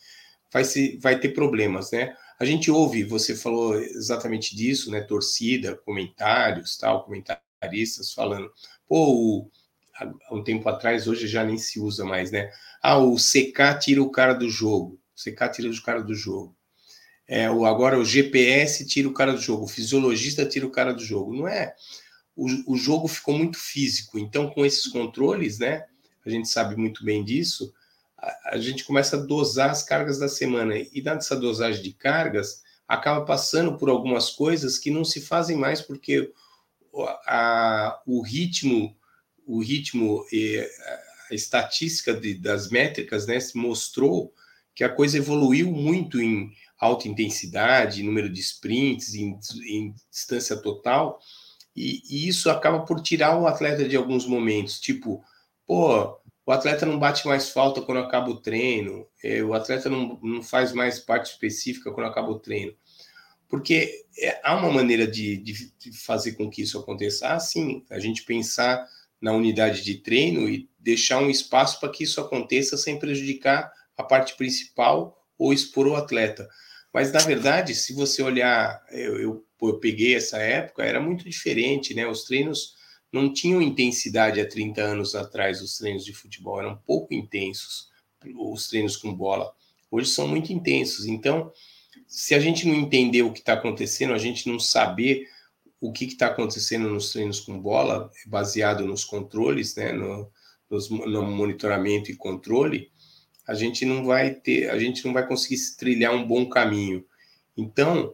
vai, 0.51 0.65
ser, 0.65 0.97
vai 0.99 1.17
ter 1.17 1.29
problemas, 1.29 1.91
né? 1.91 2.13
A 2.37 2.43
gente 2.43 2.69
ouve, 2.69 3.05
você 3.05 3.33
falou 3.33 3.79
exatamente 3.79 4.53
disso, 4.53 4.91
né? 4.91 4.99
Torcida, 4.99 5.77
comentários, 5.77 6.77
tal, 6.77 7.05
comentaristas 7.05 8.11
falando, 8.13 8.51
pô, 8.85 9.49
há 9.95 10.35
um 10.35 10.43
tempo 10.43 10.67
atrás, 10.67 11.07
hoje 11.07 11.25
já 11.25 11.41
nem 11.41 11.57
se 11.57 11.79
usa 11.79 12.03
mais, 12.03 12.31
né? 12.31 12.51
Ah, 12.83 12.97
o 12.97 13.15
CK 13.15 13.79
tira 13.79 14.03
o 14.03 14.11
cara 14.11 14.33
do 14.33 14.49
jogo, 14.49 14.99
o 15.15 15.23
CK 15.23 15.49
tira 15.49 15.69
o 15.69 15.81
cara 15.81 16.03
do 16.03 16.13
jogo. 16.13 16.53
É, 17.27 17.49
o, 17.51 17.65
agora 17.65 17.99
o 17.99 18.05
GPS 18.05 18.85
tira 18.85 19.07
o 19.07 19.13
cara 19.13 19.33
do 19.33 19.41
jogo, 19.41 19.65
o 19.65 19.67
fisiologista 19.67 20.45
tira 20.45 20.65
o 20.65 20.71
cara 20.71 20.93
do 20.93 21.03
jogo. 21.03 21.35
Não 21.35 21.47
é? 21.47 21.75
O, 22.35 22.73
o 22.73 22.77
jogo 22.77 23.07
ficou 23.07 23.37
muito 23.37 23.57
físico, 23.57 24.17
então 24.17 24.49
com 24.49 24.65
esses 24.65 24.87
controles, 24.87 25.59
né? 25.59 25.85
a 26.27 26.29
gente 26.29 26.47
sabe 26.49 26.75
muito 26.75 27.03
bem 27.03 27.23
disso, 27.23 27.73
a, 28.17 28.51
a 28.51 28.57
gente 28.57 28.83
começa 28.83 29.15
a 29.15 29.19
dosar 29.19 29.71
as 29.71 29.81
cargas 29.81 30.19
da 30.19 30.27
semana. 30.27 30.75
E 30.77 31.01
nessa 31.01 31.35
dosagem 31.35 31.81
de 31.81 31.93
cargas, 31.93 32.61
acaba 32.87 33.25
passando 33.25 33.77
por 33.77 33.89
algumas 33.89 34.29
coisas 34.29 34.77
que 34.77 34.91
não 34.91 35.03
se 35.03 35.21
fazem 35.21 35.57
mais 35.57 35.81
porque 35.81 36.31
a, 37.25 38.01
o 38.05 38.21
ritmo, 38.21 38.95
o 39.45 39.59
ritmo 39.61 40.25
e 40.31 40.59
a 41.29 41.33
estatística 41.33 42.13
de, 42.13 42.33
das 42.35 42.69
métricas 42.69 43.25
né, 43.25 43.37
mostrou 43.55 44.33
que 44.73 44.83
a 44.83 44.89
coisa 44.89 45.17
evoluiu 45.17 45.71
muito 45.71 46.21
em 46.21 46.51
alta 46.79 47.07
intensidade, 47.07 48.03
número 48.03 48.29
de 48.29 48.39
sprints, 48.39 49.15
em, 49.15 49.39
em 49.67 49.95
distância 50.11 50.55
total, 50.57 51.19
e, 51.75 52.01
e, 52.09 52.27
isso 52.27 52.49
acaba 52.49 52.79
por 52.79 53.01
tirar 53.01 53.39
o 53.39 53.47
atleta 53.47 53.87
de 53.87 53.95
alguns 53.95 54.25
momentos, 54.25 54.79
tipo, 54.79 55.23
pô, 55.65 56.17
o 56.45 56.51
atleta 56.51 56.85
não 56.85 56.97
bate 56.97 57.27
mais 57.27 57.49
falta 57.49 57.81
quando 57.81 57.99
acaba 57.99 58.29
o 58.29 58.39
treino, 58.39 59.05
é, 59.23 59.43
o 59.43 59.53
atleta 59.53 59.89
não, 59.89 60.19
não 60.23 60.41
faz 60.41 60.71
mais 60.71 60.99
parte 60.99 61.31
específica 61.31 61.91
quando 61.91 62.07
acaba 62.07 62.29
o 62.29 62.39
treino. 62.39 62.73
Porque 63.49 64.05
é, 64.17 64.39
há 64.43 64.55
uma 64.55 64.71
maneira 64.71 65.05
de, 65.05 65.37
de, 65.37 65.73
de, 65.77 65.91
fazer 65.91 66.33
com 66.33 66.49
que 66.49 66.61
isso 66.61 66.79
aconteça. 66.79 67.27
Ah, 67.27 67.39
sim, 67.39 67.85
a 67.89 67.99
gente 67.99 68.23
pensar 68.23 68.87
na 69.21 69.33
unidade 69.33 69.83
de 69.83 69.95
treino 69.95 70.47
e 70.49 70.69
deixar 70.79 71.19
um 71.19 71.29
espaço 71.29 71.79
para 71.79 71.89
que 71.89 72.03
isso 72.03 72.19
aconteça 72.21 72.77
sem 72.77 72.97
prejudicar 72.97 73.71
a 73.97 74.03
parte 74.03 74.35
principal 74.35 75.21
ou 75.37 75.53
expor 75.53 75.87
o 75.87 75.95
atleta. 75.95 76.47
Mas, 76.97 77.11
na 77.11 77.19
verdade, 77.19 77.75
se 77.75 77.93
você 77.93 78.23
olhar, 78.23 78.83
eu, 78.89 79.19
eu, 79.19 79.45
eu 79.61 79.79
peguei 79.79 80.15
essa 80.15 80.39
época, 80.39 80.83
era 80.83 80.99
muito 80.99 81.29
diferente, 81.29 81.93
né? 81.93 82.07
Os 82.07 82.23
treinos 82.23 82.73
não 83.13 83.31
tinham 83.31 83.61
intensidade 83.61 84.41
há 84.41 84.49
30 84.49 84.81
anos 84.81 85.13
atrás 85.13 85.61
os 85.61 85.77
treinos 85.77 86.03
de 86.03 86.11
futebol, 86.11 86.59
eram 86.59 86.75
pouco 86.75 87.13
intensos 87.13 87.89
os 88.35 88.67
treinos 88.67 88.97
com 88.97 89.13
bola. 89.13 89.53
Hoje 89.91 90.09
são 90.09 90.27
muito 90.27 90.51
intensos. 90.51 91.05
Então, 91.05 91.51
se 92.07 92.33
a 92.33 92.39
gente 92.39 92.67
não 92.67 92.73
entender 92.73 93.21
o 93.21 93.31
que 93.31 93.41
está 93.41 93.53
acontecendo, 93.53 94.15
a 94.15 94.17
gente 94.17 94.49
não 94.49 94.59
saber 94.59 95.27
o 95.79 95.91
que 95.91 96.05
está 96.05 96.25
acontecendo 96.25 96.89
nos 96.89 97.11
treinos 97.11 97.39
com 97.39 97.61
bola, 97.61 98.09
baseado 98.25 98.87
nos 98.87 99.05
controles, 99.05 99.75
né, 99.75 99.91
no, 99.91 100.31
nos, 100.67 100.89
no 100.89 101.21
monitoramento 101.21 102.09
e 102.09 102.15
controle, 102.15 102.89
a 103.47 103.53
gente 103.53 103.85
não 103.85 104.03
vai 104.03 104.31
ter, 104.33 104.69
a 104.69 104.77
gente 104.77 105.05
não 105.05 105.13
vai 105.13 105.25
conseguir 105.25 105.57
trilhar 105.77 106.13
um 106.13 106.27
bom 106.27 106.47
caminho. 106.49 107.05
Então, 107.55 108.13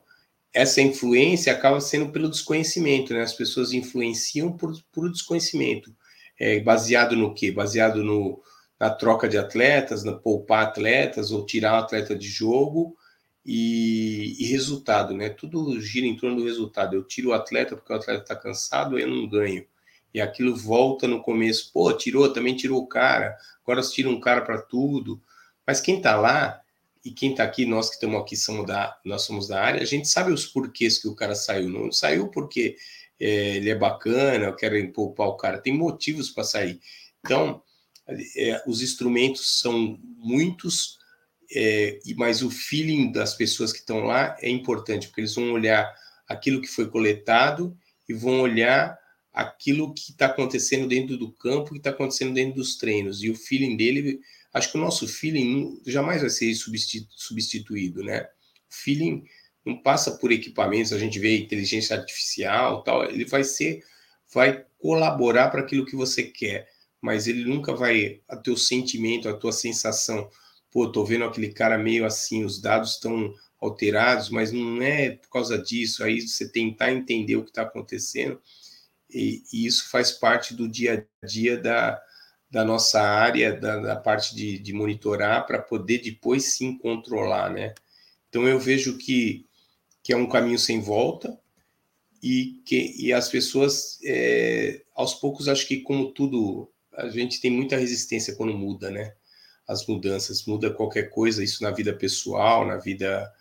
essa 0.53 0.81
influência 0.81 1.51
acaba 1.51 1.81
sendo 1.81 2.11
pelo 2.11 2.29
desconhecimento, 2.29 3.13
né? 3.13 3.21
As 3.21 3.33
pessoas 3.33 3.73
influenciam 3.73 4.51
por, 4.51 4.71
por 4.91 5.11
desconhecimento. 5.11 5.93
É, 6.39 6.59
baseado 6.59 7.15
no 7.15 7.33
quê? 7.33 7.51
Baseado 7.51 8.03
no, 8.03 8.41
na 8.79 8.91
troca 8.91 9.27
de 9.27 9.37
atletas, 9.37 10.03
na 10.03 10.13
poupar 10.13 10.67
atletas 10.67 11.31
ou 11.31 11.45
tirar 11.45 11.73
o 11.73 11.83
atleta 11.83 12.15
de 12.15 12.27
jogo 12.27 12.95
e, 13.45 14.35
e, 14.39 14.45
resultado, 14.45 15.13
né? 15.15 15.29
Tudo 15.29 15.81
gira 15.81 16.05
em 16.05 16.15
torno 16.15 16.37
do 16.37 16.45
resultado. 16.45 16.95
Eu 16.95 17.03
tiro 17.03 17.29
o 17.29 17.33
atleta 17.33 17.75
porque 17.75 17.91
o 17.91 17.95
atleta 17.95 18.21
está 18.21 18.35
cansado, 18.35 18.99
eu 18.99 19.07
não 19.07 19.27
ganho. 19.27 19.65
E 20.13 20.21
aquilo 20.21 20.55
volta 20.55 21.07
no 21.07 21.21
começo. 21.21 21.71
Pô, 21.73 21.91
tirou, 21.93 22.31
também 22.31 22.55
tirou 22.55 22.81
o 22.81 22.87
cara. 22.87 23.35
Agora 23.63 23.81
se 23.81 23.93
tira 23.93 24.09
um 24.09 24.19
cara 24.19 24.41
para 24.41 24.61
tudo. 24.61 25.21
Mas 25.65 25.81
quem 25.81 25.97
está 25.97 26.15
lá 26.15 26.61
e 27.03 27.11
quem 27.11 27.31
está 27.31 27.43
aqui, 27.43 27.65
nós 27.65 27.89
que 27.89 27.95
estamos 27.95 28.21
aqui 28.21 28.37
somos 28.37 28.65
da, 28.65 28.97
nós 29.03 29.23
somos 29.23 29.47
da 29.47 29.61
área, 29.61 29.81
a 29.81 29.85
gente 29.85 30.07
sabe 30.07 30.31
os 30.31 30.45
porquês 30.45 30.99
que 30.99 31.07
o 31.07 31.15
cara 31.15 31.35
saiu. 31.35 31.69
Não 31.69 31.91
saiu 31.91 32.29
porque 32.29 32.77
é, 33.19 33.57
ele 33.57 33.69
é 33.69 33.75
bacana, 33.75 34.45
eu 34.45 34.55
quero 34.55 34.91
poupar 34.91 35.27
o 35.27 35.37
cara. 35.37 35.57
Tem 35.57 35.73
motivos 35.73 36.29
para 36.29 36.43
sair. 36.43 36.79
Então, 37.25 37.61
é, 38.35 38.61
os 38.67 38.81
instrumentos 38.81 39.61
são 39.61 39.97
muitos, 40.17 40.97
é, 41.51 41.99
mas 42.15 42.41
o 42.41 42.49
feeling 42.49 43.11
das 43.11 43.33
pessoas 43.33 43.71
que 43.71 43.79
estão 43.79 44.01
lá 44.01 44.35
é 44.41 44.49
importante, 44.49 45.07
porque 45.07 45.21
eles 45.21 45.35
vão 45.35 45.51
olhar 45.51 45.93
aquilo 46.27 46.61
que 46.61 46.67
foi 46.67 46.89
coletado 46.89 47.77
e 48.07 48.13
vão 48.13 48.41
olhar 48.41 48.97
aquilo 49.33 49.93
que 49.93 50.11
está 50.11 50.27
acontecendo 50.27 50.87
dentro 50.87 51.17
do 51.17 51.31
campo, 51.31 51.71
que 51.71 51.77
está 51.77 51.89
acontecendo 51.89 52.33
dentro 52.33 52.55
dos 52.55 52.77
treinos. 52.77 53.23
E 53.23 53.29
o 53.29 53.35
feeling 53.35 53.75
dele 53.75 54.21
Acho 54.53 54.71
que 54.71 54.77
o 54.77 54.81
nosso 54.81 55.07
feeling 55.07 55.81
jamais 55.85 56.21
vai 56.21 56.29
ser 56.29 56.53
substituído, 56.53 58.03
né? 58.03 58.21
O 58.69 58.73
feeling 58.73 59.23
não 59.65 59.81
passa 59.81 60.11
por 60.11 60.31
equipamentos, 60.31 60.93
a 60.93 60.99
gente 60.99 61.17
vê 61.17 61.37
inteligência 61.37 61.97
artificial, 61.97 62.83
tal, 62.83 63.03
ele 63.05 63.25
vai 63.25 63.43
ser, 63.43 63.83
vai 64.31 64.63
colaborar 64.77 65.49
para 65.49 65.61
aquilo 65.61 65.85
que 65.85 65.95
você 65.95 66.23
quer, 66.23 66.69
mas 67.01 67.27
ele 67.27 67.45
nunca 67.45 67.73
vai, 67.73 68.21
a 68.27 68.37
teu 68.37 68.55
sentimento, 68.55 69.27
a 69.27 69.33
tua 69.33 69.51
sensação, 69.51 70.29
pô, 70.71 70.91
tô 70.91 71.03
vendo 71.03 71.23
aquele 71.23 71.51
cara 71.51 71.77
meio 71.77 72.05
assim, 72.05 72.43
os 72.43 72.61
dados 72.61 72.91
estão 72.91 73.33
alterados, 73.59 74.29
mas 74.29 74.51
não 74.51 74.81
é 74.83 75.11
por 75.11 75.29
causa 75.29 75.57
disso, 75.57 76.03
aí 76.03 76.21
você 76.21 76.47
tentar 76.47 76.91
entender 76.91 77.37
o 77.37 77.43
que 77.43 77.49
está 77.49 77.63
acontecendo, 77.63 78.39
e, 79.13 79.43
e, 79.53 79.65
isso 79.65 79.89
faz 79.89 80.11
parte 80.11 80.53
do 80.53 80.67
dia 80.67 81.07
a 81.21 81.25
dia 81.25 81.57
da, 81.57 82.01
da 82.49 82.63
nossa 82.63 83.01
área, 83.01 83.53
da, 83.53 83.77
da 83.77 83.95
parte 83.95 84.35
de, 84.35 84.59
de 84.59 84.73
monitorar, 84.73 85.45
para 85.45 85.59
poder 85.59 85.99
depois 85.99 86.55
sim 86.55 86.77
controlar, 86.77 87.51
né? 87.51 87.73
Então 88.29 88.47
eu 88.47 88.59
vejo 88.59 88.97
que, 88.97 89.45
que 90.01 90.13
é 90.13 90.17
um 90.17 90.27
caminho 90.27 90.57
sem 90.57 90.81
volta 90.81 91.39
e 92.21 92.61
que 92.65 92.95
e 92.97 93.11
as 93.11 93.29
pessoas, 93.29 93.99
é, 94.03 94.81
aos 94.95 95.13
poucos, 95.13 95.47
acho 95.47 95.67
que 95.67 95.81
como 95.81 96.11
tudo, 96.11 96.71
a 96.93 97.09
gente 97.09 97.41
tem 97.41 97.51
muita 97.51 97.77
resistência 97.77 98.35
quando 98.35 98.53
muda, 98.53 98.89
né? 98.89 99.13
As 99.67 99.85
mudanças, 99.87 100.45
muda 100.45 100.73
qualquer 100.73 101.09
coisa, 101.09 101.43
isso 101.43 101.63
na 101.63 101.71
vida 101.71 101.93
pessoal, 101.93 102.65
na 102.65 102.77
vida 102.77 103.31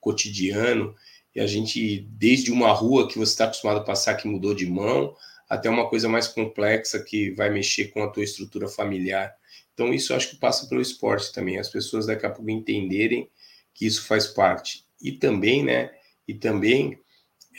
cotidiano, 0.00 0.94
e 1.34 1.40
a 1.40 1.46
gente, 1.46 2.06
desde 2.10 2.50
uma 2.50 2.72
rua 2.72 3.08
que 3.08 3.18
você 3.18 3.32
está 3.32 3.44
acostumado 3.44 3.78
a 3.78 3.84
passar 3.84 4.14
que 4.14 4.26
mudou 4.26 4.54
de 4.54 4.66
mão, 4.66 5.14
até 5.48 5.68
uma 5.68 5.88
coisa 5.88 6.08
mais 6.08 6.28
complexa 6.28 7.02
que 7.02 7.30
vai 7.30 7.50
mexer 7.50 7.86
com 7.86 8.02
a 8.02 8.08
tua 8.08 8.24
estrutura 8.24 8.68
familiar. 8.68 9.34
Então, 9.74 9.92
isso 9.92 10.14
acho 10.14 10.30
que 10.30 10.36
passa 10.36 10.66
pelo 10.68 10.80
esporte 10.80 11.32
também, 11.32 11.58
as 11.58 11.68
pessoas 11.68 12.06
daqui 12.06 12.26
a 12.26 12.30
pouco 12.30 12.50
entenderem 12.50 13.28
que 13.74 13.86
isso 13.86 14.06
faz 14.06 14.26
parte. 14.26 14.84
E 15.00 15.12
também, 15.12 15.64
né? 15.64 15.90
E 16.26 16.34
também 16.34 16.98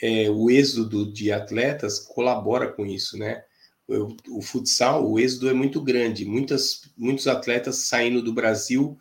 é, 0.02 0.30
o 0.30 0.50
êxodo 0.50 1.12
de 1.12 1.32
atletas 1.32 1.98
colabora 1.98 2.68
com 2.68 2.86
isso, 2.86 3.18
né? 3.18 3.42
O, 3.88 4.38
o, 4.38 4.42
futsal, 4.42 5.10
o 5.10 5.18
êxodo 5.18 5.50
é 5.50 5.52
muito 5.52 5.80
grande, 5.80 6.24
muitas, 6.24 6.92
muitos 6.96 7.26
atletas 7.26 7.88
saindo 7.88 8.22
do 8.22 8.32
Brasil 8.32 8.96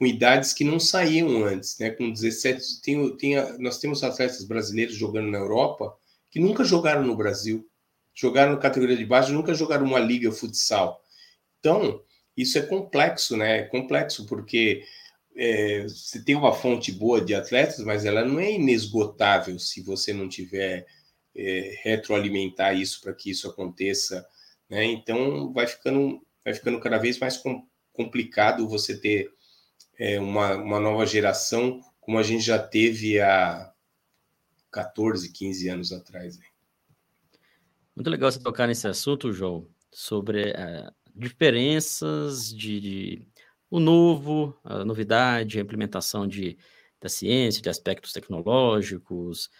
com 0.00 0.06
idades 0.06 0.54
que 0.54 0.64
não 0.64 0.80
saíam 0.80 1.44
antes, 1.44 1.78
né? 1.78 1.90
Com 1.90 2.10
17, 2.10 2.80
tem, 2.80 3.16
tem, 3.18 3.58
nós 3.58 3.78
temos 3.78 4.02
atletas 4.02 4.42
brasileiros 4.44 4.96
jogando 4.96 5.30
na 5.30 5.36
Europa 5.36 5.94
que 6.30 6.40
nunca 6.40 6.64
jogaram 6.64 7.02
no 7.04 7.14
Brasil 7.14 7.70
jogaram 8.14 8.52
na 8.52 8.58
categoria 8.58 8.96
de 8.96 9.04
base, 9.04 9.32
nunca 9.32 9.54
jogaram 9.54 9.84
uma 9.84 9.98
liga 9.98 10.32
futsal. 10.32 11.02
Então, 11.58 12.02
isso 12.36 12.58
é 12.58 12.62
complexo, 12.62 13.36
né? 13.36 13.58
É 13.58 13.62
complexo 13.64 14.26
porque 14.26 14.84
é, 15.36 15.82
você 15.84 16.22
tem 16.22 16.34
uma 16.34 16.52
fonte 16.52 16.90
boa 16.92 17.20
de 17.20 17.34
atletas, 17.34 17.78
mas 17.80 18.04
ela 18.04 18.24
não 18.24 18.40
é 18.40 18.52
inesgotável 18.52 19.58
se 19.58 19.82
você 19.82 20.12
não 20.12 20.28
tiver 20.28 20.86
é, 21.36 21.74
retroalimentar 21.82 22.76
isso 22.76 23.00
para 23.02 23.14
que 23.14 23.30
isso 23.30 23.48
aconteça, 23.48 24.26
né? 24.68 24.84
Então, 24.84 25.52
vai 25.52 25.66
ficando, 25.66 26.20
vai 26.44 26.54
ficando 26.54 26.80
cada 26.80 26.98
vez 26.98 27.18
mais 27.18 27.36
com, 27.36 27.66
complicado 27.92 28.68
você 28.68 28.98
ter 28.98 29.30
é, 30.00 30.18
uma, 30.18 30.56
uma 30.56 30.80
nova 30.80 31.04
geração 31.04 31.82
como 32.00 32.18
a 32.18 32.22
gente 32.22 32.42
já 32.42 32.58
teve 32.58 33.20
há 33.20 33.70
14, 34.72 35.30
15 35.30 35.68
anos 35.68 35.92
atrás. 35.92 36.38
Né? 36.38 36.44
Muito 37.94 38.08
legal 38.08 38.32
você 38.32 38.40
tocar 38.40 38.66
nesse 38.66 38.88
assunto, 38.88 39.30
João, 39.30 39.68
sobre 39.92 40.52
uh, 40.52 40.90
diferenças 41.14 42.48
de, 42.48 42.80
de, 42.80 43.28
o 43.70 43.78
novo, 43.78 44.58
a 44.64 44.86
novidade, 44.86 45.58
a 45.58 45.62
implementação 45.62 46.26
de, 46.26 46.56
da 46.98 47.10
ciência, 47.10 47.60
de 47.60 47.68
aspectos 47.68 48.14
tecnológicos. 48.14 49.50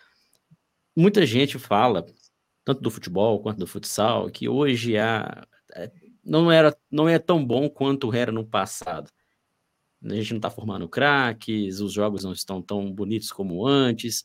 Muita 0.96 1.26
gente 1.26 1.58
fala, 1.58 2.06
tanto 2.64 2.80
do 2.80 2.90
futebol 2.90 3.42
quanto 3.42 3.58
do 3.58 3.66
futsal, 3.66 4.30
que 4.30 4.48
hoje 4.48 4.96
há, 4.96 5.46
é, 5.74 5.90
não, 6.24 6.50
era, 6.50 6.74
não 6.90 7.06
é 7.06 7.18
tão 7.18 7.44
bom 7.44 7.68
quanto 7.68 8.14
era 8.14 8.32
no 8.32 8.46
passado. 8.46 9.10
A 10.04 10.14
gente 10.14 10.30
não 10.30 10.38
está 10.38 10.50
formando 10.50 10.88
craques, 10.88 11.80
os 11.80 11.92
jogos 11.92 12.24
não 12.24 12.32
estão 12.32 12.62
tão 12.62 12.90
bonitos 12.92 13.30
como 13.30 13.66
antes. 13.66 14.24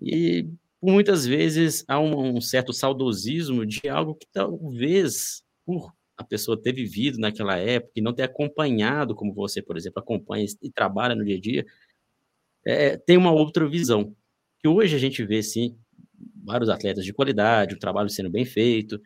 E 0.00 0.48
muitas 0.82 1.26
vezes 1.26 1.84
há 1.86 2.00
um, 2.00 2.36
um, 2.36 2.40
certo 2.40 2.72
saudosismo 2.72 3.66
de 3.66 3.88
algo 3.88 4.14
que 4.14 4.26
talvez, 4.32 5.42
por 5.64 5.92
a 6.16 6.24
pessoa 6.24 6.60
ter 6.60 6.72
vivido 6.72 7.18
naquela 7.18 7.56
época 7.56 7.92
e 7.96 8.00
não 8.00 8.14
ter 8.14 8.22
acompanhado, 8.22 9.14
como 9.14 9.34
você, 9.34 9.60
por 9.60 9.76
exemplo, 9.76 10.00
acompanha 10.00 10.46
e 10.62 10.70
trabalha 10.70 11.14
no 11.14 11.24
dia 11.24 11.36
a 11.36 11.40
dia, 11.40 11.66
é, 12.66 12.96
tem 12.96 13.16
uma 13.18 13.32
outra 13.32 13.68
visão. 13.68 14.14
Que 14.60 14.68
hoje 14.68 14.96
a 14.96 14.98
gente 14.98 15.24
vê, 15.24 15.42
sim, 15.42 15.78
vários 16.42 16.70
atletas 16.70 17.04
de 17.04 17.12
qualidade, 17.12 17.74
o 17.74 17.78
trabalho 17.78 18.08
sendo 18.08 18.30
bem 18.30 18.46
feito, 18.46 19.00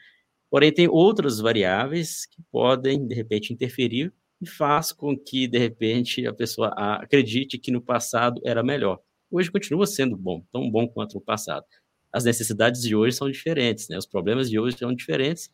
porém 0.49 0.73
tem 0.73 0.89
outras 0.89 1.41
variáveis 1.41 2.27
que 2.27 2.43
podem, 2.53 3.07
de 3.07 3.15
repente, 3.15 3.53
interferir 3.53 4.13
e 4.41 4.47
faz 4.47 4.93
com 4.93 5.19
que, 5.19 5.47
de 5.47 5.59
repente, 5.59 6.27
a 6.27 6.33
pessoa 6.33 6.69
acredite 6.69 7.59
que 7.59 7.71
no 7.71 7.83
passado 7.83 8.41
era 8.45 8.63
melhor 8.63 9.01
hoje 9.31 9.51
continua 9.51 9.87
sendo 9.87 10.17
bom, 10.17 10.45
tão 10.53 10.69
bom 10.71 10.89
quanto 10.89 11.15
no 11.15 11.21
passado. 11.21 11.65
As 12.13 12.25
necessidades 12.25 12.83
de 12.83 12.97
hoje 12.97 13.17
são 13.17 13.31
diferentes, 13.31 13.89
né? 13.89 13.97
Os 13.97 14.07
problemas 14.07 14.51
de 14.51 14.59
hoje 14.59 14.77
são 14.77 14.93
diferentes. 14.93 15.49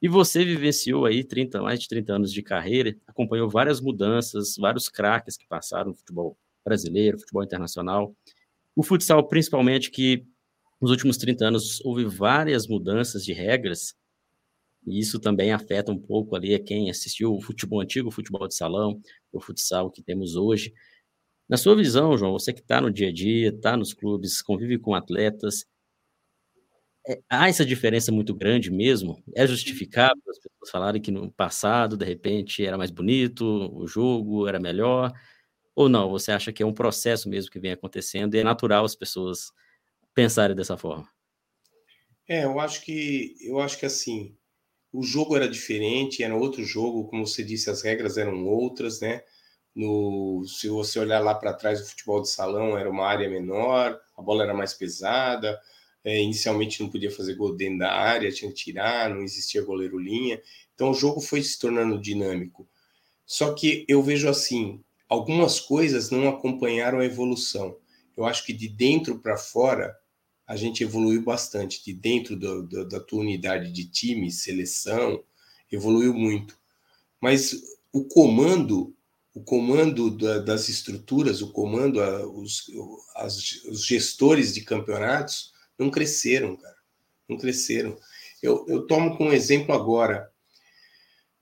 E 0.00 0.08
você 0.08 0.44
vivenciou 0.44 1.04
aí 1.04 1.24
30, 1.24 1.60
mais 1.60 1.80
de 1.80 1.88
30 1.88 2.12
anos 2.14 2.32
de 2.32 2.42
carreira, 2.42 2.96
acompanhou 3.06 3.48
várias 3.48 3.80
mudanças, 3.80 4.54
vários 4.56 4.88
craques 4.88 5.36
que 5.36 5.46
passaram 5.46 5.90
no 5.90 5.96
futebol 5.96 6.38
brasileiro, 6.64 7.18
futebol 7.18 7.42
internacional. 7.42 8.14
O 8.76 8.82
futsal, 8.82 9.26
principalmente, 9.26 9.90
que 9.90 10.24
nos 10.80 10.90
últimos 10.90 11.16
30 11.16 11.46
anos 11.46 11.80
houve 11.84 12.04
várias 12.04 12.66
mudanças 12.66 13.24
de 13.24 13.32
regras, 13.32 13.94
e 14.86 14.98
isso 14.98 15.18
também 15.18 15.52
afeta 15.52 15.92
um 15.92 15.98
pouco 15.98 16.36
ali 16.36 16.54
a 16.54 16.62
quem 16.62 16.90
assistiu 16.90 17.34
o 17.34 17.40
futebol 17.40 17.80
antigo, 17.80 18.08
o 18.08 18.12
futebol 18.12 18.46
de 18.46 18.54
salão, 18.54 19.00
o 19.32 19.40
futsal 19.40 19.90
que 19.90 20.02
temos 20.02 20.36
hoje. 20.36 20.72
Na 21.48 21.56
sua 21.56 21.76
visão, 21.76 22.16
João, 22.16 22.32
você 22.32 22.52
que 22.52 22.60
está 22.60 22.80
no 22.80 22.90
dia 22.90 23.08
a 23.08 23.12
dia, 23.12 23.48
está 23.48 23.76
nos 23.76 23.92
clubes, 23.92 24.40
convive 24.42 24.78
com 24.78 24.94
atletas, 24.94 25.66
é, 27.06 27.20
há 27.28 27.48
essa 27.48 27.66
diferença 27.66 28.10
muito 28.10 28.34
grande 28.34 28.70
mesmo? 28.70 29.22
É 29.36 29.46
justificável 29.46 30.22
as 30.28 30.38
pessoas 30.38 30.70
falarem 30.70 31.02
que 31.02 31.10
no 31.10 31.30
passado, 31.30 31.96
de 31.98 32.04
repente, 32.04 32.64
era 32.64 32.78
mais 32.78 32.90
bonito, 32.90 33.44
o 33.74 33.86
jogo 33.86 34.48
era 34.48 34.58
melhor? 34.58 35.12
Ou 35.74 35.88
não? 35.88 36.10
Você 36.10 36.32
acha 36.32 36.52
que 36.52 36.62
é 36.62 36.66
um 36.66 36.72
processo 36.72 37.28
mesmo 37.28 37.50
que 37.50 37.60
vem 37.60 37.72
acontecendo 37.72 38.34
e 38.34 38.38
é 38.38 38.44
natural 38.44 38.84
as 38.84 38.96
pessoas 38.96 39.52
pensarem 40.14 40.56
dessa 40.56 40.78
forma? 40.78 41.06
É, 42.26 42.44
eu 42.44 42.58
acho 42.58 42.82
que 42.82 43.34
eu 43.42 43.60
acho 43.60 43.78
que 43.78 43.84
assim, 43.84 44.34
o 44.94 45.02
jogo 45.02 45.34
era 45.34 45.48
diferente, 45.48 46.22
era 46.22 46.36
outro 46.36 46.62
jogo, 46.64 47.08
como 47.08 47.26
você 47.26 47.42
disse, 47.42 47.68
as 47.68 47.82
regras 47.82 48.16
eram 48.16 48.46
outras, 48.46 49.00
né? 49.00 49.22
No, 49.74 50.44
se 50.46 50.68
você 50.68 51.00
olhar 51.00 51.18
lá 51.18 51.34
para 51.34 51.52
trás, 51.52 51.80
o 51.80 51.84
futebol 51.84 52.22
de 52.22 52.30
salão 52.30 52.78
era 52.78 52.88
uma 52.88 53.04
área 53.04 53.28
menor, 53.28 54.00
a 54.16 54.22
bola 54.22 54.44
era 54.44 54.54
mais 54.54 54.72
pesada, 54.72 55.60
é, 56.04 56.22
inicialmente 56.22 56.80
não 56.80 56.88
podia 56.88 57.10
fazer 57.10 57.34
gol 57.34 57.56
dentro 57.56 57.80
da 57.80 57.92
área, 57.92 58.30
tinha 58.30 58.48
que 58.52 58.56
tirar, 58.56 59.10
não 59.10 59.22
existia 59.22 59.64
goleiro 59.64 59.98
linha. 59.98 60.40
Então 60.76 60.92
o 60.92 60.94
jogo 60.94 61.20
foi 61.20 61.42
se 61.42 61.58
tornando 61.58 62.00
dinâmico. 62.00 62.68
Só 63.26 63.52
que 63.52 63.84
eu 63.88 64.00
vejo 64.00 64.28
assim, 64.28 64.80
algumas 65.08 65.58
coisas 65.58 66.10
não 66.10 66.28
acompanharam 66.28 67.00
a 67.00 67.04
evolução. 67.04 67.76
eu 68.16 68.24
acho 68.24 68.46
que 68.46 68.52
de 68.52 68.68
dentro 68.68 69.18
para 69.18 69.36
fora 69.36 69.92
a 70.46 70.56
gente 70.56 70.82
evoluiu 70.82 71.22
bastante. 71.22 71.84
De 71.84 71.92
dentro 71.92 72.36
do, 72.36 72.62
do, 72.62 72.88
da 72.88 73.00
tua 73.00 73.20
unidade 73.20 73.72
de 73.72 73.86
time, 73.86 74.30
seleção, 74.30 75.22
evoluiu 75.70 76.14
muito. 76.14 76.58
Mas 77.20 77.54
o 77.92 78.04
comando, 78.04 78.94
o 79.32 79.42
comando 79.42 80.10
da, 80.10 80.38
das 80.38 80.68
estruturas, 80.68 81.40
o 81.40 81.52
comando, 81.52 82.00
a, 82.02 82.26
os, 82.26 82.70
as, 83.16 83.36
os 83.64 83.86
gestores 83.86 84.52
de 84.52 84.62
campeonatos 84.62 85.52
não 85.78 85.90
cresceram, 85.90 86.56
cara. 86.56 86.76
Não 87.28 87.38
cresceram. 87.38 87.96
Eu, 88.42 88.66
eu 88.68 88.86
tomo 88.86 89.16
como 89.16 89.32
exemplo 89.32 89.74
agora 89.74 90.30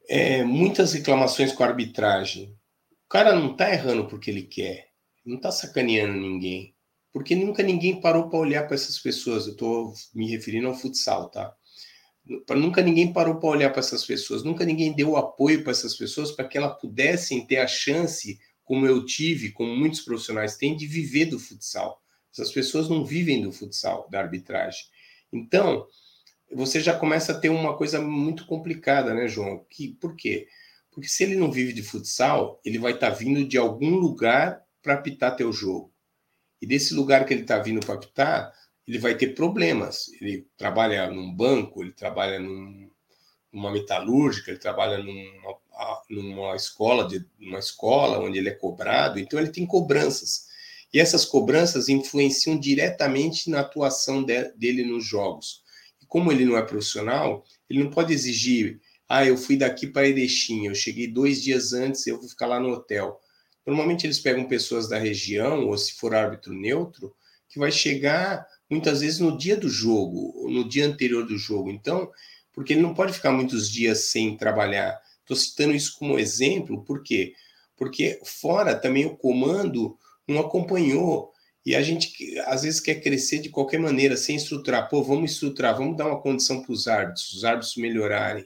é, 0.08 0.44
muitas 0.44 0.92
reclamações 0.92 1.52
com 1.52 1.64
a 1.64 1.66
arbitragem. 1.66 2.56
O 3.04 3.08
cara 3.08 3.34
não 3.34 3.52
está 3.52 3.70
errando 3.72 4.06
porque 4.06 4.30
ele 4.30 4.42
quer, 4.42 4.90
não 5.24 5.36
está 5.36 5.50
sacaneando 5.50 6.14
ninguém, 6.14 6.74
porque 7.12 7.36
nunca 7.36 7.62
ninguém 7.62 8.00
parou 8.00 8.28
para 8.28 8.38
olhar 8.38 8.66
para 8.66 8.74
essas 8.74 8.98
pessoas. 8.98 9.46
Eu 9.46 9.52
estou 9.52 9.92
me 10.14 10.28
referindo 10.30 10.68
ao 10.68 10.74
futsal, 10.74 11.28
tá? 11.28 11.54
Nunca 12.50 12.82
ninguém 12.82 13.12
parou 13.12 13.36
para 13.36 13.48
olhar 13.48 13.70
para 13.70 13.80
essas 13.80 14.04
pessoas, 14.06 14.44
nunca 14.44 14.64
ninguém 14.64 14.94
deu 14.94 15.16
apoio 15.16 15.62
para 15.62 15.72
essas 15.72 15.96
pessoas 15.96 16.30
para 16.30 16.46
que 16.46 16.56
elas 16.56 16.80
pudessem 16.80 17.44
ter 17.44 17.56
a 17.56 17.66
chance, 17.66 18.38
como 18.64 18.86
eu 18.86 19.04
tive, 19.04 19.50
como 19.50 19.74
muitos 19.76 20.00
profissionais 20.02 20.56
têm, 20.56 20.76
de 20.76 20.86
viver 20.86 21.26
do 21.26 21.38
futsal. 21.38 22.00
Essas 22.32 22.52
pessoas 22.52 22.88
não 22.88 23.04
vivem 23.04 23.42
do 23.42 23.52
futsal, 23.52 24.08
da 24.08 24.20
arbitragem. 24.20 24.84
Então, 25.32 25.86
você 26.50 26.80
já 26.80 26.96
começa 26.96 27.32
a 27.32 27.38
ter 27.38 27.48
uma 27.48 27.76
coisa 27.76 28.00
muito 28.00 28.46
complicada, 28.46 29.12
né, 29.12 29.26
João? 29.26 29.66
Que, 29.68 29.88
por 30.00 30.14
quê? 30.14 30.46
Porque 30.92 31.08
se 31.08 31.24
ele 31.24 31.34
não 31.34 31.50
vive 31.50 31.72
de 31.72 31.82
futsal, 31.82 32.60
ele 32.64 32.78
vai 32.78 32.92
estar 32.92 33.10
tá 33.10 33.16
vindo 33.16 33.44
de 33.44 33.58
algum 33.58 33.96
lugar 33.96 34.62
para 34.80 34.94
apitar 34.94 35.36
teu 35.36 35.52
jogo. 35.52 35.91
E 36.62 36.66
desse 36.66 36.94
lugar 36.94 37.26
que 37.26 37.34
ele 37.34 37.42
está 37.42 37.58
vindo 37.58 37.84
para 37.84 37.96
apitar, 37.96 38.54
ele 38.86 38.98
vai 38.98 39.16
ter 39.16 39.34
problemas. 39.34 40.08
Ele 40.20 40.46
trabalha 40.56 41.10
num 41.10 41.34
banco, 41.34 41.82
ele 41.82 41.90
trabalha 41.90 42.38
num, 42.38 42.88
numa 43.52 43.72
metalúrgica, 43.72 44.52
ele 44.52 44.60
trabalha 44.60 44.98
numa, 44.98 45.56
numa 46.08 46.54
escola, 46.54 47.08
de, 47.08 47.26
numa 47.36 47.58
escola 47.58 48.20
onde 48.20 48.38
ele 48.38 48.48
é 48.48 48.54
cobrado, 48.54 49.18
então 49.18 49.40
ele 49.40 49.50
tem 49.50 49.66
cobranças. 49.66 50.46
E 50.94 51.00
essas 51.00 51.24
cobranças 51.24 51.88
influenciam 51.88 52.56
diretamente 52.56 53.50
na 53.50 53.60
atuação 53.60 54.22
de, 54.22 54.52
dele 54.52 54.84
nos 54.84 55.04
jogos. 55.04 55.62
E 56.00 56.06
como 56.06 56.30
ele 56.30 56.44
não 56.44 56.56
é 56.56 56.62
profissional, 56.62 57.44
ele 57.68 57.82
não 57.82 57.90
pode 57.90 58.12
exigir, 58.12 58.80
ah, 59.08 59.26
eu 59.26 59.36
fui 59.36 59.56
daqui 59.56 59.88
para 59.88 60.08
Erechim, 60.08 60.66
eu 60.66 60.74
cheguei 60.76 61.08
dois 61.08 61.42
dias 61.42 61.72
antes, 61.72 62.06
eu 62.06 62.20
vou 62.20 62.28
ficar 62.28 62.46
lá 62.46 62.60
no 62.60 62.70
hotel. 62.70 63.20
Normalmente 63.66 64.06
eles 64.06 64.18
pegam 64.18 64.48
pessoas 64.48 64.88
da 64.88 64.98
região, 64.98 65.68
ou 65.68 65.78
se 65.78 65.94
for 65.94 66.14
árbitro 66.14 66.52
neutro, 66.52 67.14
que 67.48 67.58
vai 67.58 67.70
chegar 67.70 68.46
muitas 68.68 69.00
vezes 69.00 69.20
no 69.20 69.36
dia 69.36 69.56
do 69.56 69.68
jogo, 69.68 70.32
ou 70.36 70.50
no 70.50 70.68
dia 70.68 70.86
anterior 70.86 71.26
do 71.26 71.36
jogo. 71.36 71.70
Então, 71.70 72.10
porque 72.52 72.72
ele 72.72 72.82
não 72.82 72.94
pode 72.94 73.12
ficar 73.12 73.30
muitos 73.30 73.70
dias 73.70 74.06
sem 74.06 74.36
trabalhar. 74.36 75.00
Estou 75.20 75.36
citando 75.36 75.74
isso 75.74 75.96
como 75.98 76.18
exemplo, 76.18 76.84
por 76.84 77.02
quê? 77.02 77.34
Porque 77.76 78.20
fora 78.24 78.74
também 78.74 79.06
o 79.06 79.16
comando 79.16 79.96
não 80.26 80.40
acompanhou. 80.40 81.32
E 81.64 81.76
a 81.76 81.82
gente 81.82 82.12
às 82.46 82.62
vezes 82.62 82.80
quer 82.80 82.96
crescer 82.96 83.38
de 83.38 83.48
qualquer 83.48 83.78
maneira, 83.78 84.16
sem 84.16 84.34
estruturar. 84.36 84.88
Pô, 84.88 85.02
vamos 85.02 85.32
estruturar, 85.32 85.76
vamos 85.76 85.96
dar 85.96 86.06
uma 86.06 86.20
condição 86.20 86.62
para 86.62 86.72
os 86.72 86.88
árbitros, 86.88 87.32
os 87.32 87.44
árbitros 87.44 87.76
melhorarem. 87.76 88.44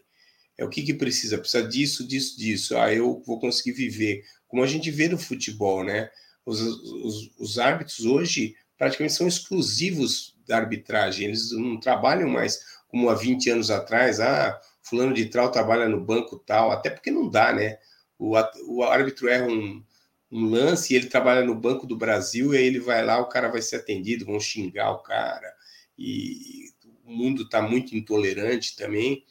É 0.58 0.64
o 0.64 0.68
que, 0.70 0.82
que 0.82 0.94
precisa? 0.94 1.38
Precisa 1.38 1.66
disso, 1.66 2.06
disso, 2.06 2.38
disso. 2.38 2.76
Ah, 2.78 2.92
eu 2.92 3.22
vou 3.26 3.38
conseguir 3.38 3.72
viver. 3.72 4.24
Como 4.48 4.62
a 4.62 4.66
gente 4.66 4.90
vê 4.90 5.08
no 5.08 5.18
futebol, 5.18 5.84
né? 5.84 6.10
Os, 6.44 6.60
os, 6.60 7.30
os 7.38 7.58
árbitros 7.58 8.04
hoje 8.04 8.54
praticamente 8.78 9.14
são 9.14 9.26
exclusivos 9.28 10.34
da 10.46 10.56
arbitragem. 10.56 11.26
Eles 11.26 11.50
não 11.52 11.78
trabalham 11.78 12.28
mais 12.28 12.60
como 12.88 13.08
há 13.10 13.14
20 13.14 13.50
anos 13.50 13.70
atrás. 13.70 14.20
Ah, 14.20 14.58
fulano 14.82 15.12
de 15.12 15.26
tal 15.26 15.50
trabalha 15.50 15.88
no 15.88 16.00
banco 16.00 16.38
tal. 16.38 16.70
Até 16.70 16.90
porque 16.90 17.10
não 17.10 17.28
dá, 17.28 17.52
né? 17.52 17.78
O, 18.18 18.34
o 18.68 18.82
árbitro 18.82 19.28
erra 19.28 19.46
um, 19.46 19.84
um 20.30 20.44
lance 20.50 20.92
e 20.92 20.96
ele 20.96 21.06
trabalha 21.08 21.44
no 21.44 21.54
Banco 21.54 21.86
do 21.86 21.96
Brasil 21.96 22.54
e 22.54 22.58
aí 22.58 22.64
ele 22.64 22.80
vai 22.80 23.04
lá, 23.04 23.18
o 23.18 23.28
cara 23.28 23.48
vai 23.48 23.62
ser 23.62 23.76
atendido, 23.76 24.24
vão 24.24 24.40
xingar 24.40 24.90
o 24.92 25.02
cara. 25.02 25.52
E 25.98 26.70
o 27.04 27.12
mundo 27.12 27.42
está 27.42 27.62
muito 27.62 27.94
intolerante 27.96 28.76
também, 28.76 29.24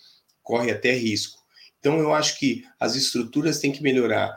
corre 0.46 0.72
até 0.72 0.94
risco. 0.94 1.38
Então 1.78 2.00
eu 2.00 2.14
acho 2.14 2.40
que 2.40 2.64
as 2.80 2.96
estruturas 2.96 3.60
têm 3.60 3.74
que 3.74 3.84
melhorar. 3.84 4.34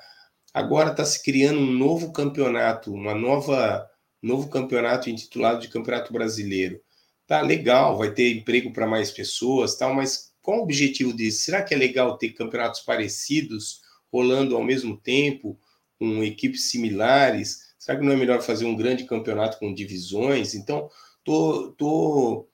Agora 0.53 0.91
está 0.91 1.05
se 1.05 1.23
criando 1.23 1.61
um 1.61 1.71
novo 1.71 2.13
campeonato, 2.13 2.93
uma 2.93 3.15
nova 3.15 3.89
novo 4.21 4.49
campeonato 4.49 5.09
intitulado 5.09 5.61
de 5.61 5.69
Campeonato 5.69 6.13
Brasileiro. 6.13 6.81
Tá 7.25 7.41
legal, 7.41 7.97
vai 7.97 8.13
ter 8.13 8.33
emprego 8.33 8.73
para 8.73 8.89
mais 8.89 9.13
pessoas, 9.13 9.77
tal, 9.77 9.95
mas 9.95 10.33
qual 10.43 10.59
o 10.59 10.63
objetivo 10.65 11.15
disso? 11.15 11.45
Será 11.45 11.63
que 11.63 11.73
é 11.73 11.77
legal 11.77 12.19
ter 12.19 12.31
campeonatos 12.31 12.81
parecidos 12.81 13.83
rolando 14.11 14.57
ao 14.57 14.65
mesmo 14.65 14.97
tempo? 14.97 15.57
com 15.99 16.23
equipes 16.23 16.71
similares? 16.71 17.75
Será 17.79 17.99
que 17.99 18.05
não 18.05 18.13
é 18.13 18.17
melhor 18.17 18.41
fazer 18.41 18.65
um 18.65 18.77
grande 18.77 19.05
campeonato 19.05 19.59
com 19.59 19.75
divisões? 19.75 20.55
Então, 20.55 20.89
tô, 21.25 21.73
tô 21.73 22.49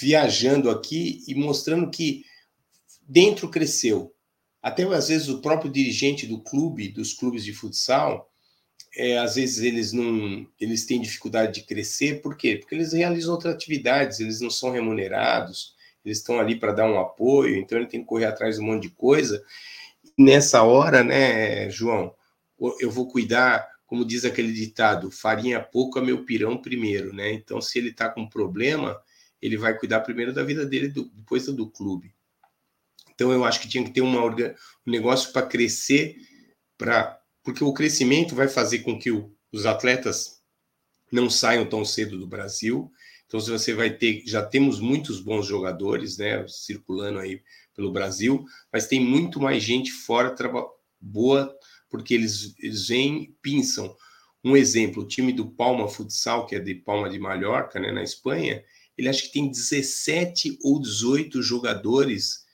viajando 0.00 0.70
aqui 0.70 1.22
e 1.28 1.34
mostrando 1.34 1.90
que 1.90 2.24
dentro 3.06 3.48
cresceu. 3.48 4.12
Até 4.62 4.82
às 4.84 5.08
vezes 5.08 5.28
o 5.28 5.40
próprio 5.40 5.70
dirigente 5.70 6.26
do 6.26 6.40
clube, 6.40 6.88
dos 6.88 7.12
clubes 7.12 7.44
de 7.44 7.52
futsal, 7.52 8.30
é, 8.96 9.18
às 9.18 9.36
vezes 9.36 9.62
eles 9.62 9.92
não, 9.92 10.46
eles 10.58 10.86
têm 10.86 11.00
dificuldade 11.00 11.60
de 11.60 11.66
crescer, 11.66 12.22
por 12.22 12.36
quê? 12.36 12.56
Porque 12.56 12.74
eles 12.74 12.92
realizam 12.92 13.34
outras 13.34 13.54
atividades, 13.54 14.20
eles 14.20 14.40
não 14.40 14.50
são 14.50 14.70
remunerados, 14.70 15.74
eles 16.04 16.18
estão 16.18 16.40
ali 16.40 16.56
para 16.56 16.72
dar 16.72 16.90
um 16.90 16.98
apoio, 16.98 17.56
então 17.56 17.78
ele 17.78 17.86
tem 17.86 18.00
que 18.00 18.06
correr 18.06 18.24
atrás 18.24 18.56
de 18.56 18.62
um 18.62 18.66
monte 18.66 18.82
de 18.82 18.90
coisa. 18.90 19.42
nessa 20.18 20.62
hora, 20.62 21.04
né, 21.04 21.70
João, 21.70 22.14
eu 22.80 22.90
vou 22.90 23.08
cuidar, 23.08 23.68
como 23.86 24.04
diz 24.04 24.24
aquele 24.24 24.52
ditado, 24.52 25.10
farinha 25.10 25.60
pouca, 25.60 26.00
meu 26.00 26.24
pirão 26.24 26.56
primeiro, 26.60 27.12
né? 27.12 27.32
Então, 27.32 27.60
se 27.60 27.78
ele 27.78 27.90
está 27.90 28.08
com 28.08 28.28
problema, 28.28 28.98
ele 29.42 29.56
vai 29.58 29.78
cuidar 29.78 30.00
primeiro 30.00 30.32
da 30.32 30.42
vida 30.42 30.64
dele, 30.64 30.88
do, 30.88 31.04
depois 31.10 31.46
do 31.46 31.70
clube. 31.70 32.15
Então, 33.16 33.32
eu 33.32 33.44
acho 33.44 33.60
que 33.60 33.68
tinha 33.68 33.82
que 33.82 33.90
ter 33.90 34.02
uma, 34.02 34.24
um 34.24 34.54
negócio 34.86 35.32
para 35.32 35.46
crescer, 35.46 36.16
para 36.78 37.18
porque 37.42 37.64
o 37.64 37.72
crescimento 37.72 38.34
vai 38.34 38.48
fazer 38.48 38.80
com 38.80 38.98
que 38.98 39.10
o, 39.10 39.32
os 39.52 39.66
atletas 39.66 40.40
não 41.10 41.30
saiam 41.30 41.64
tão 41.64 41.84
cedo 41.84 42.18
do 42.18 42.26
Brasil. 42.26 42.90
Então, 43.26 43.40
se 43.40 43.50
você 43.50 43.72
vai 43.72 43.90
ter, 43.90 44.22
já 44.26 44.44
temos 44.44 44.80
muitos 44.80 45.20
bons 45.20 45.46
jogadores, 45.46 46.18
né, 46.18 46.44
circulando 46.48 47.18
aí 47.18 47.40
pelo 47.74 47.92
Brasil, 47.92 48.44
mas 48.72 48.86
tem 48.86 49.00
muito 49.00 49.40
mais 49.40 49.62
gente 49.62 49.92
fora 49.92 50.34
boa 51.00 51.56
porque 51.88 52.14
eles, 52.14 52.54
eles 52.58 52.88
vêm 52.88 53.34
pinçam. 53.40 53.96
Um 54.44 54.56
exemplo, 54.56 55.02
o 55.02 55.06
time 55.06 55.32
do 55.32 55.50
Palma 55.50 55.88
Futsal, 55.88 56.46
que 56.46 56.54
é 56.54 56.60
de 56.60 56.74
Palma 56.74 57.08
de 57.08 57.18
Mallorca, 57.18 57.80
né, 57.80 57.90
na 57.90 58.02
Espanha, 58.02 58.62
ele 58.96 59.08
acha 59.08 59.22
que 59.22 59.32
tem 59.32 59.50
17 59.50 60.58
ou 60.62 60.80
18 60.80 61.42
jogadores 61.42 62.45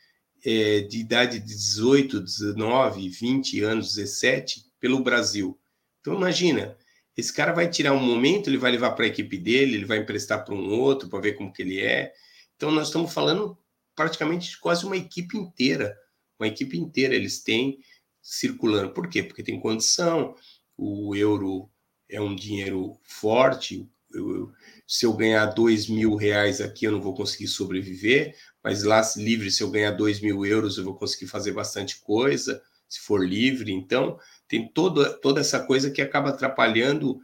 é, 0.45 0.81
de 0.81 0.99
idade 0.99 1.39
de 1.39 1.47
18, 1.47 2.21
19, 2.21 3.09
20 3.09 3.63
anos, 3.63 3.95
17, 3.95 4.65
pelo 4.81 5.03
Brasil. 5.03 5.59
Então, 6.01 6.15
imagina, 6.15 6.77
esse 7.17 7.33
cara 7.33 7.53
vai 7.53 7.69
tirar 7.69 7.93
um 7.93 8.01
momento, 8.01 8.49
ele 8.49 8.59
vai 8.59 8.73
levar 8.73 8.93
para 8.93 9.05
a 9.05 9.09
equipe 9.09 9.39
dele, 9.39 9.77
ele 9.77 9.85
vai 9.85 9.99
emprestar 9.99 10.45
para 10.45 10.55
um 10.55 10.69
outro, 10.71 11.09
para 11.09 11.21
ver 11.21 11.35
como 11.35 11.53
que 11.53 11.63
ele 11.63 11.81
é. 11.81 12.13
Então, 12.57 12.71
nós 12.71 12.89
estamos 12.89 13.13
falando 13.13 13.57
praticamente 13.95 14.51
de 14.51 14.59
quase 14.59 14.85
uma 14.85 14.97
equipe 14.97 15.37
inteira. 15.37 15.97
Uma 16.39 16.49
equipe 16.49 16.77
inteira 16.77 17.15
eles 17.15 17.43
têm 17.43 17.79
circulando. 18.21 18.93
Por 18.93 19.09
quê? 19.09 19.23
Porque 19.23 19.43
tem 19.43 19.61
condição, 19.61 20.35
o 20.77 21.15
euro 21.15 21.71
é 22.09 22.21
um 22.21 22.35
dinheiro 22.35 22.99
forte. 23.03 23.89
Eu, 24.13 24.53
se 24.87 25.07
eu 25.07 25.13
ganhar 25.13 25.47
dois 25.47 25.89
mil 25.89 26.15
reais 26.17 26.61
aqui, 26.61 26.85
eu 26.85 26.93
não 26.93 27.01
vou 27.01 27.15
conseguir 27.15 27.49
sobreviver, 27.49 28.37
mas 28.63 28.83
lá 28.83 29.03
livre, 29.17 29.51
se 29.51 29.63
eu 29.63 29.71
ganhar 29.71 29.93
dois 29.93 30.21
mil 30.21 30.45
euros, 30.47 30.79
eu 30.79 30.85
vou 30.85 30.95
conseguir 30.95 31.27
fazer 31.27 31.53
bastante 31.53 32.01
coisa, 32.01 32.63
se 32.89 33.01
for 33.01 33.27
livre. 33.27 33.73
Então, 33.73 34.19
tem 34.47 34.69
toda, 34.69 35.13
toda 35.19 35.41
essa 35.41 35.61
coisa 35.61 35.91
que 35.91 36.03
acaba 36.03 36.31
atrapalhando 36.31 37.19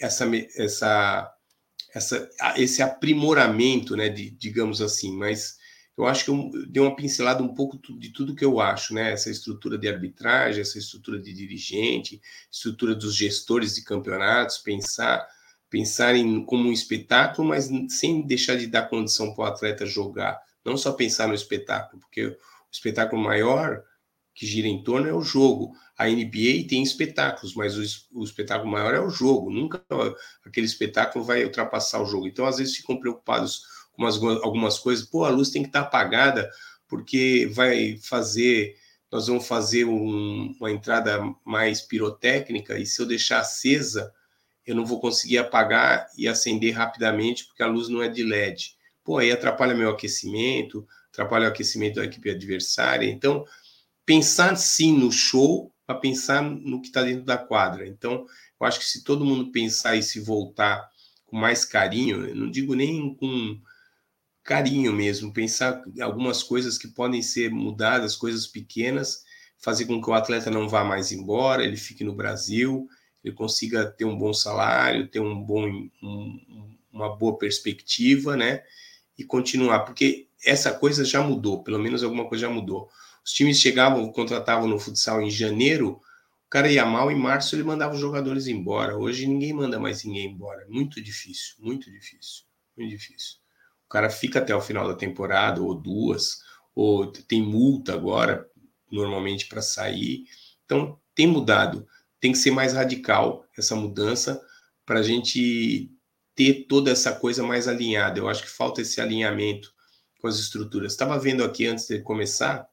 essa, 0.00 0.24
essa, 0.56 1.30
essa, 1.94 2.30
esse 2.56 2.82
aprimoramento, 2.82 3.96
né, 3.96 4.08
de, 4.08 4.30
digamos 4.30 4.80
assim, 4.80 5.16
mas 5.16 5.58
eu 5.98 6.06
acho 6.06 6.24
que 6.24 6.30
eu 6.30 6.50
dei 6.68 6.82
uma 6.82 6.96
pincelada 6.96 7.42
um 7.42 7.54
pouco 7.54 7.78
de 7.98 8.10
tudo 8.10 8.34
que 8.34 8.44
eu 8.44 8.58
acho, 8.58 8.94
né? 8.94 9.12
Essa 9.12 9.30
estrutura 9.30 9.76
de 9.76 9.86
arbitragem, 9.86 10.62
essa 10.62 10.78
estrutura 10.78 11.20
de 11.20 11.30
dirigente, 11.34 12.22
estrutura 12.50 12.94
dos 12.94 13.14
gestores 13.14 13.74
de 13.74 13.84
campeonatos, 13.84 14.56
pensar 14.58 15.28
pensar 15.70 16.16
em 16.16 16.44
como 16.44 16.68
um 16.68 16.72
espetáculo, 16.72 17.48
mas 17.48 17.70
sem 17.88 18.26
deixar 18.26 18.56
de 18.56 18.66
dar 18.66 18.88
condição 18.88 19.32
para 19.32 19.44
o 19.44 19.46
atleta 19.46 19.86
jogar. 19.86 20.40
Não 20.64 20.76
só 20.76 20.92
pensar 20.92 21.28
no 21.28 21.34
espetáculo, 21.34 22.00
porque 22.00 22.26
o 22.26 22.36
espetáculo 22.70 23.22
maior 23.22 23.82
que 24.34 24.46
gira 24.46 24.68
em 24.68 24.82
torno 24.82 25.08
é 25.08 25.12
o 25.12 25.22
jogo. 25.22 25.74
A 25.98 26.08
NBA 26.08 26.66
tem 26.68 26.82
espetáculos, 26.82 27.54
mas 27.54 27.76
o, 28.10 28.24
espetáculo 28.24 28.70
maior 28.70 28.94
é 28.94 29.00
o 29.00 29.10
jogo. 29.10 29.50
Nunca 29.50 29.84
aquele 30.44 30.66
espetáculo 30.66 31.24
vai 31.24 31.44
ultrapassar 31.44 32.00
o 32.00 32.06
jogo. 32.06 32.26
Então, 32.26 32.46
às 32.46 32.58
vezes, 32.58 32.76
ficam 32.76 32.98
preocupados 32.98 33.62
com 33.92 34.02
umas, 34.02 34.16
algumas 34.42 34.78
coisas. 34.78 35.04
Pô, 35.04 35.24
a 35.24 35.30
luz 35.30 35.50
tem 35.50 35.62
que 35.62 35.68
estar 35.68 35.82
apagada 35.82 36.50
porque 36.88 37.50
vai 37.52 37.98
fazer. 37.98 38.76
Nós 39.12 39.26
vamos 39.26 39.46
fazer 39.46 39.84
um, 39.84 40.54
uma 40.58 40.70
entrada 40.70 41.20
mais 41.44 41.82
pirotécnica 41.82 42.78
e 42.78 42.86
se 42.86 43.02
eu 43.02 43.06
deixar 43.06 43.40
acesa, 43.40 44.12
eu 44.64 44.74
não 44.74 44.86
vou 44.86 45.00
conseguir 45.00 45.38
apagar 45.38 46.06
e 46.16 46.28
acender 46.28 46.72
rapidamente 46.74 47.44
porque 47.44 47.62
a 47.62 47.66
luz 47.66 47.88
não 47.88 48.02
é 48.02 48.08
de 48.08 48.22
LED. 48.22 48.76
Pô, 49.10 49.18
aí 49.18 49.32
atrapalha 49.32 49.74
meu 49.74 49.90
aquecimento, 49.90 50.86
atrapalha 51.12 51.46
o 51.46 51.48
aquecimento 51.48 51.96
da 51.96 52.04
equipe 52.04 52.30
adversária. 52.30 53.10
Então, 53.10 53.44
pensar 54.06 54.54
sim 54.54 54.96
no 54.96 55.10
show 55.10 55.74
para 55.84 55.98
pensar 55.98 56.40
no 56.44 56.80
que 56.80 56.86
está 56.86 57.02
dentro 57.02 57.24
da 57.24 57.36
quadra. 57.36 57.88
Então, 57.88 58.24
eu 58.60 58.64
acho 58.68 58.78
que 58.78 58.84
se 58.84 59.02
todo 59.02 59.24
mundo 59.24 59.50
pensar 59.50 59.96
e 59.96 60.02
se 60.04 60.20
voltar 60.20 60.88
com 61.26 61.36
mais 61.36 61.64
carinho, 61.64 62.32
não 62.36 62.48
digo 62.48 62.76
nem 62.76 63.12
com 63.16 63.60
carinho 64.44 64.92
mesmo, 64.92 65.32
pensar 65.32 65.82
algumas 66.00 66.44
coisas 66.44 66.78
que 66.78 66.86
podem 66.86 67.20
ser 67.20 67.50
mudadas, 67.50 68.14
coisas 68.14 68.46
pequenas, 68.46 69.24
fazer 69.58 69.86
com 69.86 70.00
que 70.00 70.08
o 70.08 70.14
atleta 70.14 70.52
não 70.52 70.68
vá 70.68 70.84
mais 70.84 71.10
embora, 71.10 71.64
ele 71.64 71.76
fique 71.76 72.04
no 72.04 72.14
Brasil, 72.14 72.86
ele 73.24 73.34
consiga 73.34 73.90
ter 73.90 74.04
um 74.04 74.16
bom 74.16 74.32
salário, 74.32 75.08
ter 75.08 75.18
um 75.18 75.42
bom, 75.42 75.66
um, 76.00 76.76
uma 76.92 77.16
boa 77.16 77.36
perspectiva, 77.36 78.36
né? 78.36 78.62
E 79.20 79.24
continuar, 79.24 79.80
porque 79.80 80.28
essa 80.42 80.72
coisa 80.72 81.04
já 81.04 81.20
mudou, 81.20 81.62
pelo 81.62 81.78
menos 81.78 82.02
alguma 82.02 82.26
coisa 82.26 82.46
já 82.46 82.50
mudou. 82.50 82.88
Os 83.22 83.32
times 83.32 83.60
chegavam, 83.60 84.10
contratavam 84.10 84.66
no 84.66 84.78
futsal 84.78 85.20
em 85.20 85.30
janeiro, 85.30 86.00
o 86.46 86.48
cara 86.48 86.72
ia 86.72 86.86
mal, 86.86 87.12
em 87.12 87.18
março 87.18 87.54
ele 87.54 87.62
mandava 87.62 87.92
os 87.92 88.00
jogadores 88.00 88.46
embora. 88.46 88.96
Hoje 88.96 89.26
ninguém 89.26 89.52
manda 89.52 89.78
mais 89.78 90.04
ninguém 90.04 90.30
embora. 90.30 90.66
Muito 90.70 91.02
difícil, 91.02 91.56
muito 91.58 91.90
difícil, 91.90 92.44
muito 92.74 92.88
difícil. 92.88 93.36
O 93.84 93.90
cara 93.90 94.08
fica 94.08 94.38
até 94.38 94.56
o 94.56 94.60
final 94.62 94.88
da 94.88 94.94
temporada, 94.94 95.60
ou 95.60 95.74
duas, 95.74 96.40
ou 96.74 97.12
tem 97.12 97.42
multa 97.42 97.92
agora, 97.92 98.48
normalmente, 98.90 99.48
para 99.48 99.60
sair. 99.60 100.24
Então, 100.64 100.98
tem 101.14 101.26
mudado. 101.26 101.86
Tem 102.18 102.32
que 102.32 102.38
ser 102.38 102.52
mais 102.52 102.72
radical 102.72 103.44
essa 103.54 103.76
mudança 103.76 104.40
para 104.86 105.00
a 105.00 105.02
gente 105.02 105.92
ter 106.40 106.64
toda 106.66 106.90
essa 106.90 107.12
coisa 107.12 107.42
mais 107.42 107.68
alinhada. 107.68 108.18
Eu 108.18 108.26
acho 108.26 108.42
que 108.42 108.48
falta 108.48 108.80
esse 108.80 108.98
alinhamento 108.98 109.74
com 110.18 110.26
as 110.26 110.38
estruturas. 110.38 110.92
Estava 110.92 111.18
vendo 111.18 111.44
aqui 111.44 111.66
antes 111.66 111.86
de 111.86 112.00
começar, 112.00 112.66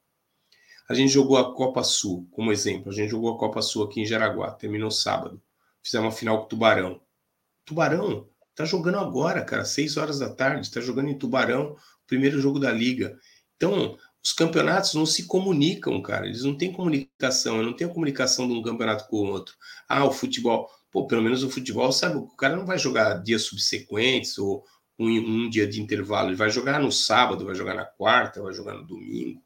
a 0.88 0.93
gente 0.93 1.11
jogou 1.11 1.36
a 1.36 1.53
Copa 1.53 1.84
Sul, 1.84 2.26
como 2.32 2.53
exemplo. 2.53 2.89
A 2.89 2.95
gente 2.95 3.09
jogou 3.09 3.36
a 3.36 3.38
Copa 3.38 3.61
Sul 3.61 3.84
aqui 3.84 3.99
em 3.99 4.05
Jaraguá, 4.05 4.51
terminou 4.51 4.89
sábado. 4.89 5.41
Fizemos 5.84 6.05
uma 6.05 6.18
final 6.18 6.38
com 6.38 6.45
o 6.45 6.47
Tubarão. 6.47 7.01
Tubarão 7.65 8.30
tá 8.55 8.63
jogando 8.63 8.99
agora, 8.99 9.43
cara, 9.43 9.65
seis 9.65 9.97
horas 9.97 10.20
da 10.20 10.30
tarde, 10.30 10.72
tá 10.72 10.80
jogando 10.80 11.09
em 11.09 11.18
Tubarão, 11.18 11.76
primeiro 12.07 12.39
jogo 12.39 12.59
da 12.59 12.72
liga. 12.72 13.20
Então, 13.57 13.97
os 14.24 14.32
campeonatos 14.32 14.93
não 14.93 15.05
se 15.05 15.26
comunicam, 15.26 16.01
cara. 16.01 16.26
Eles 16.26 16.43
não 16.43 16.57
têm 16.57 16.72
comunicação. 16.72 17.57
Eu 17.57 17.63
não 17.63 17.74
tenho 17.74 17.89
comunicação 17.89 18.47
de 18.47 18.53
um 18.53 18.61
campeonato 18.61 19.09
com 19.09 19.18
o 19.18 19.30
outro. 19.30 19.55
Ah, 19.89 20.05
o 20.05 20.11
futebol. 20.11 20.70
Pô, 20.92 21.06
pelo 21.08 21.22
menos 21.22 21.44
o 21.44 21.50
futebol, 21.50 21.92
sabe? 21.92 22.18
O 22.18 22.28
cara 22.28 22.56
não 22.56 22.66
vai 22.66 22.78
jogar 22.78 23.22
dias 23.22 23.44
subsequentes 23.44 24.38
ou 24.38 24.64
um, 24.98 25.08
um 25.08 25.50
dia 25.50 25.68
de 25.68 25.82
intervalo. 25.82 26.30
Ele 26.30 26.36
vai 26.36 26.50
jogar 26.50 26.80
no 26.80 26.92
sábado, 26.92 27.46
vai 27.46 27.56
jogar 27.56 27.74
na 27.74 27.86
quarta, 27.86 28.42
vai 28.42 28.54
jogar 28.54 28.74
no 28.74 28.86
domingo. 28.86 29.42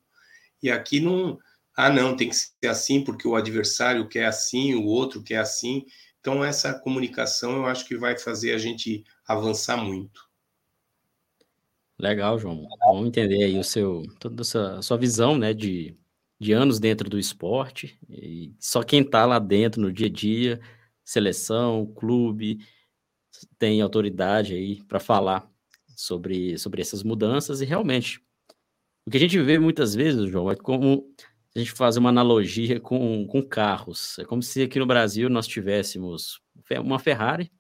E 0.62 0.70
aqui 0.70 1.00
não. 1.00 1.40
Ah, 1.76 1.90
não, 1.90 2.16
tem 2.16 2.30
que 2.30 2.36
ser 2.36 2.68
assim 2.68 3.04
porque 3.04 3.28
o 3.28 3.36
adversário 3.36 4.08
quer 4.08 4.26
assim, 4.26 4.76
o 4.76 4.86
outro 4.86 5.24
quer 5.24 5.38
assim. 5.38 5.86
Então, 6.20 6.44
essa 6.44 6.74
comunicação 6.74 7.56
eu 7.56 7.66
acho 7.66 7.86
que 7.86 7.98
vai 7.98 8.18
fazer 8.18 8.54
a 8.54 8.58
gente 8.58 9.04
avançar 9.26 9.78
muito. 9.78 10.22
Legal, 11.98 12.38
João. 12.38 12.68
Vamos 12.86 13.08
entender 13.08 13.44
aí 13.44 13.58
o 13.58 13.64
seu, 13.64 14.04
toda 14.20 14.42
essa 14.42 14.82
sua 14.82 14.98
visão, 14.98 15.38
né, 15.38 15.54
de, 15.54 15.96
de 16.40 16.52
anos 16.52 16.80
dentro 16.80 17.10
do 17.10 17.18
esporte. 17.18 17.98
E 18.10 18.54
só 18.60 18.84
quem 18.84 19.02
está 19.02 19.26
lá 19.26 19.40
dentro 19.40 19.82
no 19.82 19.92
dia 19.92 20.08
a 20.08 20.10
dia, 20.12 20.62
seleção, 21.04 21.86
clube, 21.96 22.60
tem 23.58 23.82
autoridade 23.82 24.54
aí 24.54 24.84
para 24.84 25.00
falar 25.00 25.50
sobre, 25.96 26.58
sobre 26.58 26.82
essas 26.82 27.04
mudanças 27.04 27.62
e 27.62 27.66
realmente 27.66 28.22
o 29.06 29.10
que 29.10 29.18
a 29.18 29.20
gente 29.20 29.40
vê 29.42 29.58
muitas 29.58 29.96
vezes, 29.96 30.30
João, 30.30 30.52
é 30.52 30.56
como 30.56 31.12
a 31.56 31.60
gente 31.60 31.72
faz 31.72 31.98
uma 31.98 32.10
analogia 32.10 32.80
com, 32.80 33.26
com 33.28 33.42
carros. 33.42 34.18
É 34.20 34.26
como 34.26 34.42
se 34.42 34.62
aqui 34.62 34.80
no 34.80 34.86
Brasil 34.86 35.30
nós 35.30 35.48
tivéssemos 35.48 36.40
uma 36.80 37.00
Ferrari 37.00 37.52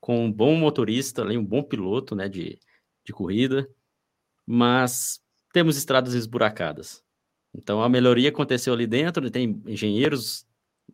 com 0.00 0.24
um 0.24 0.32
bom 0.32 0.56
motorista, 0.56 1.24
um 1.24 1.44
bom 1.44 1.62
piloto 1.62 2.14
né, 2.14 2.28
de, 2.28 2.58
de 3.04 3.12
corrida, 3.12 3.68
mas 4.46 5.20
temos 5.52 5.76
estradas 5.76 6.14
esburacadas. 6.14 7.04
Então 7.54 7.82
a 7.82 7.88
melhoria 7.88 8.30
aconteceu 8.30 8.72
ali 8.72 8.86
dentro, 8.86 9.30
tem 9.30 9.62
engenheiros 9.66 10.46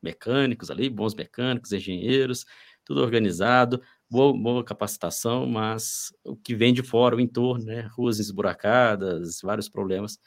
mecânicos 0.03 0.71
ali, 0.71 0.89
bons 0.89 1.15
mecânicos, 1.15 1.73
engenheiros, 1.73 2.45
tudo 2.85 3.03
organizado, 3.03 3.83
boa, 4.11 4.33
boa 4.33 4.65
capacitação, 4.65 5.47
mas 5.47 6.13
o 6.25 6.37
que 6.37 6.55
vem 6.55 6.73
de 6.73 6.83
fora, 6.83 7.17
o 7.17 7.21
entorno, 7.21 7.65
né? 7.65 7.89
Ruas 7.93 8.19
esburacadas, 8.19 9.41
vários 9.43 9.69
problemas, 9.69 10.19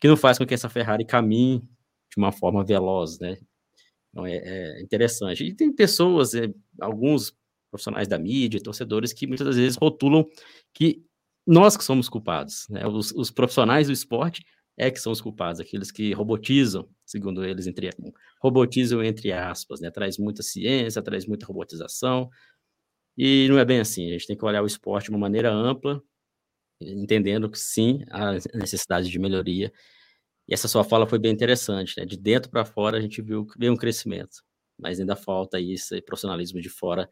que 0.00 0.08
não 0.08 0.16
faz 0.16 0.38
com 0.38 0.46
que 0.46 0.54
essa 0.54 0.68
Ferrari 0.68 1.06
caminhe 1.06 1.60
de 1.60 2.18
uma 2.18 2.30
forma 2.32 2.64
veloz, 2.64 3.18
né? 3.18 3.38
Então 4.10 4.26
é, 4.26 4.36
é 4.36 4.82
interessante. 4.82 5.44
E 5.44 5.54
tem 5.54 5.72
pessoas, 5.72 6.34
é, 6.34 6.52
alguns 6.80 7.34
profissionais 7.70 8.06
da 8.06 8.18
mídia, 8.18 8.62
torcedores, 8.62 9.12
que 9.12 9.26
muitas 9.26 9.56
vezes 9.56 9.76
rotulam 9.76 10.24
que 10.72 11.02
nós 11.46 11.76
que 11.76 11.84
somos 11.84 12.08
culpados, 12.08 12.66
né? 12.68 12.86
Os, 12.86 13.12
os 13.12 13.30
profissionais 13.30 13.86
do 13.86 13.92
esporte 13.92 14.44
é 14.76 14.90
que 14.90 15.00
são 15.00 15.12
os 15.12 15.20
culpados, 15.20 15.60
aqueles 15.60 15.90
que 15.90 16.12
robotizam, 16.12 16.88
segundo 17.04 17.44
eles, 17.44 17.66
entre 17.66 17.90
robotizam 18.42 19.02
entre 19.02 19.32
aspas, 19.32 19.80
né? 19.80 19.90
Traz 19.90 20.18
muita 20.18 20.42
ciência, 20.42 21.02
traz 21.02 21.26
muita 21.26 21.46
robotização, 21.46 22.28
e 23.16 23.48
não 23.48 23.58
é 23.58 23.64
bem 23.64 23.80
assim, 23.80 24.08
a 24.08 24.12
gente 24.12 24.26
tem 24.26 24.36
que 24.36 24.44
olhar 24.44 24.62
o 24.62 24.66
esporte 24.66 25.06
de 25.06 25.10
uma 25.10 25.18
maneira 25.18 25.52
ampla, 25.52 26.02
entendendo 26.80 27.48
que 27.50 27.58
sim, 27.58 28.04
há 28.10 28.32
necessidade 28.54 29.08
de 29.08 29.18
melhoria. 29.18 29.72
E 30.48 30.54
essa 30.54 30.68
sua 30.68 30.84
fala 30.84 31.06
foi 31.06 31.18
bem 31.18 31.32
interessante, 31.32 31.98
né? 31.98 32.04
De 32.04 32.16
dentro 32.16 32.50
para 32.50 32.64
fora 32.64 32.98
a 32.98 33.00
gente 33.00 33.22
viu, 33.22 33.46
viu 33.58 33.72
um 33.72 33.76
crescimento, 33.76 34.42
mas 34.78 35.00
ainda 35.00 35.16
falta 35.16 35.60
isso, 35.60 36.00
profissionalismo 36.02 36.60
de 36.60 36.68
fora 36.68 37.08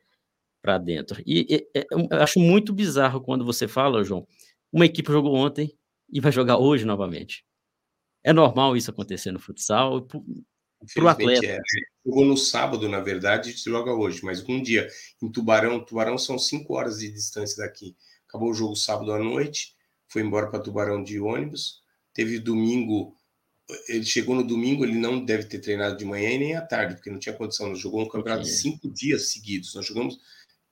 para 0.62 0.78
dentro. 0.78 1.22
E, 1.26 1.46
e 1.48 1.78
é, 1.78 1.86
eu 1.90 2.22
acho 2.22 2.40
muito 2.40 2.72
bizarro 2.72 3.20
quando 3.20 3.44
você 3.44 3.68
fala, 3.68 4.04
João, 4.04 4.26
uma 4.72 4.86
equipe 4.86 5.10
jogou 5.12 5.34
ontem 5.34 5.76
e 6.10 6.20
vai 6.20 6.32
jogar 6.32 6.58
hoje 6.58 6.84
novamente. 6.84 7.44
É 8.24 8.32
normal 8.32 8.76
isso 8.76 8.90
acontecer 8.90 9.32
no 9.32 9.40
futsal? 9.40 10.06
para 10.94 11.04
o 11.04 11.08
atleta. 11.08 11.46
É. 11.46 11.60
Jogou 12.04 12.24
no 12.24 12.36
sábado, 12.36 12.88
na 12.88 13.00
verdade, 13.00 13.52
joga 13.52 13.92
hoje, 13.92 14.24
mas 14.24 14.42
um 14.48 14.60
dia 14.60 14.88
em 15.22 15.30
Tubarão, 15.30 15.84
Tubarão 15.84 16.18
são 16.18 16.38
cinco 16.38 16.74
horas 16.74 16.98
de 16.98 17.10
distância 17.10 17.64
daqui. 17.64 17.96
Acabou 18.28 18.50
o 18.50 18.54
jogo 18.54 18.74
sábado 18.74 19.12
à 19.12 19.18
noite, 19.18 19.74
foi 20.08 20.22
embora 20.22 20.48
para 20.48 20.58
Tubarão 20.58 21.02
de 21.02 21.20
ônibus. 21.20 21.80
Teve 22.12 22.38
domingo, 22.40 23.16
ele 23.88 24.04
chegou 24.04 24.34
no 24.34 24.42
domingo, 24.42 24.84
ele 24.84 24.98
não 24.98 25.24
deve 25.24 25.44
ter 25.44 25.60
treinado 25.60 25.96
de 25.96 26.04
manhã 26.04 26.30
e 26.30 26.38
nem 26.38 26.56
à 26.56 26.62
tarde, 26.62 26.94
porque 26.94 27.10
não 27.10 27.18
tinha 27.18 27.34
condição. 27.34 27.68
Nós 27.68 27.78
jogamos 27.78 28.06
um 28.06 28.10
campeonato 28.10 28.42
okay. 28.42 28.52
cinco 28.52 28.90
dias 28.90 29.30
seguidos. 29.30 29.74
Nós 29.74 29.86
jogamos, 29.86 30.18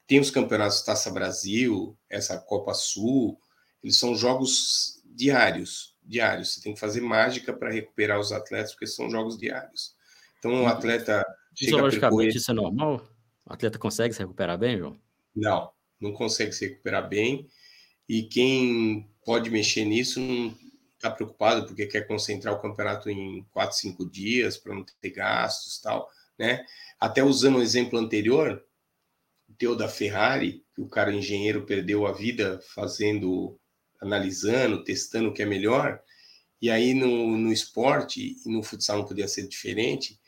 tem 0.07 0.19
os 0.19 0.31
campeonatos 0.31 0.83
Taça 0.83 1.11
Brasil, 1.11 1.97
essa 2.09 2.39
Copa 2.39 2.75
Sul, 2.75 3.39
eles 3.83 3.97
são 3.97 4.17
jogos 4.17 5.01
diários, 5.05 5.90
diários. 6.11 6.55
Você 6.55 6.61
tem 6.61 6.75
que 6.75 6.81
fazer 6.81 7.01
mágica 7.01 7.53
para 7.53 7.71
recuperar 7.71 8.19
os 8.19 8.33
atletas, 8.33 8.73
porque 8.73 8.87
são 8.87 9.09
jogos 9.09 9.39
diários. 9.39 9.95
Então, 10.39 10.53
o 10.53 10.63
um 10.63 10.67
atleta. 10.67 11.25
Fisiologicamente, 11.57 12.37
isso 12.37 12.51
é 12.51 12.55
normal? 12.55 13.07
O 13.47 13.53
atleta 13.53 13.79
consegue 13.79 14.15
se 14.15 14.21
recuperar 14.21 14.59
bem, 14.59 14.79
João? 14.79 14.99
Não, 15.35 15.71
não 16.01 16.13
consegue 16.13 16.53
se 16.53 16.67
recuperar 16.67 17.09
bem. 17.09 17.49
E 18.09 18.25
quem 18.25 19.09
pode 19.25 19.51
mexer 19.51 19.85
nisso 19.85 20.19
não 20.21 20.55
está 20.95 21.11
preocupado 21.11 21.67
porque 21.67 21.87
quer 21.87 22.07
concentrar 22.07 22.55
o 22.55 22.61
campeonato 22.61 23.09
em 23.09 23.45
quatro, 23.53 23.77
cinco 23.77 24.09
dias 24.09 24.57
para 24.57 24.75
não 24.75 24.85
ter 24.85 25.11
gastos 25.11 25.81
tal, 25.81 26.11
né? 26.39 26.65
Até 26.99 27.23
usando 27.23 27.59
o 27.59 27.63
exemplo 27.63 27.99
anterior, 27.99 28.63
o 29.49 29.55
teu 29.55 29.77
da 29.77 29.89
Ferrari, 29.89 30.65
que 30.75 30.81
o 30.81 30.89
cara 30.89 31.13
engenheiro 31.13 31.65
perdeu 31.65 32.07
a 32.07 32.13
vida 32.13 32.61
fazendo, 32.75 33.60
analisando, 34.01 34.85
testando 34.85 35.29
o 35.29 35.33
que 35.33 35.43
é 35.43 35.47
melhor, 35.47 36.01
e 36.61 36.71
aí 36.71 36.95
no, 36.95 37.37
no 37.37 37.53
esporte 37.53 38.37
e 38.45 38.51
no 38.51 38.63
futsal 38.63 38.99
não 38.99 39.07
podia 39.07 39.29
ser 39.29 39.47
diferente, 39.49 40.21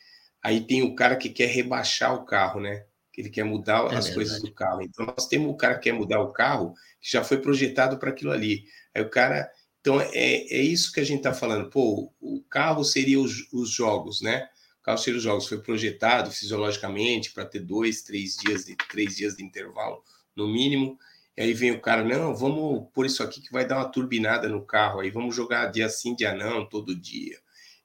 Aí 0.42 0.60
tem 0.60 0.82
o 0.82 0.94
cara 0.94 1.16
que 1.16 1.28
quer 1.28 1.46
rebaixar 1.46 2.14
o 2.14 2.24
carro, 2.24 2.60
né? 2.60 2.84
Que 3.12 3.20
ele 3.20 3.30
quer 3.30 3.44
mudar 3.44 3.84
é 3.92 3.96
as 3.96 4.06
verdade. 4.06 4.14
coisas 4.14 4.42
do 4.42 4.52
carro. 4.52 4.82
Então 4.82 5.06
nós 5.06 5.28
temos 5.28 5.50
o 5.50 5.56
cara 5.56 5.76
que 5.76 5.82
quer 5.82 5.92
mudar 5.92 6.20
o 6.20 6.32
carro 6.32 6.74
que 7.00 7.12
já 7.12 7.22
foi 7.22 7.38
projetado 7.38 7.96
para 7.98 8.10
aquilo 8.10 8.32
ali. 8.32 8.64
Aí 8.94 9.02
o 9.02 9.08
cara 9.08 9.48
Então, 9.80 10.00
é, 10.00 10.10
é 10.12 10.60
isso 10.60 10.92
que 10.92 10.98
a 10.98 11.04
gente 11.04 11.18
está 11.18 11.32
falando. 11.32 11.70
Pô, 11.70 12.12
o 12.20 12.42
carro 12.50 12.82
seria 12.82 13.20
os, 13.20 13.48
os 13.52 13.70
jogos, 13.70 14.20
né? 14.20 14.48
O 14.80 14.82
carro 14.82 14.98
seria 14.98 15.18
os 15.18 15.22
jogos. 15.22 15.46
Foi 15.46 15.62
projetado 15.62 16.30
fisiologicamente 16.32 17.32
para 17.32 17.46
ter 17.46 17.60
dois, 17.60 18.02
três 18.02 18.36
dias 18.36 18.64
de 18.64 18.74
três 18.90 19.14
dias 19.14 19.36
de 19.36 19.44
intervalo, 19.44 20.02
no 20.34 20.48
mínimo. 20.48 20.98
E 21.36 21.42
aí 21.42 21.54
vem 21.54 21.70
o 21.72 21.80
cara, 21.80 22.04
não, 22.04 22.34
vamos 22.34 22.88
pôr 22.92 23.06
isso 23.06 23.22
aqui 23.22 23.40
que 23.40 23.52
vai 23.52 23.66
dar 23.66 23.76
uma 23.78 23.90
turbinada 23.90 24.48
no 24.48 24.64
carro. 24.64 25.00
Aí 25.00 25.10
vamos 25.10 25.34
jogar 25.34 25.66
dia 25.66 25.88
sim, 25.88 26.14
dia 26.14 26.34
não, 26.34 26.68
todo 26.68 26.94
dia. 26.94 27.38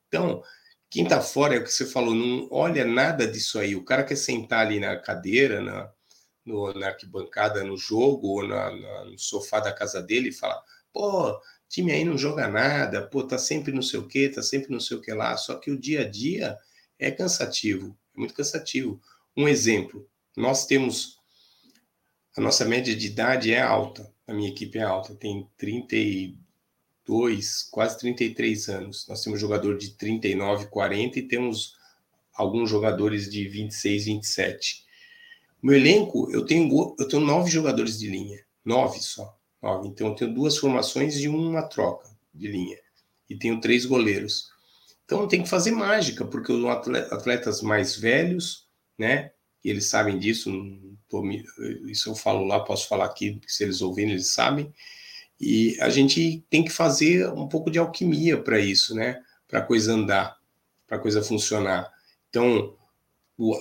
Então, 0.07 0.43
quem 0.89 1.03
está 1.03 1.21
fora 1.21 1.55
é 1.55 1.59
o 1.59 1.63
que 1.63 1.71
você 1.71 1.85
falou, 1.85 2.13
não 2.15 2.47
olha 2.51 2.85
nada 2.85 3.27
disso 3.27 3.59
aí. 3.59 3.75
O 3.75 3.83
cara 3.83 4.03
quer 4.03 4.15
sentar 4.15 4.65
ali 4.65 4.79
na 4.79 4.97
cadeira, 4.97 5.61
na, 5.61 5.91
no, 6.45 6.73
na 6.73 6.87
arquibancada, 6.87 7.63
no 7.63 7.77
jogo, 7.77 8.27
ou 8.27 8.47
na, 8.47 8.71
na, 8.71 9.05
no 9.05 9.19
sofá 9.19 9.59
da 9.59 9.73
casa 9.73 10.01
dele 10.01 10.29
e 10.29 10.33
fala: 10.33 10.61
pô, 10.93 11.39
time 11.69 11.91
aí 11.91 12.05
não 12.05 12.17
joga 12.17 12.47
nada, 12.47 13.05
pô, 13.05 13.23
tá 13.23 13.37
sempre 13.37 13.71
não 13.73 13.81
sei 13.81 13.99
o 13.99 14.07
que, 14.07 14.29
tá 14.29 14.41
sempre 14.41 14.71
não 14.71 14.79
sei 14.79 14.97
o 14.97 15.01
que 15.01 15.11
lá. 15.13 15.35
Só 15.37 15.55
que 15.55 15.69
o 15.69 15.79
dia 15.79 16.01
a 16.01 16.09
dia 16.09 16.57
é 16.97 17.11
cansativo, 17.11 17.97
é 18.15 18.19
muito 18.19 18.33
cansativo. 18.33 19.01
Um 19.35 19.47
exemplo: 19.47 20.09
nós 20.35 20.65
temos. 20.65 21.16
A 22.37 22.41
nossa 22.41 22.63
média 22.63 22.95
de 22.95 23.07
idade 23.07 23.51
é 23.51 23.59
alta, 23.59 24.13
a 24.27 24.33
minha 24.33 24.49
equipe 24.49 24.77
é 24.77 24.83
alta, 24.83 25.15
tem 25.15 25.49
32 25.57 26.37
quase 27.71 27.97
33 27.97 28.69
anos. 28.69 29.07
Nós 29.07 29.23
temos 29.23 29.41
jogador 29.41 29.75
de 29.75 29.95
39, 29.95 30.67
40 30.67 31.17
e 31.17 31.23
temos 31.23 31.75
alguns 32.35 32.69
jogadores 32.69 33.27
de 33.27 33.47
26, 33.47 34.05
27. 34.05 34.85
Meu 35.63 35.75
elenco, 35.75 36.29
eu 36.31 36.45
tenho, 36.45 36.95
eu 36.99 37.07
tenho 37.07 37.25
nove 37.25 37.49
jogadores 37.49 37.97
de 37.97 38.07
linha, 38.07 38.45
nove 38.63 38.99
só. 38.99 39.35
Nove. 39.59 39.87
Então, 39.87 40.09
eu 40.09 40.15
tenho 40.15 40.31
duas 40.31 40.59
formações 40.59 41.17
e 41.17 41.27
uma 41.27 41.63
troca 41.63 42.07
de 42.31 42.47
linha. 42.47 42.77
E 43.27 43.35
tenho 43.35 43.59
três 43.59 43.83
goleiros. 43.83 44.51
Então, 45.05 45.27
tem 45.27 45.41
que 45.41 45.49
fazer 45.49 45.71
mágica, 45.71 46.23
porque 46.23 46.53
os 46.53 46.63
atletas 47.11 47.63
mais 47.63 47.95
velhos, 47.95 48.67
né? 48.95 49.31
E 49.63 49.69
eles 49.69 49.85
sabem 49.85 50.17
disso, 50.17 50.51
tô, 51.09 51.23
isso 51.87 52.09
eu 52.09 52.15
falo 52.15 52.45
lá, 52.45 52.59
posso 52.59 52.87
falar 52.87 53.05
aqui, 53.05 53.39
se 53.47 53.63
eles 53.63 53.81
ouvirem, 53.81 54.11
eles 54.11 54.27
sabem. 54.27 54.73
E 55.39 55.77
a 55.79 55.89
gente 55.89 56.43
tem 56.49 56.63
que 56.63 56.71
fazer 56.71 57.27
um 57.31 57.47
pouco 57.47 57.69
de 57.69 57.77
alquimia 57.77 58.37
para 58.41 58.59
isso, 58.59 58.95
né? 58.95 59.21
Para 59.47 59.59
a 59.59 59.63
coisa 59.63 59.93
andar, 59.93 60.37
para 60.87 60.97
a 60.97 60.99
coisa 60.99 61.21
funcionar. 61.21 61.91
Então, 62.29 62.75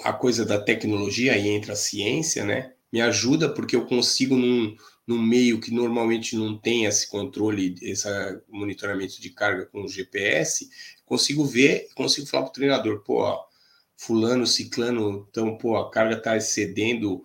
a 0.04 0.12
coisa 0.12 0.44
da 0.44 0.58
tecnologia, 0.58 1.32
aí 1.32 1.48
entra 1.48 1.74
a 1.74 1.76
ciência, 1.76 2.44
né? 2.44 2.72
Me 2.90 3.00
ajuda 3.00 3.48
porque 3.48 3.76
eu 3.76 3.84
consigo, 3.84 4.36
num, 4.36 4.74
num 5.06 5.20
meio 5.20 5.60
que 5.60 5.70
normalmente 5.70 6.34
não 6.34 6.56
tem 6.56 6.86
esse 6.86 7.08
controle, 7.10 7.74
esse 7.82 8.08
monitoramento 8.48 9.20
de 9.20 9.30
carga 9.30 9.66
com 9.66 9.84
o 9.84 9.88
GPS, 9.88 10.68
consigo 11.04 11.44
ver, 11.44 11.88
consigo 11.94 12.26
falar 12.26 12.44
para 12.44 12.50
o 12.50 12.54
treinador, 12.54 13.02
pô, 13.02 13.22
ó, 13.22 13.44
fulano, 13.96 14.46
ciclano, 14.46 15.26
então, 15.30 15.56
pô, 15.56 15.76
a 15.76 15.90
carga 15.90 16.16
está 16.16 16.36
excedendo 16.36 17.22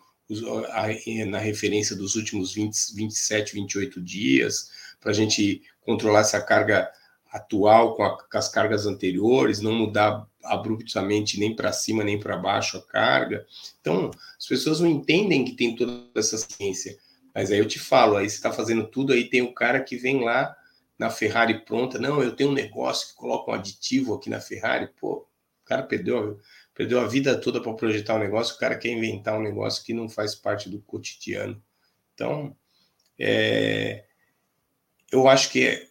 na 1.28 1.38
referência 1.38 1.96
dos 1.96 2.16
últimos 2.16 2.54
20, 2.54 2.96
27, 2.96 3.54
28 3.54 4.02
dias, 4.02 4.72
para 5.00 5.12
a 5.12 5.14
gente 5.14 5.62
controlar 5.82 6.22
essa 6.22 6.42
carga 6.42 6.90
atual 7.32 7.96
com, 7.96 8.04
a, 8.04 8.18
com, 8.18 8.38
as 8.38 8.48
cargas 8.48 8.86
anteriores, 8.86 9.62
não 9.62 9.74
mudar 9.74 10.26
abruptamente 10.44 11.40
nem 11.40 11.56
para 11.56 11.72
cima 11.72 12.04
nem 12.04 12.20
para 12.20 12.38
baixo 12.38 12.78
a 12.78 12.82
carga. 12.82 13.46
Então, 13.80 14.12
as 14.38 14.46
pessoas 14.46 14.80
não 14.80 14.88
entendem 14.88 15.46
que 15.46 15.54
tem 15.54 15.76
toda 15.76 16.08
essa 16.16 16.38
ciência. 16.38 16.98
Mas 17.34 17.52
aí 17.52 17.60
eu 17.60 17.68
te 17.68 17.80
falo, 17.80 18.18
aí 18.18 18.30
você 18.30 18.36
está 18.36 18.52
fazendo 18.52 18.86
tudo, 18.88 19.14
aí 19.14 19.30
tem 19.30 19.42
o 19.42 19.54
cara 19.54 19.82
que 19.82 19.96
vem 19.96 20.24
lá 20.24 20.56
na 21.00 21.10
Ferrari 21.10 21.66
pronta, 21.66 21.98
não, 21.98 22.22
eu 22.22 22.36
tenho 22.36 22.52
um 22.52 22.54
negócio 22.54 23.10
que 23.10 23.16
coloca 23.16 23.50
um 23.50 23.54
aditivo 23.56 24.14
aqui 24.14 24.30
na 24.30 24.40
Ferrari, 24.40 24.88
pô, 25.00 25.26
o 25.64 25.66
cara 25.66 25.82
perdeu, 25.82 26.40
perdeu 26.82 27.00
a 27.00 27.08
vida 27.08 27.40
toda 27.40 27.62
para 27.62 27.76
projetar 27.76 28.16
um 28.16 28.20
negócio, 28.20 28.56
o 28.56 28.58
cara 28.58 28.76
quer 28.76 28.90
inventar 28.90 29.38
um 29.38 29.44
negócio 29.44 29.84
que 29.84 29.94
não 29.94 30.10
faz 30.10 30.34
parte 30.34 30.68
do 30.68 30.82
cotidiano. 30.82 31.62
Então, 32.16 32.58
é, 33.20 34.04
eu 35.12 35.28
acho 35.28 35.52
que 35.52 35.64
é, 35.64 35.88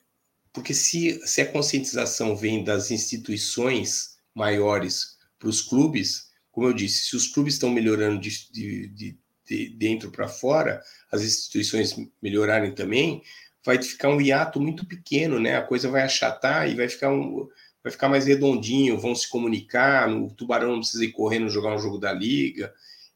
porque 0.53 0.75
se, 0.75 1.25
se 1.25 1.41
a 1.43 1.47
conscientização 1.47 2.35
vem 2.35 2.65
das 2.65 2.91
instituições 2.91 4.19
maiores 4.35 5.17
para 5.39 5.49
os 5.49 5.63
clubes, 5.63 6.33
como 6.51 6.67
eu 6.67 6.73
disse, 6.73 7.05
se 7.05 7.15
os 7.15 7.29
clubes 7.29 7.55
estão 7.55 7.71
melhorando 7.71 8.21
de, 8.21 8.51
de, 8.51 8.89
de, 8.89 9.19
de 9.47 9.69
dentro 9.77 10.11
para 10.11 10.27
fora, 10.27 10.83
as 11.13 11.23
instituições 11.23 11.95
melhorarem 12.21 12.75
também, 12.75 13.23
vai 13.65 13.81
ficar 13.81 14.09
um 14.09 14.21
hiato 14.21 14.61
muito 14.61 14.85
pequeno, 14.85 15.39
né? 15.39 15.57
A 15.57 15.63
coisa 15.63 15.89
vai 15.89 16.03
achatar 16.03 16.69
e 16.69 16.75
vai 16.75 16.89
ficar 16.89 17.13
um, 17.13 17.49
vai 17.83 17.91
ficar 17.91 18.09
mais 18.09 18.27
redondinho, 18.27 18.99
vão 18.99 19.15
se 19.15 19.29
comunicar, 19.29 20.11
o 20.11 20.31
Tubarão 20.31 20.73
não 20.73 20.81
precisa 20.81 21.05
ir 21.05 21.13
correndo 21.13 21.49
jogar 21.49 21.75
um 21.75 21.79
jogo 21.79 21.99
da 21.99 22.13
liga, 22.13 22.73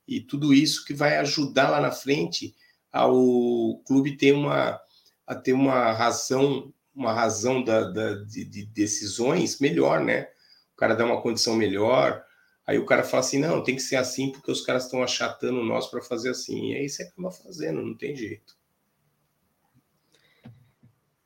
e 0.06 0.20
tudo 0.20 0.52
isso 0.52 0.84
que 0.84 0.94
vai 0.94 1.16
ajudar 1.18 1.70
lá 1.70 1.80
na 1.80 1.90
frente 1.90 2.54
ao 2.92 3.78
clube 3.86 4.16
ter 4.16 4.32
uma 4.32 4.80
a 5.26 5.34
ter 5.34 5.52
uma 5.52 5.92
razão 5.92 6.72
uma 6.94 7.12
razão 7.12 7.62
da, 7.64 7.90
da 7.90 8.14
de, 8.22 8.44
de, 8.44 8.66
decisões 8.66 9.58
melhor, 9.58 10.00
né? 10.00 10.28
O 10.74 10.76
cara 10.76 10.94
dá 10.94 11.04
uma 11.04 11.20
condição 11.20 11.56
melhor, 11.56 12.22
aí 12.66 12.78
o 12.78 12.86
cara 12.86 13.02
fala 13.02 13.20
assim, 13.20 13.38
não, 13.38 13.64
tem 13.64 13.74
que 13.74 13.82
ser 13.82 13.96
assim 13.96 14.30
porque 14.30 14.50
os 14.50 14.60
caras 14.60 14.84
estão 14.84 15.02
achatando 15.02 15.64
nós 15.64 15.88
para 15.88 16.00
fazer 16.02 16.30
assim, 16.30 16.70
e 16.70 16.76
aí 16.76 16.88
você 16.88 17.02
acaba 17.02 17.30
fazendo, 17.32 17.82
não 17.82 17.96
tem 17.96 18.14
jeito. 18.14 18.54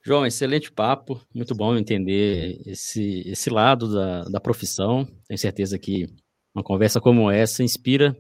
João, 0.09 0.25
excelente 0.25 0.73
papo, 0.73 1.21
muito 1.35 1.55
bom 1.55 1.77
entender 1.77 2.63
esse, 2.65 3.29
esse 3.29 3.51
lado 3.51 3.93
da, 3.93 4.25
da 4.25 4.41
profissão. 4.41 5.05
Tenho 5.27 5.37
certeza 5.37 5.79
que 5.79 6.07
uma 6.55 6.65
conversa 6.65 6.99
como 6.99 7.31
essa 7.31 7.63
inspira 7.63 8.19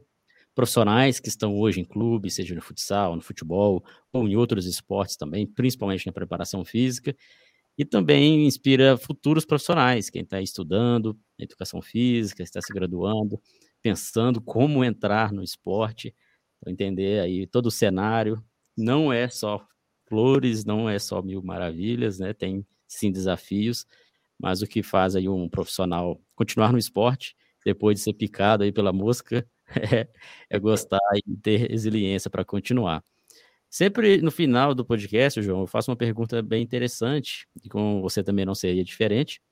profissionais 0.54 1.18
que 1.18 1.30
estão 1.30 1.56
hoje 1.56 1.80
em 1.80 1.86
clube, 1.86 2.30
seja 2.30 2.54
no 2.54 2.60
futsal, 2.60 3.16
no 3.16 3.22
futebol 3.22 3.82
ou 4.12 4.28
em 4.28 4.36
outros 4.36 4.66
esportes 4.66 5.16
também, 5.16 5.46
principalmente 5.46 6.06
na 6.06 6.12
preparação 6.12 6.62
física, 6.62 7.16
e 7.78 7.86
também 7.86 8.46
inspira 8.46 8.98
futuros 8.98 9.46
profissionais, 9.46 10.10
quem 10.10 10.20
está 10.20 10.42
estudando 10.42 11.18
educação 11.38 11.80
física, 11.80 12.42
está 12.42 12.60
se 12.60 12.70
graduando, 12.70 13.40
pensando 13.80 14.42
como 14.42 14.84
entrar 14.84 15.32
no 15.32 15.42
esporte, 15.42 16.14
para 16.60 16.70
entender 16.70 17.20
aí 17.20 17.46
todo 17.46 17.68
o 17.68 17.70
cenário. 17.70 18.44
Não 18.76 19.10
é 19.10 19.26
só 19.30 19.66
flores, 20.08 20.64
não 20.64 20.88
é 20.88 20.98
só 20.98 21.22
mil 21.22 21.42
maravilhas, 21.42 22.18
né? 22.18 22.32
Tem 22.34 22.66
sim 22.86 23.12
desafios, 23.12 23.86
mas 24.38 24.62
o 24.62 24.66
que 24.66 24.82
faz 24.82 25.16
aí 25.16 25.28
um 25.28 25.48
profissional 25.48 26.20
continuar 26.34 26.72
no 26.72 26.78
esporte, 26.78 27.36
depois 27.64 27.98
de 27.98 28.04
ser 28.04 28.14
picado 28.14 28.64
aí 28.64 28.72
pela 28.72 28.92
mosca, 28.92 29.46
é, 29.92 30.08
é 30.50 30.58
gostar 30.58 30.98
e 31.26 31.36
ter 31.36 31.68
resiliência 31.70 32.30
para 32.30 32.44
continuar. 32.44 33.02
Sempre 33.70 34.22
no 34.22 34.30
final 34.30 34.74
do 34.74 34.84
podcast, 34.84 35.42
João, 35.42 35.60
eu 35.60 35.66
faço 35.66 35.90
uma 35.90 35.96
pergunta 35.96 36.40
bem 36.42 36.62
interessante, 36.62 37.46
e 37.62 37.68
com 37.68 38.00
você 38.00 38.22
também 38.22 38.46
não 38.46 38.54
seria 38.54 38.82
diferente. 38.82 39.42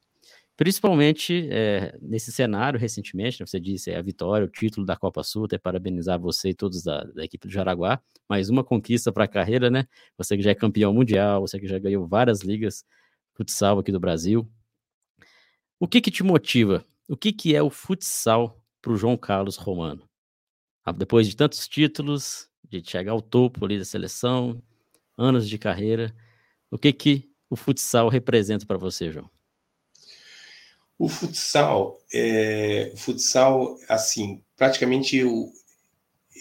Principalmente 0.57 1.49
é, 1.51 1.99
nesse 2.01 2.33
cenário, 2.33 2.81
recentemente, 2.81 3.41
né, 3.41 3.47
você 3.47 3.61
disse 3.61 3.91
é, 3.91 3.97
a 3.99 4.03
vitória, 4.03 4.47
o 4.47 4.51
título 4.51 4.87
da 4.87 4.97
Copa 4.97 5.23
Sul, 5.23 5.45
até 5.45 5.59
parabenizar 5.59 6.19
você 6.19 6.49
e 6.51 6.55
todos 6.55 6.83
da, 6.83 7.05
da 7.05 7.25
equipe 7.25 7.47
do 7.47 7.53
Jaraguá. 7.53 8.01
Mais 8.27 8.49
uma 8.49 8.65
conquista 8.65 9.13
para 9.13 9.25
a 9.25 9.29
carreira, 9.29 9.69
né? 9.69 9.87
Você 10.17 10.35
que 10.35 10.43
já 10.43 10.51
é 10.53 10.55
campeão 10.55 10.95
mundial, 10.95 11.43
você 11.43 11.61
que 11.61 11.67
já 11.67 11.79
ganhou 11.79 12.07
várias 12.09 12.41
ligas 12.41 12.85
futsal 13.35 13.79
aqui 13.79 13.93
do 13.93 14.01
Brasil. 14.01 14.49
O 15.79 15.87
que 15.87 16.01
que 16.01 16.11
te 16.11 16.23
motiva? 16.23 16.83
O 17.07 17.17
que 17.19 17.33
que 17.33 17.55
é 17.55 17.63
o 17.63 17.69
futsal 17.69 18.59
para 18.81 18.93
o 18.93 18.97
João 18.97 19.17
Carlos 19.17 19.57
Romano? 19.57 20.09
Ah, 20.83 20.93
depois 20.93 21.29
de 21.29 21.37
tantos 21.37 21.69
títulos, 21.69 22.49
de 22.67 22.83
chegar 22.83 23.13
ao 23.13 23.21
topo 23.21 23.65
ali 23.65 23.79
da 23.79 23.85
seleção, 23.85 24.63
anos 25.19 25.47
de 25.49 25.59
carreira, 25.59 26.15
o 26.71 26.79
que 26.79 26.93
que 26.95 27.31
o 27.51 27.57
futsal 27.57 28.09
representa 28.09 28.65
para 28.65 28.79
você, 28.79 29.13
João? 29.13 29.36
O 30.99 31.09
futsal, 31.09 32.01
é, 32.13 32.93
futsal, 32.97 33.79
assim, 33.87 34.43
praticamente 34.57 35.17
eu, 35.17 35.53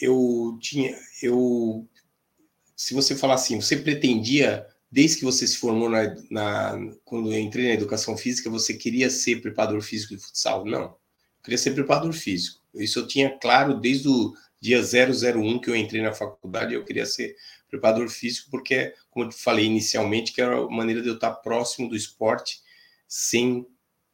eu 0.01 0.57
tinha, 0.61 0.97
eu, 1.21 1.85
se 2.75 2.93
você 2.93 3.15
falar 3.15 3.33
assim, 3.33 3.59
você 3.59 3.75
pretendia, 3.75 4.65
desde 4.89 5.17
que 5.17 5.25
você 5.25 5.45
se 5.45 5.57
formou 5.57 5.89
na, 5.89 6.15
na 6.31 6.77
quando 7.03 7.33
eu 7.33 7.39
entrei 7.39 7.67
na 7.67 7.73
educação 7.73 8.17
física, 8.17 8.49
você 8.49 8.73
queria 8.73 9.09
ser 9.09 9.41
preparador 9.41 9.81
físico 9.81 10.15
de 10.15 10.21
futsal? 10.21 10.65
Não, 10.65 10.83
eu 10.83 10.97
queria 11.43 11.57
ser 11.57 11.71
preparador 11.71 12.13
físico. 12.13 12.61
Isso 12.75 12.99
eu 12.99 13.07
tinha 13.07 13.37
claro 13.37 13.79
desde 13.79 14.07
o 14.07 14.33
dia 14.61 14.81
001 14.81 15.59
que 15.59 15.69
eu 15.69 15.75
entrei 15.75 16.01
na 16.01 16.13
faculdade, 16.13 16.73
eu 16.73 16.85
queria 16.85 17.05
ser 17.05 17.35
preparador 17.69 18.07
físico, 18.09 18.49
porque, 18.49 18.93
como 19.09 19.25
eu 19.25 19.31
falei 19.33 19.65
inicialmente, 19.65 20.31
que 20.31 20.41
era 20.41 20.57
a 20.57 20.69
maneira 20.69 21.01
de 21.01 21.09
eu 21.09 21.15
estar 21.15 21.31
próximo 21.31 21.89
do 21.89 21.95
esporte 21.95 22.61
sem 23.07 23.65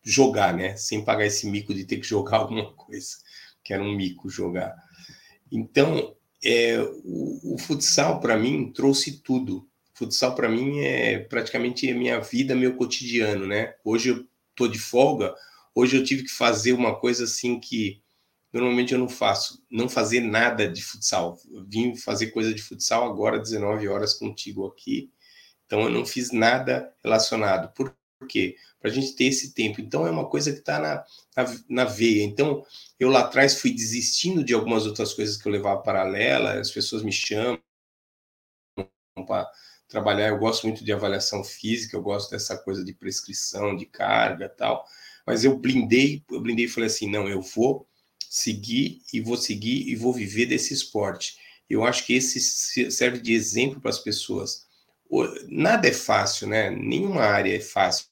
jogar, 0.04 0.54
né? 0.54 0.76
Sem 0.76 1.04
pagar 1.04 1.26
esse 1.26 1.47
mico 1.47 1.74
de 1.74 1.86
ter 1.86 1.97
que 1.97 2.08
jogar 2.08 2.38
alguma 2.39 2.74
coisa, 2.74 3.18
que 3.64 3.74
era 3.74 3.84
um 3.84 3.95
mico 3.95 4.30
jogar. 4.30 4.76
Então, 5.52 6.16
é, 6.43 6.80
o, 7.04 7.56
o 7.56 7.58
futsal, 7.58 8.20
para 8.20 8.38
mim, 8.38 8.72
trouxe 8.72 9.22
tudo. 9.22 9.68
O 9.93 9.97
futsal 10.06 10.34
para 10.34 10.49
mim 10.49 10.80
é 10.80 11.20
praticamente 11.20 11.89
a 11.89 11.95
minha 11.95 12.20
vida, 12.20 12.56
meu 12.56 12.76
cotidiano, 12.76 13.45
né? 13.45 13.76
Hoje 13.84 14.10
eu 14.10 14.28
tô 14.56 14.68
de 14.68 14.80
folga, 14.80 15.36
hoje 15.76 15.97
eu 15.97 16.04
tive 16.04 16.24
que 16.24 16.32
fazer 16.32 16.74
uma 16.74 16.99
coisa 16.99 17.26
assim 17.26 17.60
que 17.60 18.02
normalmente 18.52 18.93
eu 18.93 18.99
não 18.99 19.08
faço, 19.08 19.64
não 19.70 19.88
fazer 19.88 20.22
nada 20.22 20.68
de 20.68 20.82
futsal. 20.82 21.38
Eu 21.52 21.64
vim 21.66 21.95
fazer 21.95 22.28
coisa 22.28 22.54
de 22.54 22.62
futsal 22.62 23.10
agora, 23.10 23.39
19 23.39 23.88
horas 23.88 24.14
contigo 24.14 24.66
aqui, 24.66 25.12
então 25.66 25.82
eu 25.82 25.89
não 25.89 26.06
fiz 26.06 26.32
nada 26.32 26.93
relacionado. 27.04 27.74
Por 27.74 27.95
quê? 28.28 28.56
Para 28.80 28.90
a 28.90 28.94
gente 28.94 29.16
ter 29.16 29.26
esse 29.26 29.54
tempo. 29.54 29.82
Então 29.82 30.06
é 30.06 30.12
uma 30.12 30.28
coisa 30.28 30.52
que 30.52 30.60
está 30.60 30.80
na, 30.80 31.04
na, 31.36 31.56
na, 31.70 31.86
veia. 31.86 32.24
Então 32.24 32.66
eu 33.00 33.10
lá 33.10 33.22
atrás 33.22 33.60
fui 33.60 33.72
desistindo 33.72 34.44
de 34.44 34.54
algumas 34.54 34.86
outras 34.86 35.14
coisas 35.14 35.38
que 35.38 35.48
eu 35.48 35.52
levava 35.52 35.82
paralela, 35.82 36.60
as 36.60 36.72
pessoas 36.72 37.04
me 37.04 37.12
chamam 37.12 37.60
para 39.28 39.50
trabalhar. 39.88 40.30
Eu 40.30 40.40
gosto 40.40 40.68
muito 40.68 40.84
de 40.84 40.92
avaliação 40.92 41.44
física, 41.44 41.96
eu 41.96 42.02
gosto 42.02 42.32
dessa 42.32 42.58
coisa 42.58 42.84
de 42.84 42.94
prescrição, 42.94 43.76
de 43.76 43.86
carga 43.86 44.50
tal. 44.50 44.86
Mas 45.26 45.44
eu 45.44 45.58
blindei, 45.58 46.24
eu 46.32 46.42
blindei 46.42 46.66
e 46.66 46.70
falei 46.70 46.88
assim: 46.88 47.10
não, 47.10 47.28
eu 47.28 47.42
vou 47.42 47.88
seguir 48.30 49.02
e 49.14 49.20
vou 49.20 49.38
seguir 49.38 49.90
e 49.90 49.96
vou 49.96 50.14
viver 50.14 50.46
desse 50.46 50.74
esporte. 50.74 51.38
Eu 51.70 51.86
acho 51.86 52.06
que 52.06 52.14
esse 52.14 52.40
serve 52.92 53.20
de 53.20 53.34
exemplo 53.34 53.80
para 53.80 53.90
as 53.90 54.00
pessoas. 54.00 54.68
Nada 55.48 55.88
é 55.88 55.94
fácil, 55.94 56.48
né? 56.48 56.70
Nenhuma 56.70 57.22
área 57.22 57.56
é 57.56 57.60
fácil. 57.60 58.11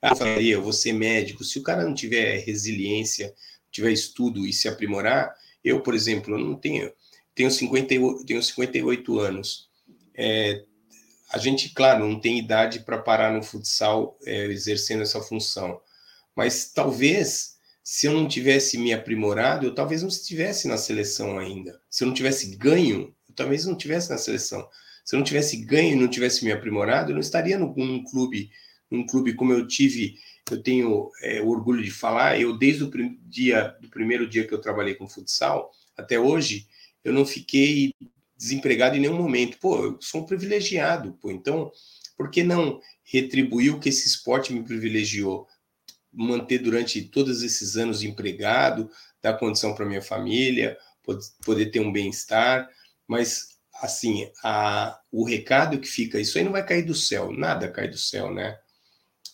Ah, 0.00 0.14
falaria, 0.14 0.54
eu 0.54 0.62
vou 0.62 0.72
ser 0.72 0.92
médico. 0.92 1.44
Se 1.44 1.58
o 1.58 1.62
cara 1.62 1.84
não 1.84 1.94
tiver 1.94 2.38
resiliência, 2.38 3.34
tiver 3.70 3.90
estudo 3.90 4.46
e 4.46 4.52
se 4.52 4.68
aprimorar, 4.68 5.34
eu, 5.64 5.80
por 5.80 5.94
exemplo, 5.94 6.38
não 6.38 6.54
tenho, 6.54 6.92
tenho 7.34 7.50
58, 7.50 8.24
tenho 8.24 8.42
58 8.42 9.18
anos. 9.18 9.68
É, 10.14 10.64
a 11.30 11.38
gente, 11.38 11.70
claro, 11.70 12.08
não 12.08 12.20
tem 12.20 12.38
idade 12.38 12.80
para 12.80 12.98
parar 12.98 13.32
no 13.32 13.42
futsal 13.42 14.18
é, 14.24 14.46
exercendo 14.46 15.02
essa 15.02 15.20
função, 15.20 15.80
mas 16.34 16.70
talvez 16.72 17.56
se 17.82 18.06
eu 18.06 18.12
não 18.12 18.26
tivesse 18.26 18.76
me 18.78 18.92
aprimorado, 18.92 19.64
eu 19.64 19.72
talvez 19.72 20.02
não 20.02 20.08
estivesse 20.08 20.66
na 20.66 20.76
seleção 20.76 21.38
ainda. 21.38 21.80
Se 21.88 22.02
eu 22.02 22.08
não 22.08 22.14
tivesse 22.14 22.56
ganho, 22.56 23.14
eu 23.28 23.34
talvez 23.34 23.64
não 23.64 23.74
estivesse 23.74 24.10
na 24.10 24.18
seleção. 24.18 24.68
Se 25.04 25.14
eu 25.14 25.18
não 25.18 25.24
tivesse 25.24 25.56
ganho 25.58 25.92
e 25.92 26.00
não 26.00 26.08
tivesse 26.08 26.44
me 26.44 26.50
aprimorado, 26.50 27.10
eu 27.10 27.14
não 27.14 27.20
estaria 27.20 27.56
num 27.56 28.02
clube, 28.02 28.50
num 28.90 29.06
clube 29.06 29.34
como 29.34 29.52
eu 29.52 29.66
tive. 29.66 30.16
Eu 30.50 30.62
tenho 30.62 31.10
é, 31.22 31.42
orgulho 31.42 31.82
de 31.82 31.90
falar. 31.90 32.40
Eu 32.40 32.56
desde 32.56 32.84
o 32.84 32.90
dia, 33.22 33.76
do 33.80 33.88
primeiro 33.88 34.28
dia 34.28 34.46
que 34.46 34.54
eu 34.54 34.60
trabalhei 34.60 34.94
com 34.94 35.08
futsal 35.08 35.70
até 35.96 36.18
hoje, 36.18 36.66
eu 37.02 37.12
não 37.12 37.24
fiquei 37.24 37.94
desempregado 38.36 38.96
em 38.96 39.00
nenhum 39.00 39.16
momento. 39.16 39.58
Pô, 39.58 39.84
eu 39.84 39.98
sou 40.00 40.22
um 40.22 40.26
privilegiado. 40.26 41.12
Pô, 41.20 41.30
então, 41.30 41.70
por 42.16 42.30
que 42.30 42.42
não 42.42 42.80
retribuir 43.04 43.74
o 43.74 43.80
que 43.80 43.88
esse 43.88 44.06
esporte 44.06 44.52
me 44.52 44.62
privilegiou? 44.62 45.46
manter 46.16 46.58
durante 46.58 47.02
todos 47.02 47.42
esses 47.42 47.76
anos 47.76 48.02
empregado, 48.02 48.90
dar 49.20 49.34
condição 49.34 49.74
para 49.74 49.84
minha 49.84 50.00
família, 50.00 50.78
poder 51.44 51.66
ter 51.66 51.80
um 51.80 51.92
bem-estar, 51.92 52.68
mas 53.06 53.56
assim, 53.82 54.30
a, 54.42 54.98
o 55.12 55.24
recado 55.24 55.78
que 55.78 55.86
fica, 55.86 56.18
isso 56.18 56.38
aí 56.38 56.44
não 56.44 56.52
vai 56.52 56.64
cair 56.64 56.82
do 56.82 56.94
céu, 56.94 57.30
nada 57.30 57.70
cai 57.70 57.86
do 57.86 57.98
céu, 57.98 58.32
né? 58.32 58.58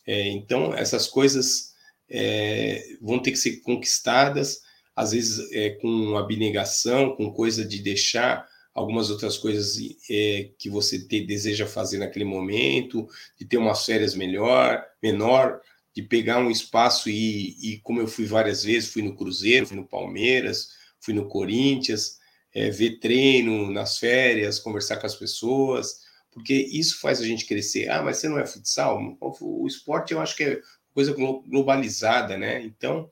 É, 0.06 0.28
então, 0.28 0.74
essas 0.74 1.06
coisas 1.06 1.72
é, 2.08 2.82
vão 3.00 3.20
ter 3.20 3.30
que 3.30 3.38
ser 3.38 3.60
conquistadas, 3.60 4.60
às 4.94 5.12
vezes 5.12 5.50
é, 5.52 5.70
com 5.70 6.16
abnegação, 6.16 7.16
com 7.16 7.32
coisa 7.32 7.64
de 7.64 7.78
deixar 7.78 8.46
algumas 8.74 9.10
outras 9.10 9.36
coisas 9.36 9.76
é, 10.10 10.50
que 10.58 10.68
você 10.70 10.98
te, 10.98 11.24
deseja 11.24 11.66
fazer 11.66 11.98
naquele 11.98 12.24
momento, 12.24 13.06
de 13.38 13.44
ter 13.44 13.58
umas 13.58 13.84
férias 13.84 14.14
melhor, 14.14 14.82
menor, 15.02 15.60
de 15.94 16.02
pegar 16.02 16.38
um 16.38 16.50
espaço 16.50 17.10
e, 17.10 17.56
e, 17.60 17.78
como 17.80 18.00
eu 18.00 18.08
fui 18.08 18.24
várias 18.24 18.64
vezes, 18.64 18.92
fui 18.92 19.02
no 19.02 19.14
Cruzeiro, 19.14 19.66
fui 19.66 19.76
no 19.76 19.86
Palmeiras, 19.86 20.68
fui 21.00 21.12
no 21.12 21.28
Corinthians, 21.28 22.18
é, 22.54 22.70
ver 22.70 22.98
treino 22.98 23.70
nas 23.70 23.98
férias, 23.98 24.58
conversar 24.58 24.96
com 24.96 25.06
as 25.06 25.14
pessoas, 25.14 26.00
porque 26.32 26.54
isso 26.54 27.00
faz 27.00 27.20
a 27.20 27.26
gente 27.26 27.46
crescer. 27.46 27.88
Ah, 27.90 28.02
mas 28.02 28.18
você 28.18 28.28
não 28.28 28.38
é 28.38 28.46
futsal? 28.46 28.98
O 29.20 29.66
esporte 29.66 30.12
eu 30.12 30.20
acho 30.20 30.36
que 30.36 30.44
é 30.44 30.60
coisa 30.94 31.14
globalizada, 31.14 32.36
né? 32.36 32.62
Então, 32.62 33.08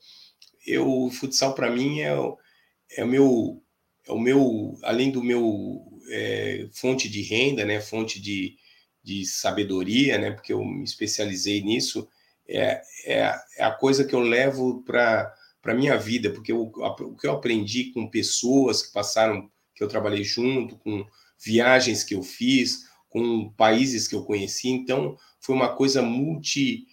eu, 0.66 0.88
o 0.88 1.10
futsal 1.10 1.54
para 1.54 1.70
mim 1.70 2.00
é, 2.00 2.14
é 2.96 3.04
o 3.04 3.06
meu, 3.06 3.62
é 4.06 4.12
o 4.12 4.18
meu, 4.18 4.78
além 4.82 5.10
do 5.10 5.22
meu 5.22 5.82
é, 6.10 6.68
fonte 6.72 7.08
de 7.08 7.22
renda, 7.22 7.64
né? 7.64 7.80
Fonte 7.80 8.20
de, 8.20 8.56
de 9.02 9.24
sabedoria, 9.26 10.18
né? 10.18 10.30
Porque 10.30 10.52
eu 10.52 10.64
me 10.64 10.84
especializei 10.84 11.62
nisso 11.62 12.08
é, 12.50 12.82
é, 13.06 13.34
é 13.58 13.64
a 13.64 13.70
coisa 13.70 14.04
que 14.04 14.14
eu 14.14 14.20
levo 14.20 14.82
para 14.82 15.32
a 15.64 15.74
minha 15.74 15.96
vida, 15.96 16.30
porque 16.30 16.52
o, 16.52 16.62
o 16.64 17.16
que 17.16 17.26
eu 17.26 17.32
aprendi 17.32 17.92
com 17.92 18.10
pessoas 18.10 18.82
que 18.82 18.92
passaram, 18.92 19.48
que 19.74 19.84
eu 19.84 19.88
trabalhei 19.88 20.24
junto, 20.24 20.76
com 20.78 21.06
viagens 21.38 22.02
que 22.02 22.14
eu 22.14 22.22
fiz, 22.22 22.89
com 23.10 23.50
países 23.50 24.08
que 24.08 24.14
eu 24.14 24.24
conheci, 24.24 24.68
então 24.68 25.18
foi 25.40 25.54
uma 25.54 25.74
coisa 25.74 26.00
multi, 26.00 26.86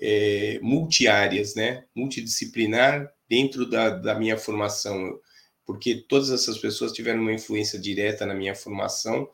é, 0.00 0.58
multiáreas, 0.62 1.54
né? 1.54 1.84
multidisciplinar 1.94 3.12
dentro 3.28 3.68
da, 3.68 3.90
da 3.90 4.14
minha 4.14 4.38
formação, 4.38 5.18
porque 5.66 5.96
todas 6.08 6.30
essas 6.30 6.56
pessoas 6.58 6.92
tiveram 6.92 7.20
uma 7.20 7.32
influência 7.32 7.78
direta 7.78 8.24
na 8.24 8.34
minha 8.34 8.54
formação 8.54 9.28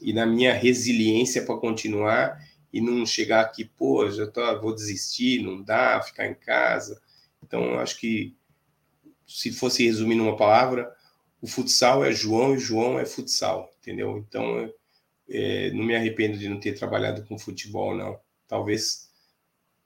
e 0.00 0.12
na 0.12 0.24
minha 0.24 0.54
resiliência 0.54 1.44
para 1.44 1.58
continuar 1.58 2.38
e 2.72 2.80
não 2.80 3.04
chegar 3.04 3.42
aqui, 3.42 3.64
pô, 3.64 4.10
já 4.10 4.26
tô, 4.26 4.60
vou 4.60 4.74
desistir, 4.74 5.42
não 5.42 5.62
dá, 5.62 6.00
ficar 6.00 6.26
em 6.26 6.34
casa. 6.34 7.00
Então, 7.42 7.78
acho 7.78 8.00
que 8.00 8.34
se 9.26 9.52
fosse 9.52 9.84
resumir 9.84 10.14
numa 10.14 10.36
palavra, 10.36 10.90
o 11.40 11.46
futsal 11.46 12.02
é 12.02 12.12
João 12.12 12.54
e 12.54 12.58
João 12.58 12.98
é 12.98 13.04
futsal, 13.04 13.70
entendeu? 13.80 14.16
Então, 14.16 14.72
é, 15.28 15.70
não 15.72 15.84
me 15.84 15.94
arrependo 15.94 16.38
de 16.38 16.48
não 16.48 16.60
ter 16.60 16.72
trabalhado 16.74 17.24
com 17.24 17.38
futebol, 17.38 17.96
não. 17.96 18.18
Talvez 18.46 19.10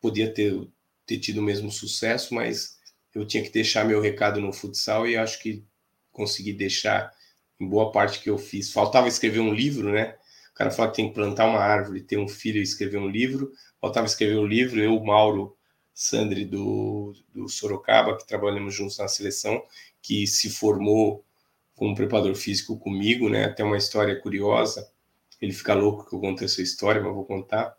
podia 0.01 0.33
ter, 0.33 0.67
ter 1.07 1.19
tido 1.19 1.39
o 1.39 1.43
mesmo 1.43 1.71
sucesso, 1.71 2.35
mas 2.35 2.79
eu 3.15 3.27
tinha 3.27 3.43
que 3.43 3.51
deixar 3.51 3.85
meu 3.85 4.01
recado 4.01 4.41
no 4.41 4.53
futsal 4.53 5.07
e 5.07 5.17
acho 5.17 5.41
que 5.41 5.65
consegui 6.13 6.53
deixar 6.53 7.13
em 7.61 7.69
boa 7.69 7.91
parte 7.91 8.21
que 8.21 8.31
eu 8.31 8.39
fiz. 8.39 8.73
Faltava 8.73 9.09
escrever 9.09 9.41
um 9.41 9.53
livro, 9.53 9.93
né? 9.93 10.17
O 10.51 10.55
cara 10.55 10.71
fala 10.71 10.91
que 10.91 10.97
tem 10.97 11.09
que 11.09 11.15
plantar 11.15 11.47
uma 11.47 11.59
árvore, 11.59 12.03
ter 12.03 12.19
um 12.19 12.29
filho 12.29 12.59
e 12.59 12.63
escrever 12.63 12.99
um 12.99 13.09
livro. 13.09 13.53
Faltava 13.81 14.07
escrever 14.07 14.39
um 14.39 14.47
livro, 14.47 14.81
eu, 14.81 14.99
Mauro 15.03 15.57
Sandri, 15.95 16.45
do, 16.45 17.15
do 17.35 17.49
Sorocaba, 17.49 18.17
que 18.17 18.27
trabalhamos 18.27 18.75
juntos 18.75 18.99
na 18.99 19.09
seleção, 19.09 19.63
que 20.03 20.27
se 20.27 20.51
formou 20.51 21.25
como 21.75 21.95
preparador 21.95 22.35
físico 22.35 22.79
comigo, 22.79 23.29
né? 23.29 23.45
Até 23.45 23.65
uma 23.65 23.77
história 23.77 24.19
curiosa. 24.21 24.91
Ele 25.41 25.53
fica 25.53 25.75
louco 25.75 26.09
que 26.09 26.15
eu 26.15 26.21
conte 26.21 26.45
essa 26.45 26.63
história, 26.63 27.03
mas 27.03 27.15
vou 27.15 27.25
contar. 27.25 27.77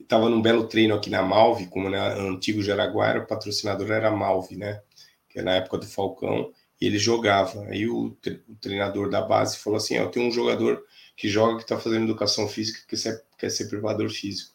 Estava 0.00 0.28
num 0.28 0.42
belo 0.42 0.68
treino 0.68 0.94
aqui 0.94 1.10
na 1.10 1.22
Malve, 1.22 1.66
como 1.66 1.88
na 1.88 2.14
antigo 2.14 2.62
Jaraguá, 2.62 3.18
o 3.18 3.26
patrocinador 3.26 3.90
era 3.90 4.10
Malve, 4.10 4.56
né? 4.56 4.82
Que 5.28 5.40
é 5.40 5.42
na 5.42 5.52
época 5.52 5.78
do 5.78 5.86
Falcão, 5.86 6.52
e 6.80 6.86
ele 6.86 6.98
jogava. 6.98 7.64
Aí 7.66 7.88
o, 7.88 8.16
o 8.48 8.56
treinador 8.60 9.08
da 9.10 9.22
base 9.22 9.58
falou 9.58 9.76
assim: 9.76 9.96
Eu 9.96 10.10
tenho 10.10 10.26
um 10.26 10.32
jogador 10.32 10.82
que 11.16 11.28
joga, 11.28 11.56
que 11.56 11.62
está 11.62 11.78
fazendo 11.78 12.04
educação 12.04 12.48
física, 12.48 12.80
que 12.86 12.96
quer, 13.38 13.50
ser 13.50 13.68
preparador 13.68 14.10
físico. 14.10 14.54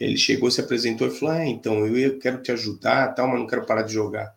E 0.00 0.04
ele 0.04 0.16
chegou, 0.16 0.50
se 0.50 0.60
apresentou 0.60 1.06
e 1.06 1.10
falou: 1.10 1.34
Ah, 1.34 1.46
então 1.46 1.86
eu 1.86 2.18
quero 2.18 2.42
te 2.42 2.52
ajudar, 2.52 3.14
tal, 3.14 3.28
mas 3.28 3.40
não 3.40 3.46
quero 3.46 3.66
parar 3.66 3.82
de 3.82 3.92
jogar. 3.92 4.36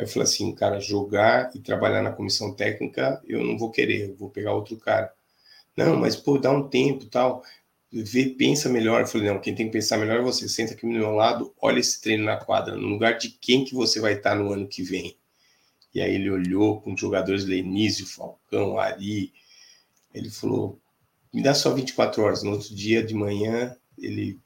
Aí 0.00 0.04
eu 0.04 0.08
falei 0.08 0.24
assim, 0.24 0.54
cara, 0.54 0.80
jogar 0.80 1.50
e 1.54 1.60
trabalhar 1.60 2.00
na 2.00 2.10
comissão 2.10 2.54
técnica, 2.54 3.20
eu 3.28 3.44
não 3.44 3.58
vou 3.58 3.70
querer, 3.70 4.08
eu 4.08 4.16
vou 4.16 4.30
pegar 4.30 4.54
outro 4.54 4.78
cara. 4.78 5.12
Não, 5.76 5.96
mas 5.96 6.16
pô, 6.16 6.38
dá 6.38 6.50
um 6.50 6.68
tempo, 6.68 7.06
tal. 7.06 7.42
Vê, 7.92 8.26
pensa 8.26 8.68
melhor. 8.68 9.00
Eu 9.00 9.06
falei, 9.06 9.28
não, 9.28 9.40
quem 9.40 9.54
tem 9.54 9.66
que 9.66 9.72
pensar 9.72 9.98
melhor 9.98 10.18
é 10.18 10.22
você. 10.22 10.48
Senta 10.48 10.74
aqui 10.74 10.82
do 10.82 10.92
meu 10.92 11.12
lado, 11.12 11.54
olha 11.60 11.80
esse 11.80 12.00
treino 12.00 12.24
na 12.24 12.36
quadra, 12.36 12.76
no 12.76 12.88
lugar 12.88 13.18
de 13.18 13.30
quem 13.30 13.64
que 13.64 13.74
você 13.74 14.00
vai 14.00 14.14
estar 14.14 14.34
no 14.36 14.52
ano 14.52 14.68
que 14.68 14.82
vem. 14.82 15.16
E 15.94 16.00
aí 16.00 16.14
ele 16.14 16.30
olhou 16.30 16.80
com 16.80 16.96
jogadores 16.96 17.44
Lenísio, 17.44 18.06
Falcão, 18.06 18.78
Ari, 18.78 19.32
ele 20.14 20.30
falou: 20.30 20.80
me 21.32 21.42
dá 21.42 21.54
só 21.54 21.72
24 21.72 22.22
horas. 22.22 22.42
No 22.42 22.52
outro 22.52 22.74
dia 22.74 23.02
de 23.02 23.14
manhã, 23.14 23.76
ele 23.98 24.38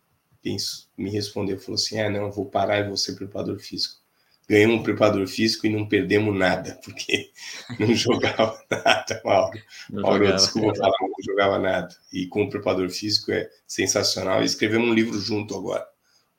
me 0.97 1.11
respondeu: 1.11 1.59
falou 1.59 1.77
assim, 1.77 1.99
ah, 2.01 2.11
não, 2.11 2.31
vou 2.31 2.47
parar 2.47 2.81
e 2.81 2.89
vou 2.89 2.97
ser 2.97 3.15
preparador 3.15 3.59
físico. 3.59 4.04
Ganhamos 4.49 4.81
um 4.81 4.83
preparador 4.83 5.27
físico 5.27 5.67
e 5.67 5.71
não 5.71 5.89
perdemos 5.89 6.37
nada, 6.37 6.79
porque 6.85 7.31
não 7.79 7.95
jogava 7.95 8.63
nada, 8.71 9.23
Mauro. 9.25 9.59
Não 9.91 10.03
Mauro, 10.03 10.19
jogava. 10.19 10.37
desculpa 10.37 10.75
falar, 10.75 10.97
não 11.01 11.25
jogava 11.25 11.59
nada. 11.59 11.97
E 12.13 12.27
com 12.27 12.45
o 12.45 12.51
preparador 12.51 12.91
físico 12.91 13.33
é 13.33 13.49
sensacional. 13.67 14.43
E 14.43 14.47
escrevemos 14.47 14.89
um 14.89 14.95
livro 14.95 15.19
junto 15.19 15.57
agora. 15.57 15.87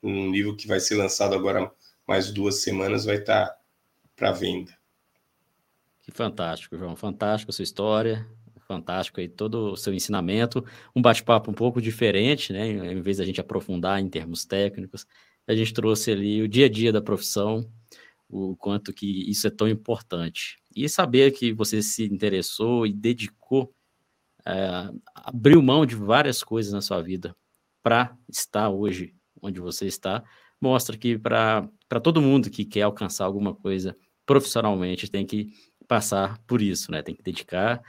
Um 0.03 0.31
livro 0.31 0.55
que 0.55 0.67
vai 0.67 0.79
ser 0.79 0.95
lançado 0.95 1.33
agora 1.33 1.71
mais 2.07 2.31
duas 2.31 2.61
semanas, 2.61 3.05
vai 3.05 3.17
estar 3.17 3.55
para 4.15 4.31
venda. 4.31 4.71
Que 6.03 6.11
fantástico, 6.11 6.77
João. 6.77 6.95
Fantástico 6.95 7.49
a 7.49 7.53
sua 7.53 7.63
história 7.63 8.27
fantástico 8.67 9.19
aí 9.19 9.27
todo 9.27 9.73
o 9.73 9.77
seu 9.77 9.93
ensinamento, 9.93 10.65
um 10.95 11.01
bate-papo 11.01 11.51
um 11.51 11.53
pouco 11.53 11.81
diferente, 11.81 12.51
né? 12.51 12.67
Em 12.67 13.01
vez 13.01 13.17
da 13.17 13.25
gente 13.25 13.39
aprofundar 13.39 13.99
em 13.99 14.09
termos 14.09 14.43
técnicos, 14.45 15.05
a 15.47 15.55
gente 15.55 15.73
trouxe 15.73 16.11
ali 16.11 16.41
o 16.41 16.47
dia 16.47 16.65
a 16.65 16.69
dia 16.69 16.91
da 16.91 17.01
profissão, 17.01 17.69
o 18.29 18.55
quanto 18.55 18.93
que 18.93 19.29
isso 19.29 19.47
é 19.47 19.49
tão 19.49 19.67
importante. 19.67 20.57
E 20.75 20.89
saber 20.89 21.31
que 21.31 21.53
você 21.53 21.81
se 21.81 22.05
interessou 22.05 22.85
e 22.85 22.93
dedicou, 22.93 23.73
é, 24.45 24.89
abriu 25.15 25.61
mão 25.61 25.85
de 25.85 25.95
várias 25.95 26.43
coisas 26.43 26.73
na 26.73 26.81
sua 26.81 27.01
vida 27.01 27.35
para 27.83 28.17
estar 28.29 28.69
hoje 28.69 29.15
onde 29.41 29.59
você 29.59 29.85
está, 29.85 30.23
mostra 30.59 30.97
que 30.97 31.17
para 31.17 31.69
todo 32.03 32.21
mundo 32.21 32.49
que 32.49 32.65
quer 32.65 32.81
alcançar 32.81 33.25
alguma 33.25 33.53
coisa 33.53 33.95
profissionalmente 34.25 35.09
tem 35.09 35.25
que 35.25 35.49
passar 35.87 36.39
por 36.47 36.61
isso, 36.61 36.91
né? 36.91 37.01
Tem 37.03 37.15
que 37.15 37.21
dedicar. 37.21 37.81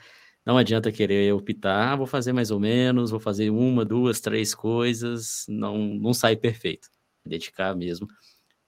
Não 0.44 0.57
adianta 0.59 0.92
querer 0.92 1.32
optar, 1.34 1.92
ah, 1.92 1.96
vou 1.96 2.07
fazer 2.07 2.32
mais 2.32 2.50
ou 2.50 2.61
menos, 2.61 3.11
vou 3.11 3.18
fazer 3.18 3.50
uma, 3.50 3.84
duas, 3.84 4.20
três 4.20 4.54
coisas, 4.54 5.44
não, 5.48 5.78
não 5.78 6.14
sai 6.14 6.36
perfeito. 6.36 6.88
Dedicar 7.27 7.74
mesmo. 7.74 8.07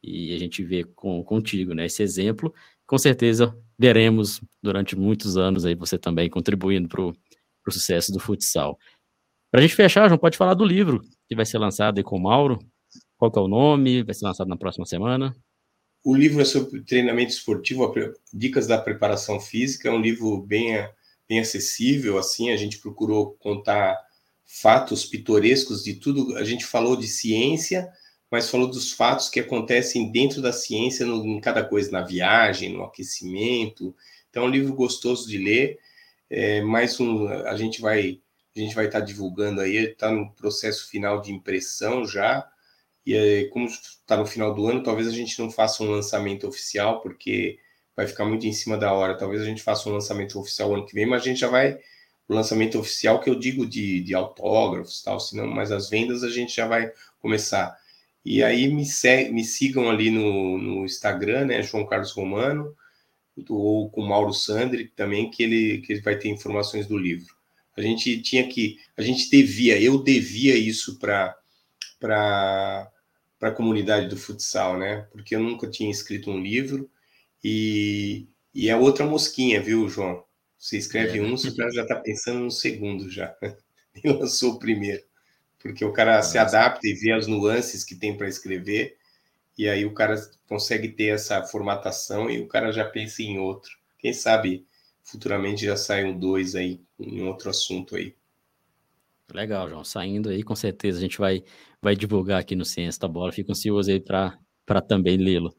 E 0.03 0.35
a 0.35 0.39
gente 0.39 0.63
vê 0.63 0.85
com, 0.85 1.23
contigo, 1.25 1.75
né? 1.75 1.87
Esse 1.87 2.03
exemplo, 2.03 2.55
com 2.87 2.99
certeza 2.99 3.57
veremos 3.79 4.41
durante 4.63 4.97
muitos 4.97 5.37
anos 5.37 5.65
aí 5.65 5.75
você 5.75 5.99
também 5.99 6.29
contribuindo 6.29 6.89
para 6.89 7.03
o 7.03 7.15
sucesso 7.71 8.13
do 8.13 8.19
futsal. 8.19 8.79
Para 9.51 9.61
a 9.61 9.63
gente 9.63 9.75
fechar, 9.75 10.09
João, 10.09 10.19
pode 10.19 10.37
falar 10.37 10.55
do 10.55 10.65
livro 10.65 11.03
que 11.29 11.35
vai 11.35 11.47
ser 11.47 11.59
lançado 11.59 11.99
aí 11.99 12.05
com 12.05 12.17
o 12.17 12.23
Mauro. 12.23 12.59
Qual 13.17 13.33
é 13.35 13.41
o 13.41 13.49
nome? 13.49 14.03
Vai 14.03 14.15
ser 14.15 14.25
lançado 14.25 14.49
na 14.49 14.57
próxima 14.57 14.87
semana? 14.87 15.35
O 16.05 16.15
livro 16.15 16.41
é 16.41 16.45
sobre 16.45 16.81
treinamento 16.83 17.33
esportivo, 17.33 17.93
dicas 18.33 18.67
da 18.67 18.79
preparação 18.79 19.41
física. 19.41 19.89
É 19.89 19.93
um 19.93 20.01
livro 20.01 20.41
bem, 20.41 20.89
bem 21.29 21.41
acessível. 21.41 22.19
Assim, 22.19 22.51
a 22.51 22.57
gente 22.57 22.79
procurou 22.79 23.33
contar 23.41 23.99
fatos 24.47 25.05
pitorescos 25.05 25.83
de 25.83 25.95
tudo. 25.95 26.37
A 26.37 26.45
gente 26.45 26.65
falou 26.65 26.97
de 26.97 27.07
ciência, 27.07 27.91
mas 28.31 28.51
falou 28.51 28.68
dos 28.68 28.93
fatos 28.93 29.29
que 29.29 29.41
acontecem 29.41 30.11
dentro 30.12 30.43
da 30.43 30.53
ciência, 30.53 31.07
no, 31.07 31.24
em 31.26 31.41
cada 31.41 31.64
coisa, 31.64 31.91
na 31.91 32.03
viagem, 32.03 32.72
no 32.72 32.85
aquecimento. 32.85 33.95
Então, 34.31 34.45
é 34.45 34.47
um 34.47 34.51
livro 34.51 34.74
gostoso 34.74 35.29
de 35.29 35.39
ler. 35.39 35.79
É, 36.31 36.61
mais 36.62 37.01
um, 37.01 37.26
a 37.29 37.57
gente 37.57 37.81
vai 37.81 38.20
a 38.57 38.61
gente 38.61 38.74
vai 38.74 38.87
estar 38.87 39.01
divulgando 39.01 39.61
aí, 39.61 39.76
está 39.76 40.11
no 40.11 40.33
processo 40.33 40.89
final 40.89 41.20
de 41.20 41.33
impressão 41.33 42.05
já. 42.05 42.47
E 43.07 43.16
aí, 43.16 43.49
como 43.51 43.66
está 43.66 44.16
no 44.16 44.26
final 44.26 44.53
do 44.53 44.66
ano, 44.66 44.83
talvez 44.83 45.07
a 45.09 45.12
gente 45.12 45.39
não 45.39 45.51
faça 45.51 45.83
um 45.83 45.91
lançamento 45.91 46.47
oficial, 46.47 47.01
porque 47.01 47.59
vai 47.97 48.07
ficar 48.07 48.24
muito 48.24 48.47
em 48.47 48.53
cima 48.53 48.76
da 48.76 48.93
hora. 48.93 49.16
Talvez 49.16 49.43
a 49.43 49.45
gente 49.45 49.62
faça 49.62 49.89
um 49.89 49.93
lançamento 49.93 50.39
oficial 50.39 50.74
ano 50.74 50.85
que 50.85 50.95
vem, 50.95 51.07
mas 51.07 51.22
a 51.22 51.24
gente 51.24 51.41
já 51.41 51.49
vai. 51.49 51.79
O 52.29 52.35
lançamento 52.35 52.79
oficial 52.79 53.20
que 53.20 53.31
eu 53.31 53.39
digo 53.39 53.64
de, 53.66 54.03
de 54.03 54.14
autógrafos 54.14 55.03
tal, 55.03 55.18
senão, 55.18 55.47
mas 55.47 55.72
as 55.72 55.89
vendas 55.89 56.22
a 56.22 56.29
gente 56.29 56.55
já 56.55 56.66
vai 56.66 56.93
começar. 57.20 57.76
E 58.25 58.43
aí 58.43 58.69
me, 58.69 58.85
me 59.33 59.45
sigam 59.45 59.89
ali 59.89 60.11
no, 60.11 60.59
no 60.59 60.85
Instagram, 60.85 61.47
né? 61.47 61.62
João 61.62 61.87
Carlos 61.87 62.12
Romano, 62.12 62.75
ou 63.49 63.91
com 63.91 64.03
Mauro 64.03 64.33
Sandri 64.33 64.89
também, 64.89 65.31
que 65.31 65.43
ele, 65.43 65.79
que 65.81 65.93
ele 65.93 66.03
vai 66.03 66.19
ter 66.19 66.29
informações 66.29 66.87
do 66.87 66.99
livro. 66.99 67.35
A 67.77 67.81
gente 67.81 68.21
tinha 68.21 68.47
que, 68.49 68.79
a 68.97 69.03
gente 69.03 69.31
devia, 69.31 69.81
eu 69.81 70.03
devia 70.03 70.57
isso 70.57 70.99
para 70.99 71.37
para 72.01 72.91
a 73.41 73.51
comunidade 73.51 74.09
do 74.09 74.16
futsal, 74.16 74.79
né? 74.79 75.07
Porque 75.12 75.35
eu 75.35 75.41
nunca 75.41 75.69
tinha 75.69 75.91
escrito 75.91 76.31
um 76.31 76.41
livro 76.41 76.91
e, 77.43 78.27
e 78.55 78.69
é 78.69 78.77
outra 78.77 79.05
mosquinha, 79.05 79.61
viu, 79.62 79.89
João? 79.89 80.25
Você 80.59 80.77
escreve 80.77 81.19
é. 81.19 81.23
um, 81.23 81.37
você 81.37 81.51
já 81.73 81.83
está 81.83 81.97
pensando 81.97 82.41
no 82.41 82.51
segundo 82.51 83.11
já. 83.11 83.37
Nem 83.95 84.14
lançou 84.14 84.55
o 84.55 84.59
primeiro. 84.59 85.03
Porque 85.59 85.85
o 85.85 85.93
cara 85.93 86.17
Nossa. 86.17 86.31
se 86.31 86.39
adapta 86.39 86.87
e 86.87 86.95
vê 86.95 87.13
as 87.13 87.27
nuances 87.27 87.85
que 87.85 87.95
tem 87.95 88.17
para 88.17 88.29
escrever, 88.29 88.97
e 89.57 89.69
aí 89.69 89.85
o 89.85 89.93
cara 89.93 90.15
consegue 90.47 90.89
ter 90.89 91.15
essa 91.15 91.43
formatação 91.43 92.31
e 92.31 92.41
o 92.41 92.47
cara 92.47 92.71
já 92.73 92.85
pensa 92.85 93.23
em 93.23 93.39
outro. 93.39 93.77
Quem 93.99 94.13
sabe 94.13 94.65
futuramente 95.03 95.65
já 95.65 95.77
sai 95.77 96.05
um 96.05 96.17
dois 96.17 96.55
aí, 96.55 96.81
em 96.99 97.23
outro 97.23 97.51
assunto 97.51 97.97
aí. 97.97 98.15
Legal, 99.33 99.69
João. 99.69 99.85
Saindo 99.85 100.29
aí, 100.29 100.43
com 100.43 100.55
certeza 100.55 100.99
a 100.99 101.01
gente 101.01 101.19
vai, 101.19 101.43
vai 101.83 101.97
divulgar 101.97 102.41
aqui 102.41 102.55
no 102.55 102.65
Ciência 102.65 103.01
da 103.01 103.09
Bola. 103.09 103.33
Fico 103.33 103.51
ansioso 103.51 103.91
aí 103.91 104.01
para 104.01 104.81
também 104.87 105.17
lê-lo. 105.17 105.55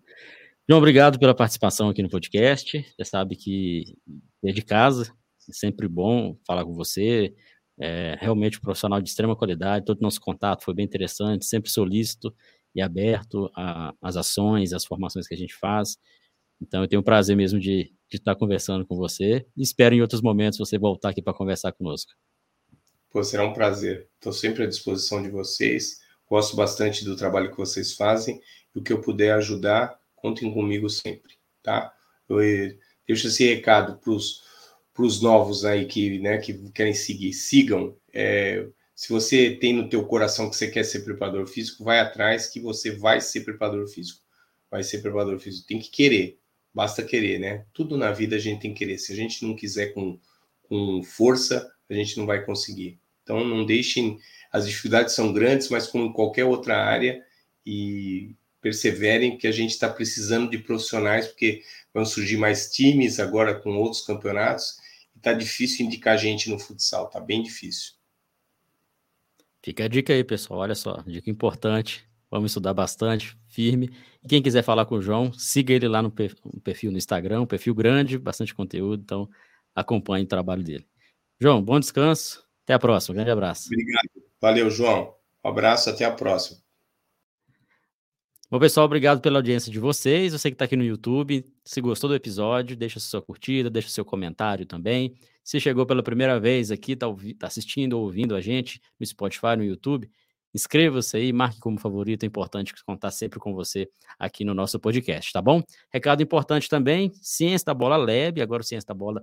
João, 0.67 0.79
obrigado 0.79 1.19
pela 1.19 1.35
participação 1.35 1.89
aqui 1.89 2.01
no 2.01 2.09
podcast. 2.09 2.81
Você 2.95 3.05
sabe 3.05 3.35
que 3.35 3.95
é 4.43 4.51
de 4.51 4.61
casa, 4.61 5.11
é 5.49 5.53
sempre 5.53 5.87
bom 5.87 6.37
falar 6.45 6.63
com 6.63 6.73
você. 6.73 7.35
É 7.79 8.17
realmente 8.19 8.57
um 8.57 8.61
profissional 8.61 9.01
de 9.01 9.09
extrema 9.09 9.35
qualidade. 9.35 9.85
Todo 9.85 10.01
nosso 10.01 10.19
contato 10.19 10.63
foi 10.63 10.73
bem 10.73 10.85
interessante, 10.85 11.45
sempre 11.45 11.69
solícito 11.71 12.35
e 12.75 12.81
aberto 12.81 13.49
às 14.01 14.17
ações, 14.17 14.73
às 14.73 14.85
formações 14.85 15.27
que 15.27 15.33
a 15.33 15.37
gente 15.37 15.55
faz. 15.55 15.97
Então, 16.61 16.81
eu 16.81 16.87
tenho 16.87 17.01
o 17.01 17.05
prazer 17.05 17.37
mesmo 17.37 17.59
de, 17.59 17.93
de 18.09 18.17
estar 18.17 18.35
conversando 18.35 18.85
com 18.85 18.95
você. 18.95 19.45
Espero 19.55 19.95
em 19.95 20.01
outros 20.01 20.21
momentos 20.21 20.59
você 20.59 20.77
voltar 20.77 21.09
aqui 21.09 21.21
para 21.21 21.33
conversar 21.33 21.71
conosco. 21.71 22.11
Pô, 23.09 23.23
será 23.23 23.45
um 23.45 23.53
prazer. 23.53 24.09
Estou 24.15 24.33
sempre 24.33 24.63
à 24.63 24.67
disposição 24.67 25.23
de 25.23 25.29
vocês. 25.29 25.99
Gosto 26.29 26.55
bastante 26.55 27.03
do 27.05 27.15
trabalho 27.15 27.49
que 27.49 27.57
vocês 27.57 27.95
fazem. 27.95 28.39
E 28.75 28.79
o 28.79 28.83
que 28.83 28.93
eu 28.93 29.01
puder 29.01 29.33
ajudar, 29.35 29.97
contem 30.15 30.53
comigo 30.53 30.89
sempre, 30.89 31.35
tá? 31.63 31.91
Eu 32.27 32.41
eh, 32.41 32.77
deixo 33.07 33.27
esse 33.27 33.47
recado 33.47 33.97
para 33.97 34.11
os 34.11 34.43
novos 35.21 35.65
aí 35.65 35.85
que, 35.85 36.19
né, 36.19 36.37
que 36.37 36.53
querem 36.71 36.93
seguir. 36.93 37.33
Sigam. 37.33 37.95
É, 38.13 38.67
se 38.95 39.09
você 39.09 39.51
tem 39.51 39.73
no 39.73 39.87
teu 39.87 40.05
coração 40.05 40.49
que 40.49 40.55
você 40.55 40.67
quer 40.69 40.83
ser 40.83 41.01
preparador 41.01 41.47
físico, 41.47 41.83
vai 41.83 41.99
atrás 41.99 42.47
que 42.47 42.59
você 42.59 42.91
vai 42.91 43.21
ser 43.21 43.41
preparador 43.41 43.87
físico. 43.87 44.21
Vai 44.69 44.83
ser 44.83 44.99
preparador 44.99 45.39
físico. 45.39 45.67
Tem 45.67 45.79
que 45.79 45.89
querer. 45.89 46.37
Basta 46.73 47.01
querer, 47.03 47.39
né? 47.39 47.65
Tudo 47.73 47.97
na 47.97 48.11
vida 48.11 48.35
a 48.35 48.39
gente 48.39 48.61
tem 48.61 48.73
que 48.73 48.79
querer. 48.79 48.97
Se 48.97 49.13
a 49.13 49.15
gente 49.15 49.45
não 49.45 49.55
quiser 49.55 49.93
com, 49.93 50.19
com 50.63 51.01
força, 51.03 51.71
a 51.89 51.93
gente 51.93 52.17
não 52.17 52.25
vai 52.25 52.45
conseguir. 52.45 52.99
Então, 53.23 53.43
não 53.43 53.65
deixem. 53.65 54.17
As 54.51 54.67
dificuldades 54.67 55.13
são 55.13 55.31
grandes, 55.31 55.69
mas 55.69 55.87
como 55.87 56.05
em 56.05 56.13
qualquer 56.13 56.45
outra 56.45 56.77
área, 56.77 57.23
e 57.65 58.35
perseverem 58.61 59.37
que 59.37 59.47
a 59.47 59.51
gente 59.51 59.71
está 59.71 59.89
precisando 59.89 60.49
de 60.49 60.57
profissionais, 60.57 61.27
porque 61.27 61.61
vão 61.93 62.05
surgir 62.05 62.37
mais 62.37 62.71
times 62.71 63.19
agora 63.19 63.55
com 63.55 63.77
outros 63.77 64.01
campeonatos, 64.01 64.77
está 65.19 65.33
difícil 65.33 65.85
indicar 65.85 66.17
gente 66.17 66.49
no 66.49 66.57
futsal, 66.57 67.05
está 67.05 67.19
bem 67.19 67.43
difícil. 67.43 67.93
Fica 69.63 69.85
a 69.85 69.87
dica 69.87 70.13
aí, 70.13 70.23
pessoal. 70.23 70.61
Olha 70.61 70.75
só, 70.75 71.01
dica 71.05 71.29
importante. 71.29 72.07
Vamos 72.31 72.51
estudar 72.51 72.73
bastante, 72.73 73.37
firme. 73.47 73.89
E 74.23 74.27
quem 74.27 74.41
quiser 74.41 74.63
falar 74.63 74.85
com 74.85 74.95
o 74.95 75.01
João, 75.01 75.33
siga 75.33 75.73
ele 75.73 75.87
lá 75.87 76.01
no 76.01 76.11
perfil 76.11 76.91
no 76.91 76.97
Instagram, 76.97 77.41
um 77.41 77.45
perfil 77.47 77.73
grande, 77.73 78.19
bastante 78.19 78.53
conteúdo, 78.53 79.01
então 79.01 79.27
acompanhe 79.73 80.25
o 80.25 80.27
trabalho 80.27 80.63
dele. 80.63 80.87
João, 81.39 81.61
bom 81.61 81.79
descanso. 81.79 82.45
Até 82.63 82.73
a 82.73 82.79
próxima. 82.79 83.15
Grande 83.15 83.31
abraço. 83.31 83.65
Obrigado. 83.65 84.09
Valeu, 84.39 84.69
João. 84.69 85.15
Um 85.43 85.49
abraço, 85.49 85.89
até 85.89 86.05
a 86.05 86.11
próxima. 86.11 86.59
Bom, 88.51 88.57
pessoal, 88.57 88.87
obrigado 88.87 89.21
pela 89.21 89.37
audiência 89.37 89.71
de 89.71 89.79
vocês. 89.79 90.33
Você 90.33 90.49
que 90.49 90.55
está 90.55 90.65
aqui 90.65 90.75
no 90.75 90.83
YouTube, 90.83 91.45
se 91.63 91.79
gostou 91.81 92.09
do 92.09 92.15
episódio, 92.15 92.75
deixa 92.75 92.99
sua 92.99 93.21
curtida, 93.21 93.69
deixa 93.69 93.89
seu 93.89 94.03
comentário 94.03 94.65
também. 94.65 95.13
Se 95.43 95.59
chegou 95.59 95.85
pela 95.85 96.01
primeira 96.01 96.39
vez 96.39 96.71
aqui, 96.71 96.93
está 96.93 97.05
tá 97.37 97.45
assistindo 97.45 97.93
ou 97.93 98.05
ouvindo 98.05 98.35
a 98.35 98.41
gente 98.41 98.81
no 98.99 99.05
Spotify, 99.05 99.55
no 99.55 99.63
YouTube, 99.63 100.09
inscreva-se 100.51 101.15
aí, 101.15 101.31
marque 101.31 101.59
como 101.59 101.79
favorito. 101.79 102.23
É 102.23 102.25
importante 102.25 102.73
contar 102.83 103.11
sempre 103.11 103.39
com 103.39 103.53
você 103.53 103.87
aqui 104.17 104.43
no 104.43 104.55
nosso 104.55 104.79
podcast, 104.79 105.31
tá 105.31 105.43
bom? 105.43 105.61
Recado 105.93 106.23
importante 106.23 106.67
também: 106.67 107.11
Ciência 107.21 107.67
da 107.67 107.75
Bola 107.75 107.97
Lab. 107.97 108.41
Agora 108.41 108.63
o 108.63 108.65
Ciência 108.65 108.87
da 108.87 108.95
Bola 108.95 109.21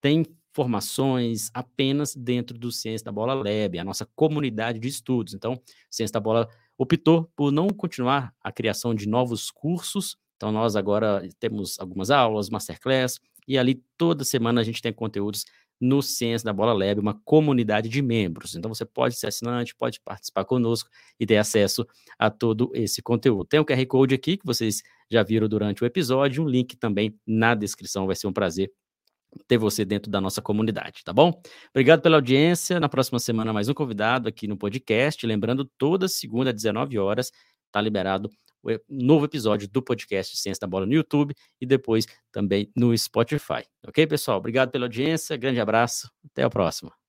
tem 0.00 0.24
formações 0.52 1.50
apenas 1.52 2.14
dentro 2.14 2.56
do 2.56 2.70
Ciência 2.70 3.06
da 3.06 3.10
Bola 3.10 3.34
Lab, 3.34 3.76
a 3.76 3.84
nossa 3.84 4.06
comunidade 4.14 4.78
de 4.78 4.86
estudos. 4.86 5.34
Então, 5.34 5.60
Ciência 5.90 6.12
da 6.12 6.20
Bola 6.20 6.48
optou 6.76 7.30
por 7.36 7.52
não 7.52 7.68
continuar 7.68 8.34
a 8.42 8.50
criação 8.50 8.94
de 8.94 9.08
novos 9.08 9.50
cursos. 9.50 10.16
Então, 10.36 10.50
nós 10.50 10.74
agora 10.76 11.26
temos 11.38 11.78
algumas 11.78 12.10
aulas, 12.10 12.50
masterclass, 12.50 13.20
e 13.46 13.58
ali 13.58 13.82
toda 13.96 14.24
semana 14.24 14.60
a 14.60 14.64
gente 14.64 14.82
tem 14.82 14.92
conteúdos 14.92 15.44
no 15.80 16.00
Ciência 16.00 16.44
da 16.46 16.52
Bola 16.52 16.72
Lab, 16.72 17.00
uma 17.00 17.20
comunidade 17.24 17.88
de 17.88 18.00
membros. 18.00 18.54
Então, 18.54 18.72
você 18.72 18.84
pode 18.84 19.16
ser 19.16 19.26
assinante, 19.26 19.74
pode 19.74 20.00
participar 20.00 20.44
conosco 20.44 20.88
e 21.18 21.26
ter 21.26 21.36
acesso 21.36 21.84
a 22.16 22.30
todo 22.30 22.70
esse 22.72 23.02
conteúdo. 23.02 23.46
Tem 23.46 23.58
o 23.58 23.64
QR 23.64 23.84
Code 23.86 24.14
aqui, 24.14 24.36
que 24.36 24.46
vocês 24.46 24.82
já 25.10 25.24
viram 25.24 25.48
durante 25.48 25.82
o 25.82 25.86
episódio, 25.86 26.44
um 26.44 26.48
link 26.48 26.76
também 26.76 27.18
na 27.26 27.54
descrição. 27.54 28.06
Vai 28.06 28.14
ser 28.14 28.28
um 28.28 28.32
prazer 28.32 28.70
ter 29.46 29.58
você 29.58 29.84
dentro 29.84 30.10
da 30.10 30.20
nossa 30.20 30.42
comunidade, 30.42 31.02
tá 31.04 31.12
bom? 31.12 31.40
Obrigado 31.70 32.00
pela 32.02 32.16
audiência. 32.16 32.78
Na 32.78 32.88
próxima 32.88 33.18
semana, 33.18 33.52
mais 33.52 33.68
um 33.68 33.74
convidado 33.74 34.28
aqui 34.28 34.46
no 34.46 34.56
podcast. 34.56 35.26
Lembrando, 35.26 35.64
toda 35.78 36.08
segunda 36.08 36.50
às 36.50 36.56
19 36.56 36.98
horas, 36.98 37.30
tá 37.70 37.80
liberado 37.80 38.30
o 38.62 38.78
novo 38.88 39.24
episódio 39.24 39.68
do 39.68 39.82
podcast 39.82 40.36
Ciência 40.36 40.60
da 40.60 40.66
Bola 40.66 40.86
no 40.86 40.92
YouTube 40.92 41.34
e 41.60 41.66
depois 41.66 42.06
também 42.30 42.70
no 42.76 42.96
Spotify. 42.96 43.64
Ok, 43.86 44.06
pessoal? 44.06 44.38
Obrigado 44.38 44.70
pela 44.70 44.86
audiência, 44.86 45.36
grande 45.36 45.60
abraço, 45.60 46.08
até 46.24 46.44
a 46.44 46.50
próxima. 46.50 47.01